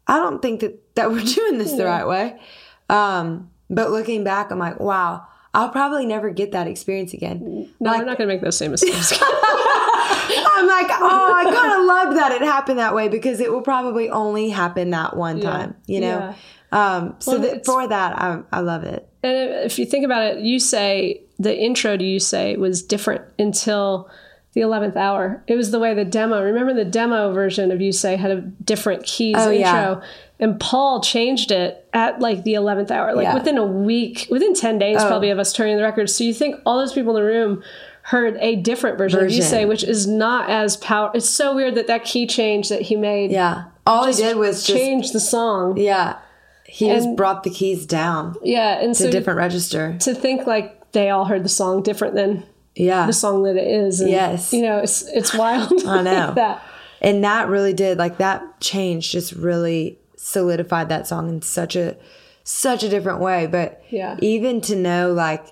I 0.07 0.18
don't 0.18 0.41
think 0.41 0.61
that 0.61 0.95
that 0.97 1.11
we're 1.11 1.22
doing 1.22 1.59
this 1.59 1.72
the 1.72 1.85
right 1.85 2.07
way. 2.07 2.41
Um, 2.89 3.51
but 3.68 3.91
looking 3.91 4.24
back, 4.24 4.51
I'm 4.51 4.59
like, 4.59 4.81
wow, 4.81 5.26
I'll 5.53 5.70
probably 5.70 6.07
never 6.07 6.30
get 6.30 6.53
that 6.53 6.66
experience 6.68 7.12
again. 7.12 7.68
No, 7.80 7.90
we're 7.92 8.05
not 8.05 8.18
going 8.18 8.28
to 8.28 8.34
make 8.34 8.40
those 8.40 8.57
same 8.57 8.70
mistakes. 8.76 9.12
I'm 9.20 10.66
like, 10.66 10.86
oh, 10.90 11.32
I 11.36 11.44
kind 11.53 11.80
of 11.80 11.86
loved 11.86 12.16
that 12.16 12.32
it 12.32 12.42
happened 12.42 12.78
that 12.78 12.94
way 12.94 13.09
because 13.09 13.40
it 13.40 13.51
will 13.51 13.62
probably 13.62 14.11
only 14.11 14.51
happen 14.51 14.90
that 14.90 15.16
one 15.16 15.40
time, 15.40 15.74
you 15.86 16.01
know. 16.01 16.34
Um, 16.72 17.16
so 17.18 17.32
Well, 17.32 17.40
that, 17.42 17.66
for 17.66 17.88
that, 17.88 18.16
I, 18.16 18.42
I 18.53 18.61
love 18.61 18.84
it. 18.84 19.09
and 19.24 19.36
if 19.64 19.78
you 19.78 19.86
think 19.86 20.05
about 20.05 20.22
it, 20.36 20.38
you 20.44 20.61
say 20.61 21.20
the 21.38 21.57
intro 21.59 21.96
to 21.96 22.05
you 22.05 22.20
say 22.20 22.57
was 22.57 22.82
different 22.82 23.22
until 23.40 24.09
the 24.53 24.61
11th 24.61 24.94
hour. 24.96 25.42
It 25.48 25.57
was 25.57 25.72
the 25.72 25.80
way 25.80 25.94
the 25.94 26.05
demo, 26.05 26.42
remember 26.42 26.72
the 26.74 26.84
demo 26.84 27.32
version 27.32 27.72
of 27.72 27.80
you 27.80 27.90
say 27.92 28.14
had 28.16 28.30
a 28.30 28.40
different 28.42 29.05
keys 29.05 29.34
Oh, 29.38 29.51
intro. 29.51 29.59
yeah. 29.59 30.01
And 30.41 30.59
Paul 30.59 31.03
changed 31.03 31.51
it 31.53 31.86
at 31.93 32.18
like 32.20 32.43
the 32.45 32.55
11th 32.55 32.91
hour, 32.91 33.14
like 33.14 33.24
Yeah. 33.24 33.32
Oh. 33.34 33.38
within 33.38 33.59
a 33.59 33.64
week, 33.66 34.26
within 34.30 34.55
10 34.55 34.78
days 34.78 34.97
oh. 35.01 35.07
probably 35.07 35.30
of 35.30 35.38
us 35.38 35.53
turning 35.53 35.76
the 35.76 35.82
record. 35.82 36.09
So 36.11 36.24
you 36.24 36.34
think 36.34 36.57
all 36.66 36.78
those 36.78 36.93
people 36.95 37.16
in 37.16 37.22
the 37.22 37.28
room 37.28 37.62
heard 38.03 38.36
a 38.41 38.57
different 38.57 38.97
version, 38.99 39.20
of 39.22 39.30
you 39.30 39.43
say, 39.43 39.66
which 39.66 39.84
is 39.84 40.07
not 40.07 40.49
as 40.51 40.76
power. 40.78 41.11
It's 41.14 41.28
so 41.28 41.55
weird 41.55 41.74
that 41.76 41.86
that 41.88 42.05
key 42.05 42.26
change 42.26 42.70
that 42.70 42.80
he 42.82 42.97
made 42.97 43.30
Yeah. 43.30 43.64
All 43.86 44.07
he 44.07 44.14
did 44.14 44.36
was 44.36 44.64
just, 44.66 45.12
the 45.12 45.20
song. 45.20 45.76
yeah, 45.76 46.16
he 46.64 46.88
just 46.88 47.14
brought 47.16 47.43
the 47.45 47.51
keys 47.51 47.84
down 47.86 48.36
Yeah. 48.43 48.80
And 48.80 48.95
to 48.95 49.03
so 49.03 49.09
a 49.09 49.11
different 49.12 49.36
register. 49.38 49.97
to 50.01 50.14
think 50.14 50.47
like 50.47 50.93
they 50.93 51.11
all 51.11 51.24
heard 51.26 51.45
the 51.45 51.49
song 51.51 51.82
different 51.82 52.14
than 52.14 52.45
Yeah. 52.74 53.07
the 53.07 53.12
song 53.12 53.43
that 53.43 53.57
it 53.57 53.66
is. 53.66 54.01
And, 54.01 54.11
Yes. 54.11 54.53
You 54.53 54.62
know, 54.62 54.78
it's 54.78 55.03
it's 55.09 55.34
wild. 55.45 55.70
I 55.86 56.03
know. 56.03 56.26
like 56.26 56.34
that. 56.36 56.62
and 57.03 57.22
that 57.24 57.49
really 57.49 57.74
did 57.74 57.99
like 57.99 58.18
that 58.18 58.43
change 58.61 59.11
just 59.12 59.32
really 59.32 59.99
solidified 60.22 60.88
that 60.90 61.06
song 61.06 61.28
in 61.28 61.40
such 61.40 61.74
a 61.76 61.96
such 62.44 62.82
a 62.82 62.88
different 62.88 63.20
way 63.20 63.46
but 63.46 63.82
Yeah. 63.90 64.16
even 64.20 64.60
to 64.62 64.76
know 64.76 65.12
like 65.12 65.46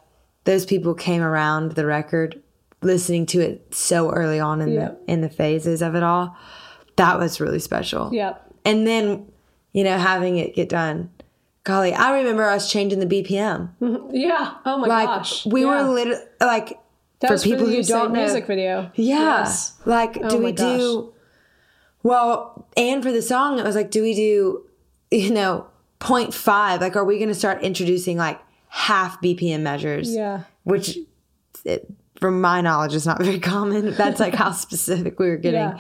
those 0.45 0.67
people 0.67 0.95
came 0.95 1.23
around 1.23 1.73
the 1.73 1.87
record 1.87 2.41
listening 2.83 3.25
to 3.27 3.41
it 3.41 3.75
so 3.75 4.11
early 4.11 4.39
on 4.41 4.61
in 4.61 4.69
Yeah. 4.73 4.89
the 5.07 5.13
in 5.13 5.21
the 5.23 5.29
phases 5.31 5.81
of 5.81 5.95
it 5.95 6.03
all 6.03 6.37
that 6.97 7.19
was 7.19 7.41
really 7.41 7.59
special 7.61 8.11
Yeah. 8.13 8.35
and 8.65 8.87
then 8.87 9.27
you 9.73 9.85
know 9.85 9.97
having 9.97 10.37
it 10.37 10.55
get 10.55 10.69
done 10.69 11.11
golly 11.65 11.95
i 11.95 12.17
remember 12.19 12.45
us 12.45 12.71
changing 12.71 12.99
the 13.01 13.07
bpm 13.07 13.71
Yeah. 14.13 14.55
Oh 14.67 14.79
my 14.79 14.87
like 14.87 15.07
gosh. 15.07 15.47
we 15.47 15.63
Yeah. 15.63 15.67
were 15.87 15.93
literally 15.95 16.23
like 16.41 16.79
That 17.21 17.29
for 17.31 17.39
people 17.39 17.67
the 17.67 17.77
who 17.77 17.83
don't 17.83 18.13
know 18.13 18.21
music 18.21 18.47
video. 18.47 18.91
yeah. 18.95 19.19
Yes. 19.41 19.75
Like, 19.87 20.19
oh 20.23 20.29
do 20.29 20.37
Oh 20.37 20.39
my 20.41 20.45
we 20.47 20.53
do, 20.53 21.13
well, 22.03 22.67
and 22.77 23.03
for 23.03 23.13
the 23.13 23.23
song, 23.23 23.59
it 23.59 23.65
was 23.65 23.75
like, 23.75 23.91
do 23.91 24.03
we 24.03 24.15
do, 24.15 24.65
you 25.11 25.31
know, 25.31 25.67
0.5? 26.01 26.81
Like, 26.81 26.97
are 26.97 27.05
we 27.05 27.17
going 27.19 27.29
to 27.29 27.35
start 27.35 27.63
introducing 27.63 28.17
like 28.17 28.41
half 28.69 29.21
BPM 29.21 29.61
measures? 29.61 30.15
Yeah. 30.15 30.43
Which, 30.65 30.99
it, 31.65 31.87
from 32.21 32.41
my 32.41 32.61
knowledge, 32.61 32.95
is 32.95 33.07
not 33.07 33.23
very 33.23 33.41
common. 33.41 33.95
That's 33.97 34.21
like 34.21 34.35
how 34.35 34.53
specific 34.53 35.19
we 35.19 35.29
were 35.29 35.37
getting. 35.37 35.61
Yeah. 35.61 35.79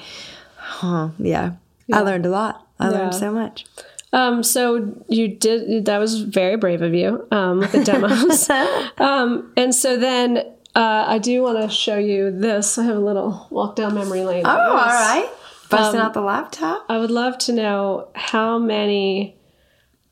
Huh. 0.57 1.11
Yeah. 1.19 1.53
I 1.93 2.01
learned 2.01 2.27
a 2.27 2.31
lot. 2.31 2.67
I 2.79 2.89
learned 2.89 3.15
so 3.15 3.33
much. 3.33 3.65
Um, 4.13 4.43
so 4.43 4.95
you 5.09 5.29
did 5.29 5.85
that 5.85 5.99
was 5.99 6.21
very 6.21 6.57
brave 6.57 6.81
of 6.81 6.95
you 6.95 7.27
um, 7.31 7.59
with 7.59 7.73
the 7.73 7.85
demos. 7.85 8.49
um, 8.99 9.53
and 9.57 9.75
so 9.75 9.97
then 9.99 10.39
uh, 10.75 11.05
I 11.09 11.19
do 11.19 11.43
want 11.43 11.59
to 11.59 11.69
show 11.75 11.99
you 11.99 12.31
this. 12.31 12.79
I 12.79 12.85
have 12.85 12.97
a 12.97 13.01
little 13.01 13.47
walk 13.51 13.77
down 13.77 13.95
memory 13.95 14.23
lane. 14.25 14.47
Oh, 14.47 14.51
all 14.51 14.77
right. 14.77 15.29
Um, 15.71 15.79
Busting 15.79 16.01
out 16.01 16.15
the 16.15 16.21
laptop. 16.23 16.87
I 16.89 16.99
would 16.99 17.11
love 17.11 17.37
to 17.39 17.53
know 17.53 18.09
how 18.15 18.59
many 18.59 19.37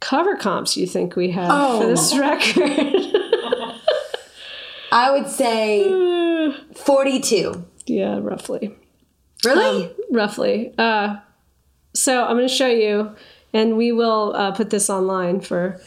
cover 0.01 0.37
comps 0.37 0.77
you 0.77 0.87
think 0.87 1.17
we 1.17 1.31
have 1.31 1.49
Oh. 1.51 1.81
for 1.81 1.87
this 1.87 2.17
record. 2.17 2.63
I 4.93 5.11
would 5.11 5.29
say 5.29 6.53
42. 6.75 7.65
yeah, 7.87 8.19
roughly. 8.21 8.75
Really? 9.45 9.91
roughly. 10.11 10.75
Uh, 10.79 11.17
so 11.95 12.25
I'm 12.25 12.37
going 12.37 12.49
to 12.49 12.55
show 12.55 12.69
you, 12.69 13.15
and 13.53 13.77
we 13.77 13.93
will 13.93 14.33
uh, 14.37 14.53
put 14.53 14.71
this 14.71 14.89
online 14.91 15.41
for 15.41 15.81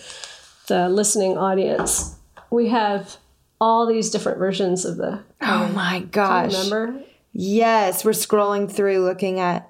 the 0.67 0.89
listening 0.89 1.37
audience. 1.37 2.15
We 2.51 2.69
have 2.69 3.17
all 3.61 3.85
these 3.85 4.09
different 4.09 4.37
versions 4.39 4.85
of 4.85 4.97
the. 4.97 5.23
oh 5.41 5.67
my 5.69 5.99
gosh. 6.11 6.53
Remember? 6.53 7.01
Yes, 7.31 8.03
we're 8.03 8.11
scrolling 8.11 8.71
through 8.71 8.99
looking 9.03 9.39
at. 9.39 9.69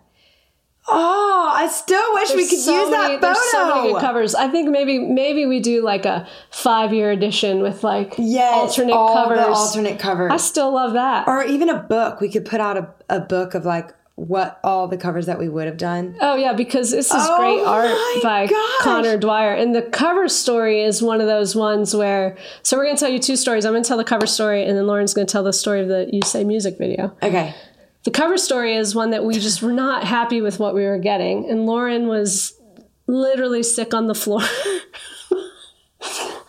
Oh, 0.91 1.51
I 1.53 1.67
still 1.67 2.13
wish 2.13 2.33
we 2.33 2.47
could 2.49 2.57
so 2.57 2.81
use 2.81 2.89
many- 2.89 3.15
that 3.17 3.21
There's 3.21 3.51
so 3.51 3.75
many 3.75 3.93
good 3.93 4.01
covers. 4.01 4.33
I 4.33 4.47
think 4.47 4.69
maybe 4.69 4.97
maybe 4.97 5.45
we 5.45 5.59
do 5.59 5.83
like 5.83 6.05
a 6.05 6.27
five 6.49 6.93
year 6.93 7.11
edition 7.11 7.61
with 7.61 7.83
like 7.83 8.15
yes, 8.17 8.55
alternate 8.55 8.93
all 8.93 9.13
covers. 9.13 9.37
the 9.39 9.47
alternate 9.47 9.99
covers, 9.99 10.31
I 10.31 10.37
still 10.37 10.73
love 10.73 10.93
that. 10.93 11.27
or 11.27 11.43
even 11.43 11.69
a 11.69 11.77
book. 11.77 12.21
We 12.21 12.31
could 12.31 12.45
put 12.45 12.59
out 12.59 12.77
a, 12.77 12.87
a 13.07 13.19
book 13.19 13.53
of 13.53 13.65
like 13.65 13.93
what 14.19 14.59
all 14.63 14.87
the 14.87 14.97
covers 14.97 15.25
that 15.27 15.39
we 15.39 15.47
would 15.47 15.65
have 15.65 15.77
done. 15.77 16.15
Oh 16.19 16.35
yeah, 16.35 16.53
because 16.53 16.91
this 16.91 17.07
is 17.07 17.13
Oh 17.15 17.37
great 17.37 17.63
art 17.65 18.23
by 18.23 18.47
gosh. 18.47 18.81
Connor 18.81 19.17
Dwyer, 19.17 19.53
and 19.53 19.73
the 19.73 19.81
cover 19.81 20.27
story 20.27 20.83
is 20.83 21.01
one 21.01 21.21
of 21.21 21.27
those 21.27 21.55
ones 21.55 21.95
where. 21.95 22.37
So 22.63 22.77
we're 22.77 22.85
going 22.85 22.97
to 22.97 22.99
tell 22.99 23.11
you 23.11 23.19
two 23.19 23.35
stories. 23.35 23.65
I'm 23.65 23.71
going 23.73 23.83
to 23.83 23.87
tell 23.87 23.97
the 23.97 24.03
cover 24.03 24.27
story, 24.27 24.65
and 24.65 24.77
then 24.77 24.85
Lauren's 24.87 25.13
going 25.13 25.25
to 25.25 25.31
tell 25.31 25.43
the 25.43 25.53
story 25.53 25.81
of 25.81 25.87
the 25.87 26.09
You 26.11 26.21
Say 26.25 26.43
music 26.43 26.77
video. 26.77 27.15
Okay, 27.23 27.55
The 28.03 28.11
cover 28.11 28.37
story 28.37 28.75
is 28.75 28.93
one 28.93 29.11
that 29.11 29.23
we 29.23 29.33
just 29.35 29.61
were 29.61 29.71
not 29.73 30.03
happy 30.03 30.41
with 30.41 30.59
what 30.59 30.75
we 30.75 30.83
were 30.83 30.99
getting, 30.99 31.49
and 31.49 31.65
Lauren 31.65 32.07
was 32.07 32.53
literally 33.07 33.63
sick 33.63 33.93
on 33.93 34.07
the 34.07 34.15
floor. 34.15 34.41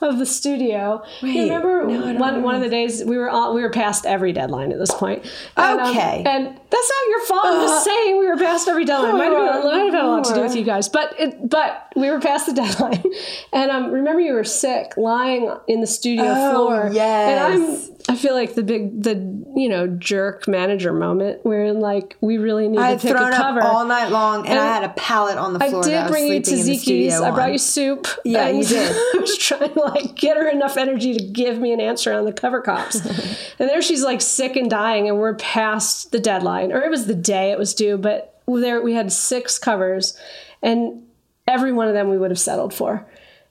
Of 0.10 0.18
the 0.18 0.24
studio, 0.26 1.02
you 1.20 1.42
remember 1.42 1.86
no, 1.86 2.00
I 2.00 2.12
don't 2.12 2.18
one, 2.18 2.42
one 2.42 2.54
of 2.54 2.62
the 2.62 2.70
days 2.70 3.04
we 3.04 3.18
were 3.18 3.28
on, 3.28 3.54
we 3.54 3.60
were 3.60 3.68
past 3.68 4.06
every 4.06 4.32
deadline 4.32 4.72
at 4.72 4.78
this 4.78 4.90
point. 4.94 5.24
And, 5.58 5.78
um, 5.80 5.90
Okay. 5.90 6.24
Uh, 6.24 6.28
and 6.30 6.46
that's 6.70 6.90
not 6.90 7.08
your 7.10 7.26
fault. 7.26 7.44
I'm 7.44 7.60
just 7.68 7.84
saying 7.84 8.18
we 8.18 8.26
were 8.26 8.36
past 8.38 8.66
every 8.66 8.86
deadline. 8.86 9.18
Might 9.18 9.24
have, 9.24 9.62
been, 9.62 9.70
might 9.70 9.84
have 9.84 9.92
had 9.94 10.04
a 10.04 10.08
lot 10.08 10.24
to 10.24 10.34
do 10.34 10.40
with 10.40 10.56
you 10.56 10.64
guys, 10.64 10.88
but 10.88 11.14
it, 11.20 11.48
but 11.50 11.92
we 11.96 12.08
were 12.10 12.18
past 12.20 12.46
the 12.46 12.52
deadline. 12.62 13.02
And 13.52 13.70
um, 13.70 13.90
remember, 13.90 14.20
you 14.22 14.32
were 14.32 14.44
sick, 14.44 14.96
lying 14.96 15.54
in 15.68 15.80
the 15.82 15.86
studio 15.86 16.24
Oh, 16.26 16.50
floor. 16.52 16.90
yes. 16.94 17.28
And 17.52 17.62
I'm 17.89 17.89
I 18.08 18.16
feel 18.16 18.34
like 18.34 18.54
the 18.54 18.62
big 18.62 19.02
the 19.02 19.14
you 19.56 19.68
know 19.68 19.86
jerk 19.86 20.48
manager 20.48 20.92
moment 20.92 21.44
where 21.44 21.72
like 21.72 22.16
we 22.20 22.38
really 22.38 22.68
need 22.68 22.78
I 22.78 22.94
to 22.94 23.00
pick 23.00 23.10
thrown 23.10 23.32
a 23.32 23.36
up 23.36 23.42
cover. 23.42 23.62
all 23.62 23.84
night 23.86 24.10
long, 24.10 24.40
and, 24.40 24.48
And 24.48 24.58
I 24.58 24.66
had 24.66 24.84
a 24.84 24.90
pallet 24.90 25.38
on 25.38 25.52
the 25.52 25.60
floor. 25.60 25.84
I 25.84 25.88
did 25.88 26.02
was 26.02 26.10
bring 26.10 26.26
you 26.26 26.44
sleeping 26.44 26.60
in 26.60 26.66
the 26.66 26.72
tzatziki's. 26.76 27.20
I 27.20 27.30
brought 27.30 27.52
you 27.52 27.58
soup. 27.58 28.06
Yeah, 28.24 28.48
you 28.48 28.64
did. 28.64 28.90
I 29.14 29.18
was 29.20 29.36
trying 29.36 29.72
to 29.72 29.80
like 29.80 30.14
get 30.14 30.36
her 30.36 30.48
enough 30.48 30.76
energy 30.76 31.14
to 31.14 31.24
give 31.24 31.58
me 31.58 31.72
an 31.72 31.80
answer 31.80 32.12
on 32.12 32.24
the 32.24 32.32
cover 32.32 32.60
comps. 32.60 32.96
and 33.58 33.68
there 33.68 33.82
she's 33.82 34.02
like 34.02 34.20
sick 34.20 34.56
and 34.56 34.70
dying, 34.70 35.08
and 35.08 35.18
we're 35.18 35.34
past 35.34 36.12
the 36.12 36.20
deadline, 36.20 36.72
or 36.72 36.82
it 36.82 36.90
was 36.90 37.06
the 37.06 37.14
day 37.14 37.50
it 37.50 37.58
was 37.58 37.74
due. 37.74 37.98
But 37.98 38.40
there 38.46 38.80
we 38.82 38.94
had 38.94 39.12
six 39.12 39.58
covers, 39.58 40.18
and 40.62 41.02
every 41.46 41.72
one 41.72 41.88
of 41.88 41.94
them 41.94 42.08
we 42.08 42.18
would 42.18 42.30
have 42.30 42.40
settled 42.40 42.72
for. 42.72 43.06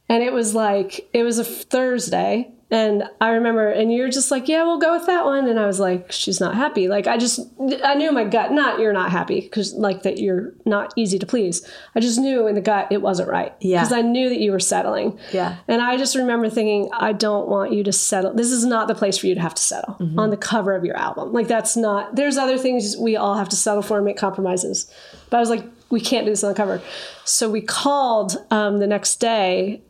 And 0.07 0.23
it 0.23 0.33
was 0.33 0.55
like 0.55 1.07
it 1.13 1.23
was 1.23 1.37
a 1.37 1.43
Thursday, 1.43 2.51
and 2.71 3.03
I 3.19 3.29
remember, 3.29 3.67
and 3.69 3.91
you're 3.91 4.09
just 4.09 4.29
like, 4.29 4.47
yeah, 4.47 4.63
we'll 4.63 4.77
go 4.77 4.93
with 4.95 5.07
that 5.07 5.25
one. 5.25 5.47
And 5.47 5.59
I 5.59 5.65
was 5.65 5.79
like, 5.79 6.11
she's 6.11 6.39
not 6.39 6.53
happy. 6.53 6.87
Like 6.87 7.07
I 7.07 7.17
just, 7.17 7.39
I 7.83 7.95
knew 7.95 8.09
in 8.09 8.13
my 8.13 8.25
gut, 8.25 8.51
not 8.51 8.79
you're 8.79 8.93
not 8.93 9.11
happy 9.11 9.41
because 9.41 9.73
like 9.73 10.03
that 10.03 10.19
you're 10.19 10.53
not 10.65 10.93
easy 10.95 11.17
to 11.17 11.25
please. 11.25 11.67
I 11.95 11.99
just 11.99 12.19
knew 12.19 12.45
in 12.45 12.53
the 12.53 12.61
gut 12.61 12.87
it 12.91 13.01
wasn't 13.01 13.29
right. 13.29 13.53
Yeah. 13.59 13.79
Because 13.81 13.93
I 13.93 14.01
knew 14.01 14.29
that 14.29 14.39
you 14.39 14.51
were 14.51 14.59
settling. 14.59 15.17
Yeah. 15.33 15.55
And 15.67 15.81
I 15.81 15.97
just 15.97 16.15
remember 16.15 16.47
thinking, 16.49 16.89
I 16.93 17.11
don't 17.13 17.47
want 17.49 17.73
you 17.73 17.83
to 17.85 17.91
settle. 17.91 18.33
This 18.35 18.51
is 18.51 18.63
not 18.65 18.87
the 18.87 18.95
place 18.95 19.17
for 19.17 19.25
you 19.25 19.33
to 19.35 19.41
have 19.41 19.55
to 19.55 19.61
settle 19.61 19.95
Mm-hmm. 19.99 20.19
on 20.19 20.29
the 20.29 20.37
cover 20.37 20.75
of 20.75 20.85
your 20.85 20.95
album. 20.95 21.33
Like 21.33 21.47
that's 21.47 21.75
not. 21.75 22.15
There's 22.15 22.37
other 22.37 22.57
things 22.57 22.95
we 22.97 23.15
all 23.15 23.35
have 23.35 23.49
to 23.49 23.55
settle 23.55 23.81
for 23.81 23.97
and 23.97 24.05
make 24.05 24.17
compromises. 24.17 24.91
But 25.31 25.37
I 25.37 25.39
was 25.39 25.49
like, 25.49 25.65
we 25.89 25.99
can't 25.99 26.25
do 26.25 26.31
this 26.31 26.43
on 26.43 26.49
the 26.51 26.55
cover. 26.55 26.81
So 27.25 27.49
we 27.49 27.61
called 27.61 28.37
um, 28.51 28.77
the 28.77 28.85
next 28.87 29.15
day 29.15 29.81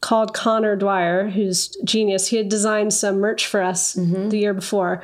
called 0.00 0.34
Connor 0.34 0.76
Dwyer, 0.76 1.28
who's 1.28 1.68
genius. 1.84 2.28
He 2.28 2.36
had 2.36 2.48
designed 2.48 2.94
some 2.94 3.18
merch 3.18 3.46
for 3.46 3.62
us 3.62 3.96
mm-hmm. 3.96 4.30
the 4.30 4.38
year 4.38 4.54
before. 4.54 5.02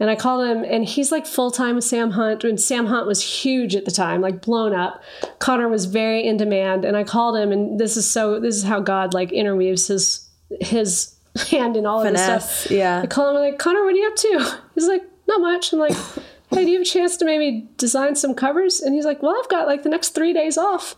And 0.00 0.10
I 0.10 0.16
called 0.16 0.48
him, 0.48 0.64
and 0.64 0.84
he's 0.84 1.12
like 1.12 1.26
full 1.26 1.52
time 1.52 1.76
with 1.76 1.84
Sam 1.84 2.10
Hunt. 2.10 2.42
And 2.42 2.60
Sam 2.60 2.86
Hunt 2.86 3.06
was 3.06 3.22
huge 3.22 3.76
at 3.76 3.84
the 3.84 3.92
time, 3.92 4.20
like 4.20 4.42
blown 4.42 4.74
up. 4.74 5.00
Connor 5.38 5.68
was 5.68 5.84
very 5.84 6.26
in 6.26 6.36
demand. 6.36 6.84
And 6.84 6.96
I 6.96 7.04
called 7.04 7.36
him, 7.36 7.52
and 7.52 7.78
this 7.78 7.96
is 7.96 8.10
so, 8.10 8.40
this 8.40 8.56
is 8.56 8.64
how 8.64 8.80
God 8.80 9.14
like 9.14 9.30
interweaves 9.30 9.86
his, 9.86 10.28
his 10.60 11.14
hand 11.50 11.76
in 11.76 11.86
all 11.86 12.04
of 12.04 12.12
this 12.12 12.22
stuff. 12.22 12.70
yeah. 12.70 13.00
I 13.02 13.06
call 13.06 13.30
him, 13.30 13.36
I'm 13.36 13.42
like, 13.42 13.58
Connor, 13.60 13.84
what 13.84 13.94
are 13.94 13.96
you 13.96 14.08
up 14.08 14.16
to? 14.16 14.60
He's 14.74 14.88
like, 14.88 15.02
not 15.28 15.40
much. 15.40 15.72
I'm 15.72 15.78
like, 15.78 15.96
hey, 16.50 16.64
do 16.64 16.70
you 16.70 16.78
have 16.78 16.86
a 16.86 16.90
chance 16.90 17.16
to 17.18 17.24
maybe 17.24 17.68
design 17.76 18.16
some 18.16 18.34
covers? 18.34 18.80
And 18.80 18.94
he's 18.94 19.04
like, 19.04 19.22
well, 19.22 19.36
I've 19.38 19.48
got 19.48 19.66
like 19.66 19.82
the 19.82 19.88
next 19.88 20.10
three 20.10 20.32
days 20.32 20.58
off. 20.58 20.96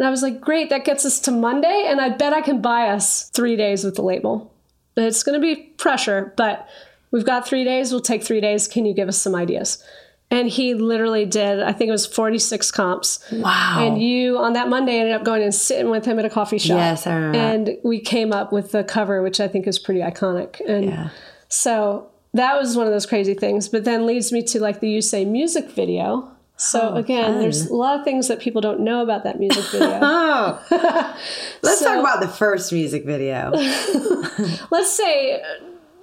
And 0.00 0.06
I 0.06 0.10
was 0.10 0.22
like, 0.22 0.40
great, 0.40 0.70
that 0.70 0.86
gets 0.86 1.04
us 1.04 1.20
to 1.20 1.30
Monday, 1.30 1.84
and 1.86 2.00
I 2.00 2.08
bet 2.08 2.32
I 2.32 2.40
can 2.40 2.62
buy 2.62 2.88
us 2.88 3.28
three 3.34 3.54
days 3.54 3.84
with 3.84 3.96
the 3.96 4.02
label. 4.02 4.50
It's 4.96 5.22
going 5.22 5.38
to 5.38 5.46
be 5.46 5.56
pressure, 5.76 6.32
but 6.38 6.66
we've 7.10 7.26
got 7.26 7.46
three 7.46 7.64
days. 7.64 7.92
We'll 7.92 8.00
take 8.00 8.24
three 8.24 8.40
days. 8.40 8.66
Can 8.66 8.86
you 8.86 8.94
give 8.94 9.08
us 9.08 9.20
some 9.20 9.34
ideas? 9.34 9.84
And 10.30 10.48
he 10.48 10.72
literally 10.72 11.26
did, 11.26 11.60
I 11.60 11.72
think 11.72 11.88
it 11.90 11.92
was 11.92 12.06
46 12.06 12.70
comps. 12.70 13.18
Wow. 13.30 13.76
And 13.78 14.00
you, 14.00 14.38
on 14.38 14.54
that 14.54 14.70
Monday, 14.70 14.98
ended 15.00 15.14
up 15.14 15.22
going 15.22 15.42
and 15.42 15.54
sitting 15.54 15.90
with 15.90 16.06
him 16.06 16.18
at 16.18 16.24
a 16.24 16.30
coffee 16.30 16.58
shop. 16.58 16.78
Yes, 16.78 17.06
I 17.06 17.16
remember. 17.16 17.38
And 17.38 17.76
we 17.84 18.00
came 18.00 18.32
up 18.32 18.52
with 18.54 18.72
the 18.72 18.82
cover, 18.82 19.22
which 19.22 19.38
I 19.38 19.48
think 19.48 19.66
is 19.66 19.78
pretty 19.78 20.00
iconic. 20.00 20.62
And 20.66 20.86
Yeah. 20.86 21.08
so 21.48 22.08
that 22.32 22.56
was 22.58 22.74
one 22.74 22.86
of 22.86 22.92
those 22.94 23.04
crazy 23.04 23.34
things. 23.34 23.68
But 23.68 23.84
then 23.84 24.06
leads 24.06 24.32
me 24.32 24.42
to 24.44 24.60
like 24.60 24.80
the 24.80 24.88
You 24.88 25.02
Say 25.02 25.26
music 25.26 25.68
video. 25.72 26.30
So 26.60 26.90
Oh, 26.92 26.94
again, 26.96 27.38
there's 27.40 27.66
a 27.70 27.74
lot 27.74 27.98
of 27.98 28.04
things 28.04 28.28
that 28.28 28.38
people 28.38 28.60
don't 28.60 28.80
know 28.80 29.02
about 29.02 29.24
that 29.24 29.38
music 29.40 29.64
video. 29.72 29.98
Oh, 30.02 30.62
let's 31.62 31.78
So- 31.80 31.86
talk 31.86 31.98
about 32.00 32.20
the 32.20 32.28
first 32.28 32.70
music 32.72 33.04
video. 33.06 33.50
Let's 34.70 34.92
say 34.92 35.42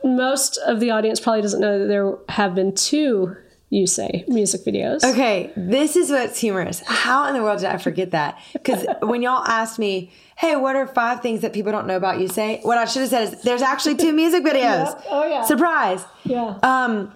most 0.03 0.57
of 0.57 0.79
the 0.79 0.89
audience 0.91 1.19
probably 1.19 1.41
doesn't 1.43 1.59
know 1.59 1.79
that 1.79 1.85
there 1.85 2.15
have 2.29 2.55
been 2.55 2.73
two 2.73 3.35
You 3.69 3.85
Say 3.85 4.23
music 4.27 4.61
videos. 4.65 5.03
Okay, 5.03 5.51
this 5.55 5.95
is 5.95 6.09
what's 6.09 6.39
humorous. 6.39 6.81
How 6.87 7.27
in 7.27 7.35
the 7.35 7.43
world 7.43 7.59
did 7.59 7.67
I 7.69 7.77
forget 7.77 8.11
that? 8.11 8.39
Because 8.53 8.85
when 9.01 9.21
y'all 9.21 9.45
asked 9.45 9.77
me, 9.77 10.11
"Hey, 10.37 10.55
what 10.55 10.75
are 10.75 10.87
five 10.87 11.21
things 11.21 11.41
that 11.41 11.51
people 11.53 11.71
don't 11.71 11.85
know 11.85 11.97
about 11.97 12.19
you?" 12.19 12.27
Say 12.29 12.61
what 12.63 12.77
I 12.79 12.85
should 12.85 13.01
have 13.01 13.09
said 13.09 13.23
is, 13.33 13.41
"There's 13.43 13.61
actually 13.61 13.95
two 13.95 14.13
music 14.13 14.43
videos." 14.43 14.99
Oh, 15.09 15.27
yeah. 15.27 15.43
Surprise. 15.43 16.03
Yeah. 16.23 16.57
Um, 16.63 17.11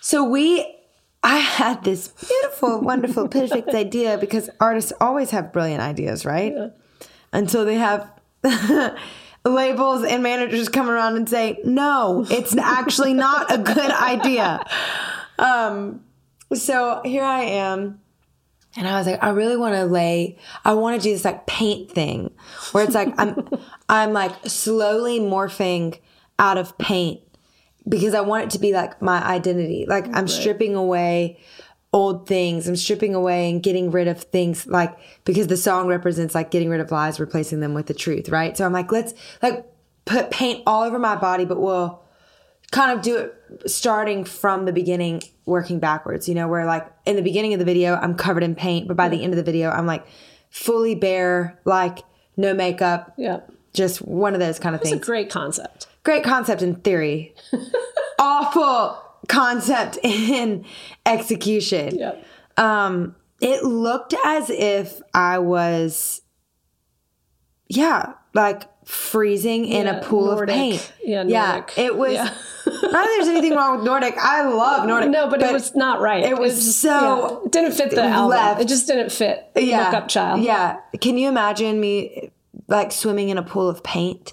so 0.00 0.24
we, 0.24 0.64
I 1.24 1.38
had 1.38 1.82
this 1.84 2.08
beautiful, 2.08 2.82
wonderful, 2.82 3.28
perfect 3.28 3.70
idea 3.70 4.18
because 4.18 4.50
artists 4.60 4.92
always 5.00 5.30
have 5.30 5.54
brilliant 5.54 5.80
ideas, 5.80 6.26
right? 6.26 6.54
Until 7.32 7.64
they 7.64 7.76
have 7.76 8.10
labels 9.44 10.04
and 10.04 10.22
managers 10.22 10.68
come 10.68 10.90
around 10.90 11.16
and 11.16 11.28
say, 11.28 11.58
"No, 11.64 12.26
it's 12.30 12.54
actually 12.56 13.14
not 13.14 13.50
a 13.52 13.56
good 13.56 13.90
idea." 13.90 14.62
Um, 15.38 16.04
so 16.52 17.00
here 17.04 17.24
I 17.24 17.42
am. 17.44 18.00
And 18.76 18.88
I 18.88 18.98
was 18.98 19.06
like, 19.06 19.22
I 19.22 19.30
really 19.30 19.56
want 19.56 19.74
to 19.76 19.84
lay, 19.84 20.36
I 20.64 20.74
want 20.74 21.00
to 21.00 21.02
do 21.02 21.12
this 21.12 21.24
like 21.24 21.46
paint 21.46 21.92
thing 21.92 22.32
where 22.72 22.82
it's 22.82 22.94
like, 22.94 23.14
I'm, 23.18 23.48
I'm 23.88 24.12
like 24.12 24.32
slowly 24.46 25.20
morphing 25.20 26.00
out 26.40 26.58
of 26.58 26.76
paint 26.76 27.20
because 27.88 28.14
I 28.14 28.20
want 28.20 28.44
it 28.44 28.50
to 28.50 28.58
be 28.58 28.72
like 28.72 29.00
my 29.02 29.22
identity. 29.22 29.86
Like 29.88 30.06
I'm 30.14 30.28
stripping 30.28 30.74
away 30.74 31.38
old 31.92 32.26
things. 32.26 32.66
I'm 32.66 32.76
stripping 32.76 33.14
away 33.14 33.50
and 33.50 33.62
getting 33.62 33.90
rid 33.90 34.08
of 34.08 34.22
things 34.22 34.66
like, 34.66 34.96
because 35.24 35.46
the 35.46 35.56
song 35.56 35.86
represents 35.86 36.34
like 36.34 36.50
getting 36.50 36.68
rid 36.68 36.80
of 36.80 36.90
lies, 36.90 37.20
replacing 37.20 37.60
them 37.60 37.74
with 37.74 37.86
the 37.86 37.94
truth. 37.94 38.28
Right. 38.28 38.56
So 38.56 38.64
I'm 38.66 38.72
like, 38.72 38.90
let's 38.90 39.14
like 39.42 39.64
put 40.04 40.30
paint 40.30 40.62
all 40.66 40.82
over 40.82 40.98
my 40.98 41.16
body, 41.16 41.44
but 41.44 41.60
we'll, 41.60 42.04
kind 42.74 42.90
of 42.90 43.04
do 43.04 43.16
it 43.16 43.70
starting 43.70 44.24
from 44.24 44.64
the 44.64 44.72
beginning, 44.72 45.22
working 45.46 45.78
backwards, 45.78 46.28
you 46.28 46.34
know, 46.34 46.48
where 46.48 46.66
like 46.66 46.90
in 47.06 47.14
the 47.14 47.22
beginning 47.22 47.52
of 47.52 47.60
the 47.60 47.64
video, 47.64 47.94
I'm 47.94 48.16
covered 48.16 48.42
in 48.42 48.56
paint, 48.56 48.88
but 48.88 48.96
by 48.96 49.08
the 49.08 49.22
end 49.22 49.32
of 49.32 49.36
the 49.36 49.44
video, 49.44 49.70
I'm 49.70 49.86
like 49.86 50.04
fully 50.50 50.96
bare, 50.96 51.60
like 51.64 52.00
no 52.36 52.52
makeup, 52.52 53.14
Yeah. 53.16 53.40
Just 53.74 53.98
one 54.00 54.32
of 54.34 54.40
those 54.40 54.58
kind 54.58 54.74
of 54.74 54.80
It's 54.80 54.90
a 54.90 54.94
things. 54.94 55.04
great 55.06 55.28
concept. 55.30 55.88
Great 56.04 56.24
concept 56.24 56.62
in 56.62 56.76
theory, 56.76 57.34
awful 58.18 59.02
concept 59.28 59.98
in 60.02 60.64
execution. 61.04 61.98
Yeah. 61.98 62.14
Um, 62.56 63.16
it 63.40 63.64
looked 63.64 64.14
as 64.24 64.48
if 64.50 65.00
I 65.12 65.38
was, 65.38 66.22
yeah, 67.68 68.14
like 68.32 68.62
freezing 68.86 69.64
in 69.64 69.86
a 69.86 70.00
pool 70.02 70.26
Nordic. 70.26 70.42
of 70.50 70.54
paint. 70.54 70.92
Yeah, 71.02 71.22
Nordic. 71.22 71.76
yeah. 71.76 71.84
It 71.84 71.96
was. 71.96 72.12
Yeah. 72.14 72.24
not 72.66 72.92
that 72.92 73.14
there's 73.16 73.28
anything 73.28 73.54
wrong 73.54 73.76
with 73.76 73.84
Nordic. 73.86 74.14
I 74.18 74.46
love 74.48 74.86
Nordic. 74.86 75.10
No, 75.10 75.28
but, 75.28 75.42
it 75.42 75.52
was 75.52 75.74
not 75.74 76.00
right. 76.00 76.22
it 76.24 76.38
was 76.38 76.78
so 76.78 76.90
yeah, 77.40 77.46
it 77.46 77.52
didn't 77.52 77.72
fit 77.72 77.90
the 77.90 78.02
album. 78.02 78.60
It 78.60 78.68
just 78.68 78.86
didn't 78.86 79.10
fit. 79.10 79.50
yeah, 79.56 79.86
Look 79.86 79.94
up 79.94 80.08
child. 80.08 80.42
Yeah. 80.42 80.78
Can 81.00 81.16
you 81.18 81.28
imagine 81.28 81.80
me 81.80 82.30
like 82.68 82.92
swimming 82.92 83.28
in 83.28 83.38
a 83.38 83.42
pool 83.42 83.68
of 83.68 83.82
paint? 83.82 84.32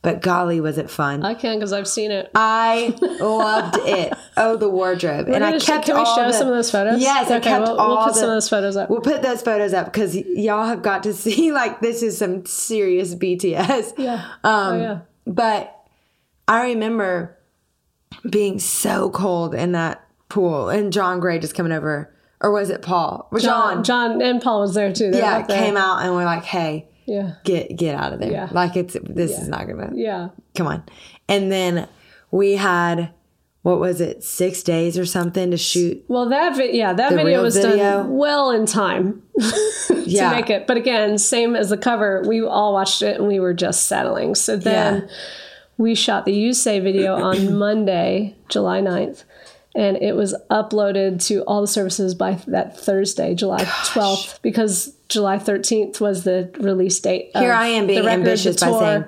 But 0.00 0.22
golly, 0.22 0.60
was 0.60 0.78
it 0.78 0.88
fun? 0.90 1.24
I 1.24 1.34
can 1.34 1.56
because 1.56 1.72
I've 1.72 1.88
seen 1.88 2.12
it. 2.12 2.30
I 2.32 2.96
loved 3.20 3.78
it. 3.82 4.12
Oh, 4.36 4.56
the 4.56 4.68
wardrobe, 4.68 5.26
and 5.28 5.42
I 5.44 5.48
gonna 5.48 5.60
sh- 5.60 5.66
kept. 5.66 5.86
can 5.86 5.96
we 5.98 6.04
show 6.04 6.26
the- 6.28 6.32
some 6.32 6.46
of 6.46 6.54
those 6.54 6.70
photos? 6.70 7.00
Yes, 7.00 7.28
I 7.32 7.38
Okay, 7.38 7.50
kept 7.50 7.64
we'll- 7.66 7.76
we'll 7.76 7.96
put 8.04 8.14
the, 8.14 8.20
some 8.20 8.28
of 8.30 8.36
those 8.36 8.48
photos 8.48 8.76
up. 8.76 8.90
We'll 8.90 9.00
put 9.00 9.22
those 9.22 9.42
photos 9.42 9.74
up 9.74 9.86
because 9.86 10.14
y'all 10.14 10.66
have 10.66 10.82
got 10.82 11.02
to 11.02 11.12
see 11.24 11.50
like 11.50 11.80
this 11.80 12.02
is 12.04 12.16
some 12.16 12.46
serious 12.46 13.16
BTS. 13.16 13.94
Yeah. 13.98 14.24
Um, 14.44 14.74
oh 14.74 14.78
yeah. 14.80 14.98
But 15.26 15.74
I 16.46 16.66
remember 16.68 17.36
being 18.30 18.60
so 18.60 19.10
cold 19.10 19.52
in 19.52 19.72
that 19.72 20.00
pool, 20.28 20.68
and 20.68 20.92
John 20.92 21.18
Gray 21.18 21.40
just 21.40 21.56
coming 21.56 21.72
over, 21.72 22.14
or 22.40 22.52
was 22.52 22.70
it 22.70 22.82
Paul? 22.82 23.28
John, 23.40 23.82
John 23.82 24.22
and 24.22 24.40
Paul 24.40 24.60
was 24.60 24.74
there 24.74 24.92
too. 24.92 25.10
They 25.10 25.18
were 25.20 25.26
yeah, 25.26 25.42
came 25.42 25.76
out 25.76 26.02
and 26.04 26.14
we're 26.14 26.24
like, 26.24 26.44
"Hey, 26.44 26.88
Yeah. 27.08 27.32
get 27.44 27.76
get 27.76 27.94
out 27.96 28.12
of 28.12 28.20
there! 28.20 28.30
Yeah. 28.30 28.48
Like 28.52 28.76
it's 28.76 28.96
this 29.02 29.38
is 29.38 29.48
not 29.48 29.66
gonna 29.66 29.90
Yeah. 29.94 30.28
come 30.54 30.66
on." 30.68 30.82
And 31.28 31.50
then 31.50 31.88
we 32.30 32.54
had 32.56 33.10
what 33.62 33.80
was 33.80 34.00
it, 34.00 34.22
six 34.22 34.62
days 34.62 34.96
or 34.96 35.04
something 35.04 35.50
to 35.50 35.56
shoot? 35.56 36.02
Well, 36.08 36.28
that 36.30 36.56
vi- 36.56 36.72
yeah, 36.76 36.92
that 36.94 37.12
video 37.12 37.42
was 37.42 37.56
video? 37.56 37.76
done 37.76 38.16
well 38.16 38.50
in 38.52 38.64
time 38.66 39.22
to 39.88 40.04
Yeah. 40.06 40.30
make 40.30 40.48
it. 40.48 40.66
But 40.66 40.76
again, 40.78 41.18
same 41.18 41.54
as 41.56 41.68
the 41.68 41.76
cover, 41.76 42.22
we 42.26 42.40
all 42.46 42.72
watched 42.72 43.02
it 43.02 43.18
and 43.18 43.26
we 43.28 43.40
were 43.40 43.52
just 43.52 43.86
settling. 43.88 44.36
So 44.36 44.56
then 44.56 45.02
Yeah. 45.02 45.14
we 45.76 45.94
shot 45.96 46.24
the 46.24 46.32
You 46.32 46.54
Say 46.54 46.78
video 46.78 47.16
on 47.22 47.58
Monday, 47.58 48.36
July 48.48 48.80
9th. 48.80 49.24
And 49.74 49.96
it 49.98 50.14
was 50.14 50.34
uploaded 50.50 51.22
to 51.26 51.42
all 51.42 51.60
the 51.60 51.66
services 51.66 52.14
by 52.14 52.38
that 52.46 52.78
Thursday, 52.78 53.34
July 53.34 53.64
12th, 53.64 54.40
because 54.40 54.94
July 55.08 55.38
13th 55.38 56.00
was 56.00 56.24
the 56.24 56.50
release 56.60 56.98
date. 57.00 57.30
Here 57.34 57.52
I 57.52 57.68
am 57.68 57.86
being 57.86 58.00
the 58.00 58.06
record, 58.06 58.20
ambitious 58.20 58.60
by 58.60 58.70
saying, 58.78 59.04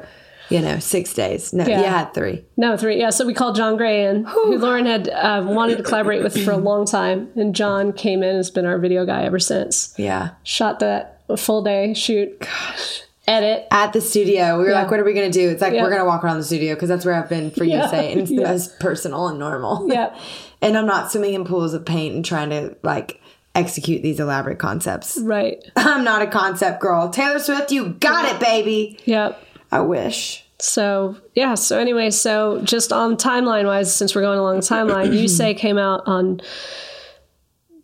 you 0.48 0.60
know, 0.60 0.78
six 0.78 1.12
days. 1.12 1.52
No, 1.52 1.64
Yeah. 1.66 1.78
you 1.80 1.84
had 1.86 2.14
three. 2.14 2.44
No, 2.56 2.76
three. 2.76 2.98
Yeah, 2.98 3.10
so 3.10 3.26
we 3.26 3.34
called 3.34 3.54
John 3.56 3.76
Gray 3.76 4.06
in, 4.06 4.24
who 4.24 4.56
Lauren 4.58 4.86
had 4.86 5.08
uh, 5.08 5.44
wanted 5.46 5.76
to 5.76 5.82
collaborate 5.82 6.22
with 6.22 6.42
for 6.44 6.52
a 6.52 6.56
long 6.56 6.86
time, 6.86 7.28
and 7.36 7.54
John 7.54 7.92
came 7.92 8.22
in 8.22 8.30
and 8.30 8.36
has 8.38 8.50
been 8.50 8.66
our 8.66 8.78
video 8.78 9.04
guy 9.04 9.24
ever 9.24 9.38
since. 9.38 9.94
Yeah. 9.98 10.30
Shot 10.42 10.80
that 10.80 11.20
full 11.36 11.62
day 11.62 11.94
shoot, 11.94 12.40
Gosh. 12.40 13.02
edit. 13.28 13.66
At 13.70 13.92
the 13.92 14.00
studio, 14.00 14.56
we 14.58 14.64
were 14.64 14.70
Yeah. 14.70 14.80
like, 14.82 14.90
"What 14.90 14.98
are 14.98 15.04
we 15.04 15.12
gonna 15.12 15.30
do?" 15.30 15.50
It's 15.50 15.60
like 15.62 15.74
Yeah. 15.74 15.82
we're 15.84 15.90
gonna 15.90 16.04
walk 16.06 16.24
around 16.24 16.38
the 16.38 16.44
studio 16.44 16.74
because 16.74 16.88
that's 16.88 17.04
where 17.04 17.14
I've 17.14 17.28
been 17.28 17.50
for 17.52 17.62
you 17.64 17.76
to 17.76 17.88
say, 17.88 18.10
and 18.10 18.20
it's 18.22 18.30
the 18.30 18.42
most 18.42 18.80
personal 18.80 19.28
and 19.28 19.38
normal. 19.38 19.86
Yeah. 19.88 20.14
and 20.62 20.76
I'm 20.76 20.86
not 20.86 21.12
swimming 21.12 21.34
in 21.34 21.44
pools 21.44 21.74
of 21.74 21.84
paint 21.84 22.14
and 22.16 22.24
trying 22.24 22.50
to 22.50 22.74
like 22.82 23.20
execute 23.54 24.02
these 24.02 24.20
elaborate 24.20 24.58
concepts. 24.58 25.18
Right. 25.18 25.62
I'm 25.76 26.04
not 26.04 26.22
a 26.22 26.26
concept 26.26 26.80
girl. 26.80 27.10
Taylor 27.10 27.38
Swift, 27.38 27.72
you 27.72 27.90
got 27.90 28.24
it, 28.32 28.40
baby. 28.40 28.98
Yep. 29.04 29.42
I 29.72 29.80
wish. 29.80 30.44
So 30.58 31.16
yeah. 31.34 31.54
So 31.54 31.78
anyway, 31.78 32.10
so 32.10 32.60
just 32.62 32.92
on 32.92 33.16
timeline 33.16 33.64
wise, 33.64 33.94
since 33.94 34.14
we're 34.14 34.22
going 34.22 34.38
along 34.38 34.56
the 34.56 34.62
timeline, 34.62 35.18
You 35.18 35.28
Say 35.28 35.54
came 35.54 35.78
out 35.78 36.02
on 36.06 36.40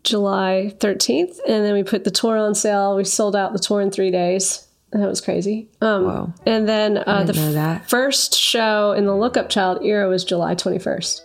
July 0.03 0.73
13th, 0.77 1.39
and 1.47 1.65
then 1.65 1.73
we 1.73 1.83
put 1.83 2.03
the 2.03 2.11
tour 2.11 2.37
on 2.37 2.55
sale. 2.55 2.95
We 2.95 3.03
sold 3.03 3.35
out 3.35 3.53
the 3.53 3.59
tour 3.59 3.81
in 3.81 3.91
three 3.91 4.11
days. 4.11 4.67
That 4.93 5.07
was 5.07 5.19
crazy. 5.19 5.69
Um, 5.81 6.05
Whoa. 6.05 6.33
And 6.45 6.67
then 6.67 6.97
uh, 6.97 7.23
the 7.23 7.33
that. 7.33 7.89
first 7.89 8.35
show 8.37 8.93
in 8.93 9.05
the 9.05 9.15
Look 9.15 9.35
Up 9.35 9.49
Child 9.49 9.83
era 9.83 10.07
was 10.07 10.23
July 10.23 10.55
21st. 10.55 11.21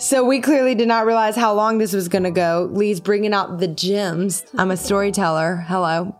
So 0.00 0.24
we 0.24 0.40
clearly 0.40 0.74
did 0.74 0.88
not 0.88 1.04
realize 1.04 1.36
how 1.36 1.52
long 1.52 1.76
this 1.76 1.92
was 1.92 2.08
going 2.08 2.22
to 2.22 2.30
go. 2.30 2.70
Lee's 2.72 3.00
bringing 3.00 3.34
out 3.34 3.58
the 3.58 3.68
gems. 3.68 4.46
I'm 4.56 4.70
a 4.70 4.76
storyteller. 4.76 5.56
Hello. 5.56 6.16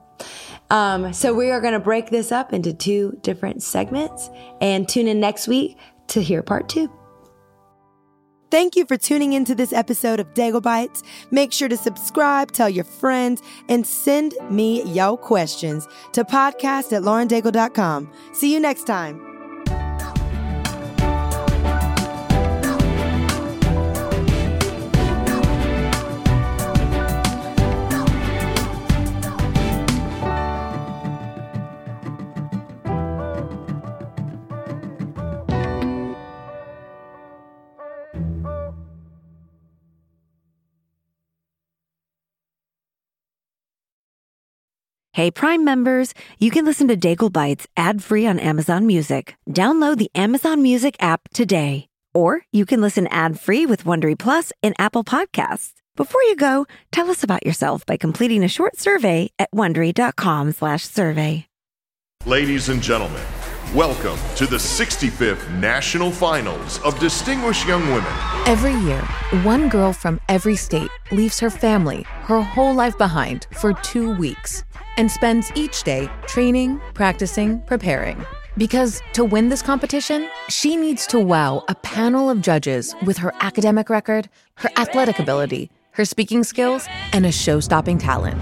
Um, 0.68 1.14
so 1.14 1.32
we 1.32 1.50
are 1.50 1.62
going 1.62 1.72
to 1.72 1.80
break 1.80 2.10
this 2.10 2.30
up 2.30 2.52
into 2.52 2.74
two 2.74 3.18
different 3.22 3.62
segments 3.62 4.28
and 4.60 4.86
tune 4.86 5.08
in 5.08 5.18
next 5.18 5.48
week 5.48 5.78
to 6.08 6.20
hear 6.22 6.42
part 6.42 6.68
two. 6.68 6.92
Thank 8.50 8.76
you 8.76 8.84
for 8.84 8.98
tuning 8.98 9.32
into 9.32 9.54
this 9.54 9.72
episode 9.72 10.20
of 10.20 10.34
Daigle 10.34 10.62
Bites. 10.62 11.02
Make 11.30 11.50
sure 11.50 11.68
to 11.68 11.76
subscribe, 11.76 12.52
tell 12.52 12.68
your 12.68 12.84
friends, 12.84 13.40
and 13.70 13.86
send 13.86 14.34
me 14.50 14.82
your 14.82 15.16
questions 15.16 15.88
to 16.12 16.22
podcast 16.22 16.92
at 16.92 17.02
laurendaigle.com. 17.02 18.12
See 18.34 18.52
you 18.52 18.60
next 18.60 18.84
time. 18.84 19.29
Hey, 45.12 45.32
Prime 45.32 45.64
members, 45.64 46.14
you 46.38 46.52
can 46.52 46.64
listen 46.64 46.86
to 46.86 46.96
Daigle 46.96 47.32
Bites 47.32 47.66
ad 47.76 48.00
free 48.00 48.28
on 48.28 48.38
Amazon 48.38 48.86
Music. 48.86 49.34
Download 49.50 49.98
the 49.98 50.12
Amazon 50.14 50.62
Music 50.62 50.94
app 51.00 51.22
today. 51.34 51.88
Or 52.14 52.42
you 52.52 52.64
can 52.64 52.80
listen 52.80 53.08
ad 53.08 53.40
free 53.40 53.66
with 53.66 53.82
Wondery 53.82 54.16
Plus 54.16 54.52
in 54.62 54.72
Apple 54.78 55.02
Podcasts. 55.02 55.72
Before 55.96 56.22
you 56.22 56.36
go, 56.36 56.64
tell 56.92 57.10
us 57.10 57.24
about 57.24 57.44
yourself 57.44 57.84
by 57.84 57.96
completing 57.96 58.44
a 58.44 58.48
short 58.48 58.76
survey 58.78 59.32
at 59.36 59.50
slash 59.52 60.84
survey. 60.84 61.48
Ladies 62.24 62.68
and 62.68 62.80
gentlemen, 62.80 63.26
welcome 63.74 64.18
to 64.36 64.46
the 64.46 64.58
65th 64.58 65.50
National 65.58 66.12
Finals 66.12 66.78
of 66.82 66.96
Distinguished 67.00 67.66
Young 67.66 67.82
Women. 67.88 68.12
Every 68.46 68.74
year, 68.86 69.00
one 69.42 69.68
girl 69.68 69.92
from 69.92 70.20
every 70.28 70.54
state 70.54 70.90
leaves 71.10 71.40
her 71.40 71.50
family, 71.50 72.02
her 72.28 72.40
whole 72.40 72.74
life 72.74 72.96
behind 72.96 73.48
for 73.58 73.72
two 73.72 74.14
weeks 74.14 74.62
and 75.00 75.10
spends 75.10 75.50
each 75.54 75.82
day 75.82 76.10
training, 76.26 76.78
practicing, 76.92 77.58
preparing. 77.62 78.22
Because 78.58 79.00
to 79.14 79.24
win 79.24 79.48
this 79.48 79.62
competition, 79.62 80.28
she 80.50 80.76
needs 80.76 81.06
to 81.06 81.18
wow 81.18 81.64
a 81.68 81.74
panel 81.76 82.28
of 82.28 82.42
judges 82.42 82.94
with 83.06 83.16
her 83.16 83.32
academic 83.40 83.88
record, 83.88 84.28
her 84.56 84.68
athletic 84.76 85.18
ability, 85.18 85.70
her 85.92 86.04
speaking 86.04 86.44
skills, 86.44 86.86
and 87.14 87.24
a 87.24 87.32
show 87.32 87.60
stopping 87.60 87.96
talent. 87.96 88.38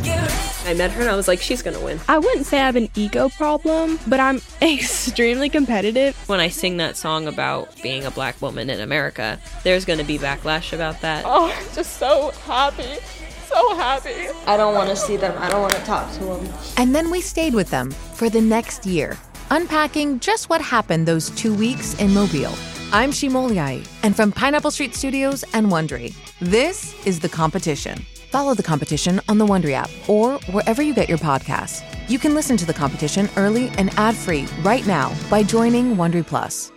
I 0.66 0.74
met 0.74 0.90
her 0.90 1.02
and 1.02 1.08
I 1.08 1.14
was 1.14 1.28
like, 1.28 1.40
she's 1.40 1.62
gonna 1.62 1.80
win. 1.80 2.00
I 2.08 2.18
wouldn't 2.18 2.44
say 2.44 2.58
I 2.58 2.66
have 2.66 2.74
an 2.74 2.88
ego 2.96 3.28
problem, 3.28 4.00
but 4.08 4.18
I'm 4.18 4.40
extremely 4.60 5.48
competitive. 5.48 6.16
When 6.28 6.40
I 6.40 6.48
sing 6.48 6.78
that 6.78 6.96
song 6.96 7.28
about 7.28 7.80
being 7.82 8.04
a 8.04 8.10
black 8.10 8.42
woman 8.42 8.68
in 8.68 8.80
America, 8.80 9.38
there's 9.62 9.84
gonna 9.84 10.02
be 10.02 10.18
backlash 10.18 10.72
about 10.72 11.02
that. 11.02 11.22
Oh, 11.24 11.54
I'm 11.54 11.74
just 11.74 11.98
so 11.98 12.32
happy. 12.46 12.98
So 13.48 13.74
happy. 13.74 14.28
I 14.46 14.56
don't 14.56 14.74
wanna 14.74 14.96
see 14.96 15.16
them, 15.16 15.34
I 15.38 15.48
don't 15.48 15.62
wanna 15.62 15.84
talk 15.84 16.12
to 16.14 16.24
them. 16.24 16.48
And 16.76 16.94
then 16.94 17.10
we 17.10 17.20
stayed 17.20 17.54
with 17.54 17.70
them 17.70 17.90
for 17.90 18.28
the 18.28 18.40
next 18.40 18.86
year, 18.86 19.16
unpacking 19.50 20.20
just 20.20 20.48
what 20.50 20.60
happened 20.60 21.06
those 21.06 21.30
two 21.30 21.54
weeks 21.54 21.94
in 21.94 22.12
Mobile. 22.12 22.54
I'm 22.92 23.12
Shima 23.12 23.38
Oliaee, 23.40 23.86
and 24.02 24.14
from 24.16 24.32
Pineapple 24.32 24.70
Street 24.70 24.94
Studios 24.94 25.44
and 25.52 25.66
Wondery, 25.68 26.14
this 26.40 26.94
is 27.06 27.20
The 27.20 27.28
Competition. 27.28 28.04
Follow 28.30 28.54
The 28.54 28.62
Competition 28.62 29.20
on 29.28 29.38
the 29.38 29.46
Wondery 29.46 29.72
app 29.72 29.90
or 30.06 30.38
wherever 30.52 30.82
you 30.82 30.94
get 30.94 31.08
your 31.08 31.18
podcasts. 31.18 31.82
You 32.08 32.18
can 32.18 32.34
listen 32.34 32.56
to 32.58 32.66
The 32.66 32.74
Competition 32.74 33.28
early 33.36 33.68
and 33.78 33.90
ad-free 33.98 34.46
right 34.62 34.86
now 34.86 35.14
by 35.30 35.42
joining 35.42 35.96
Wondery 35.96 36.26
Plus. 36.26 36.72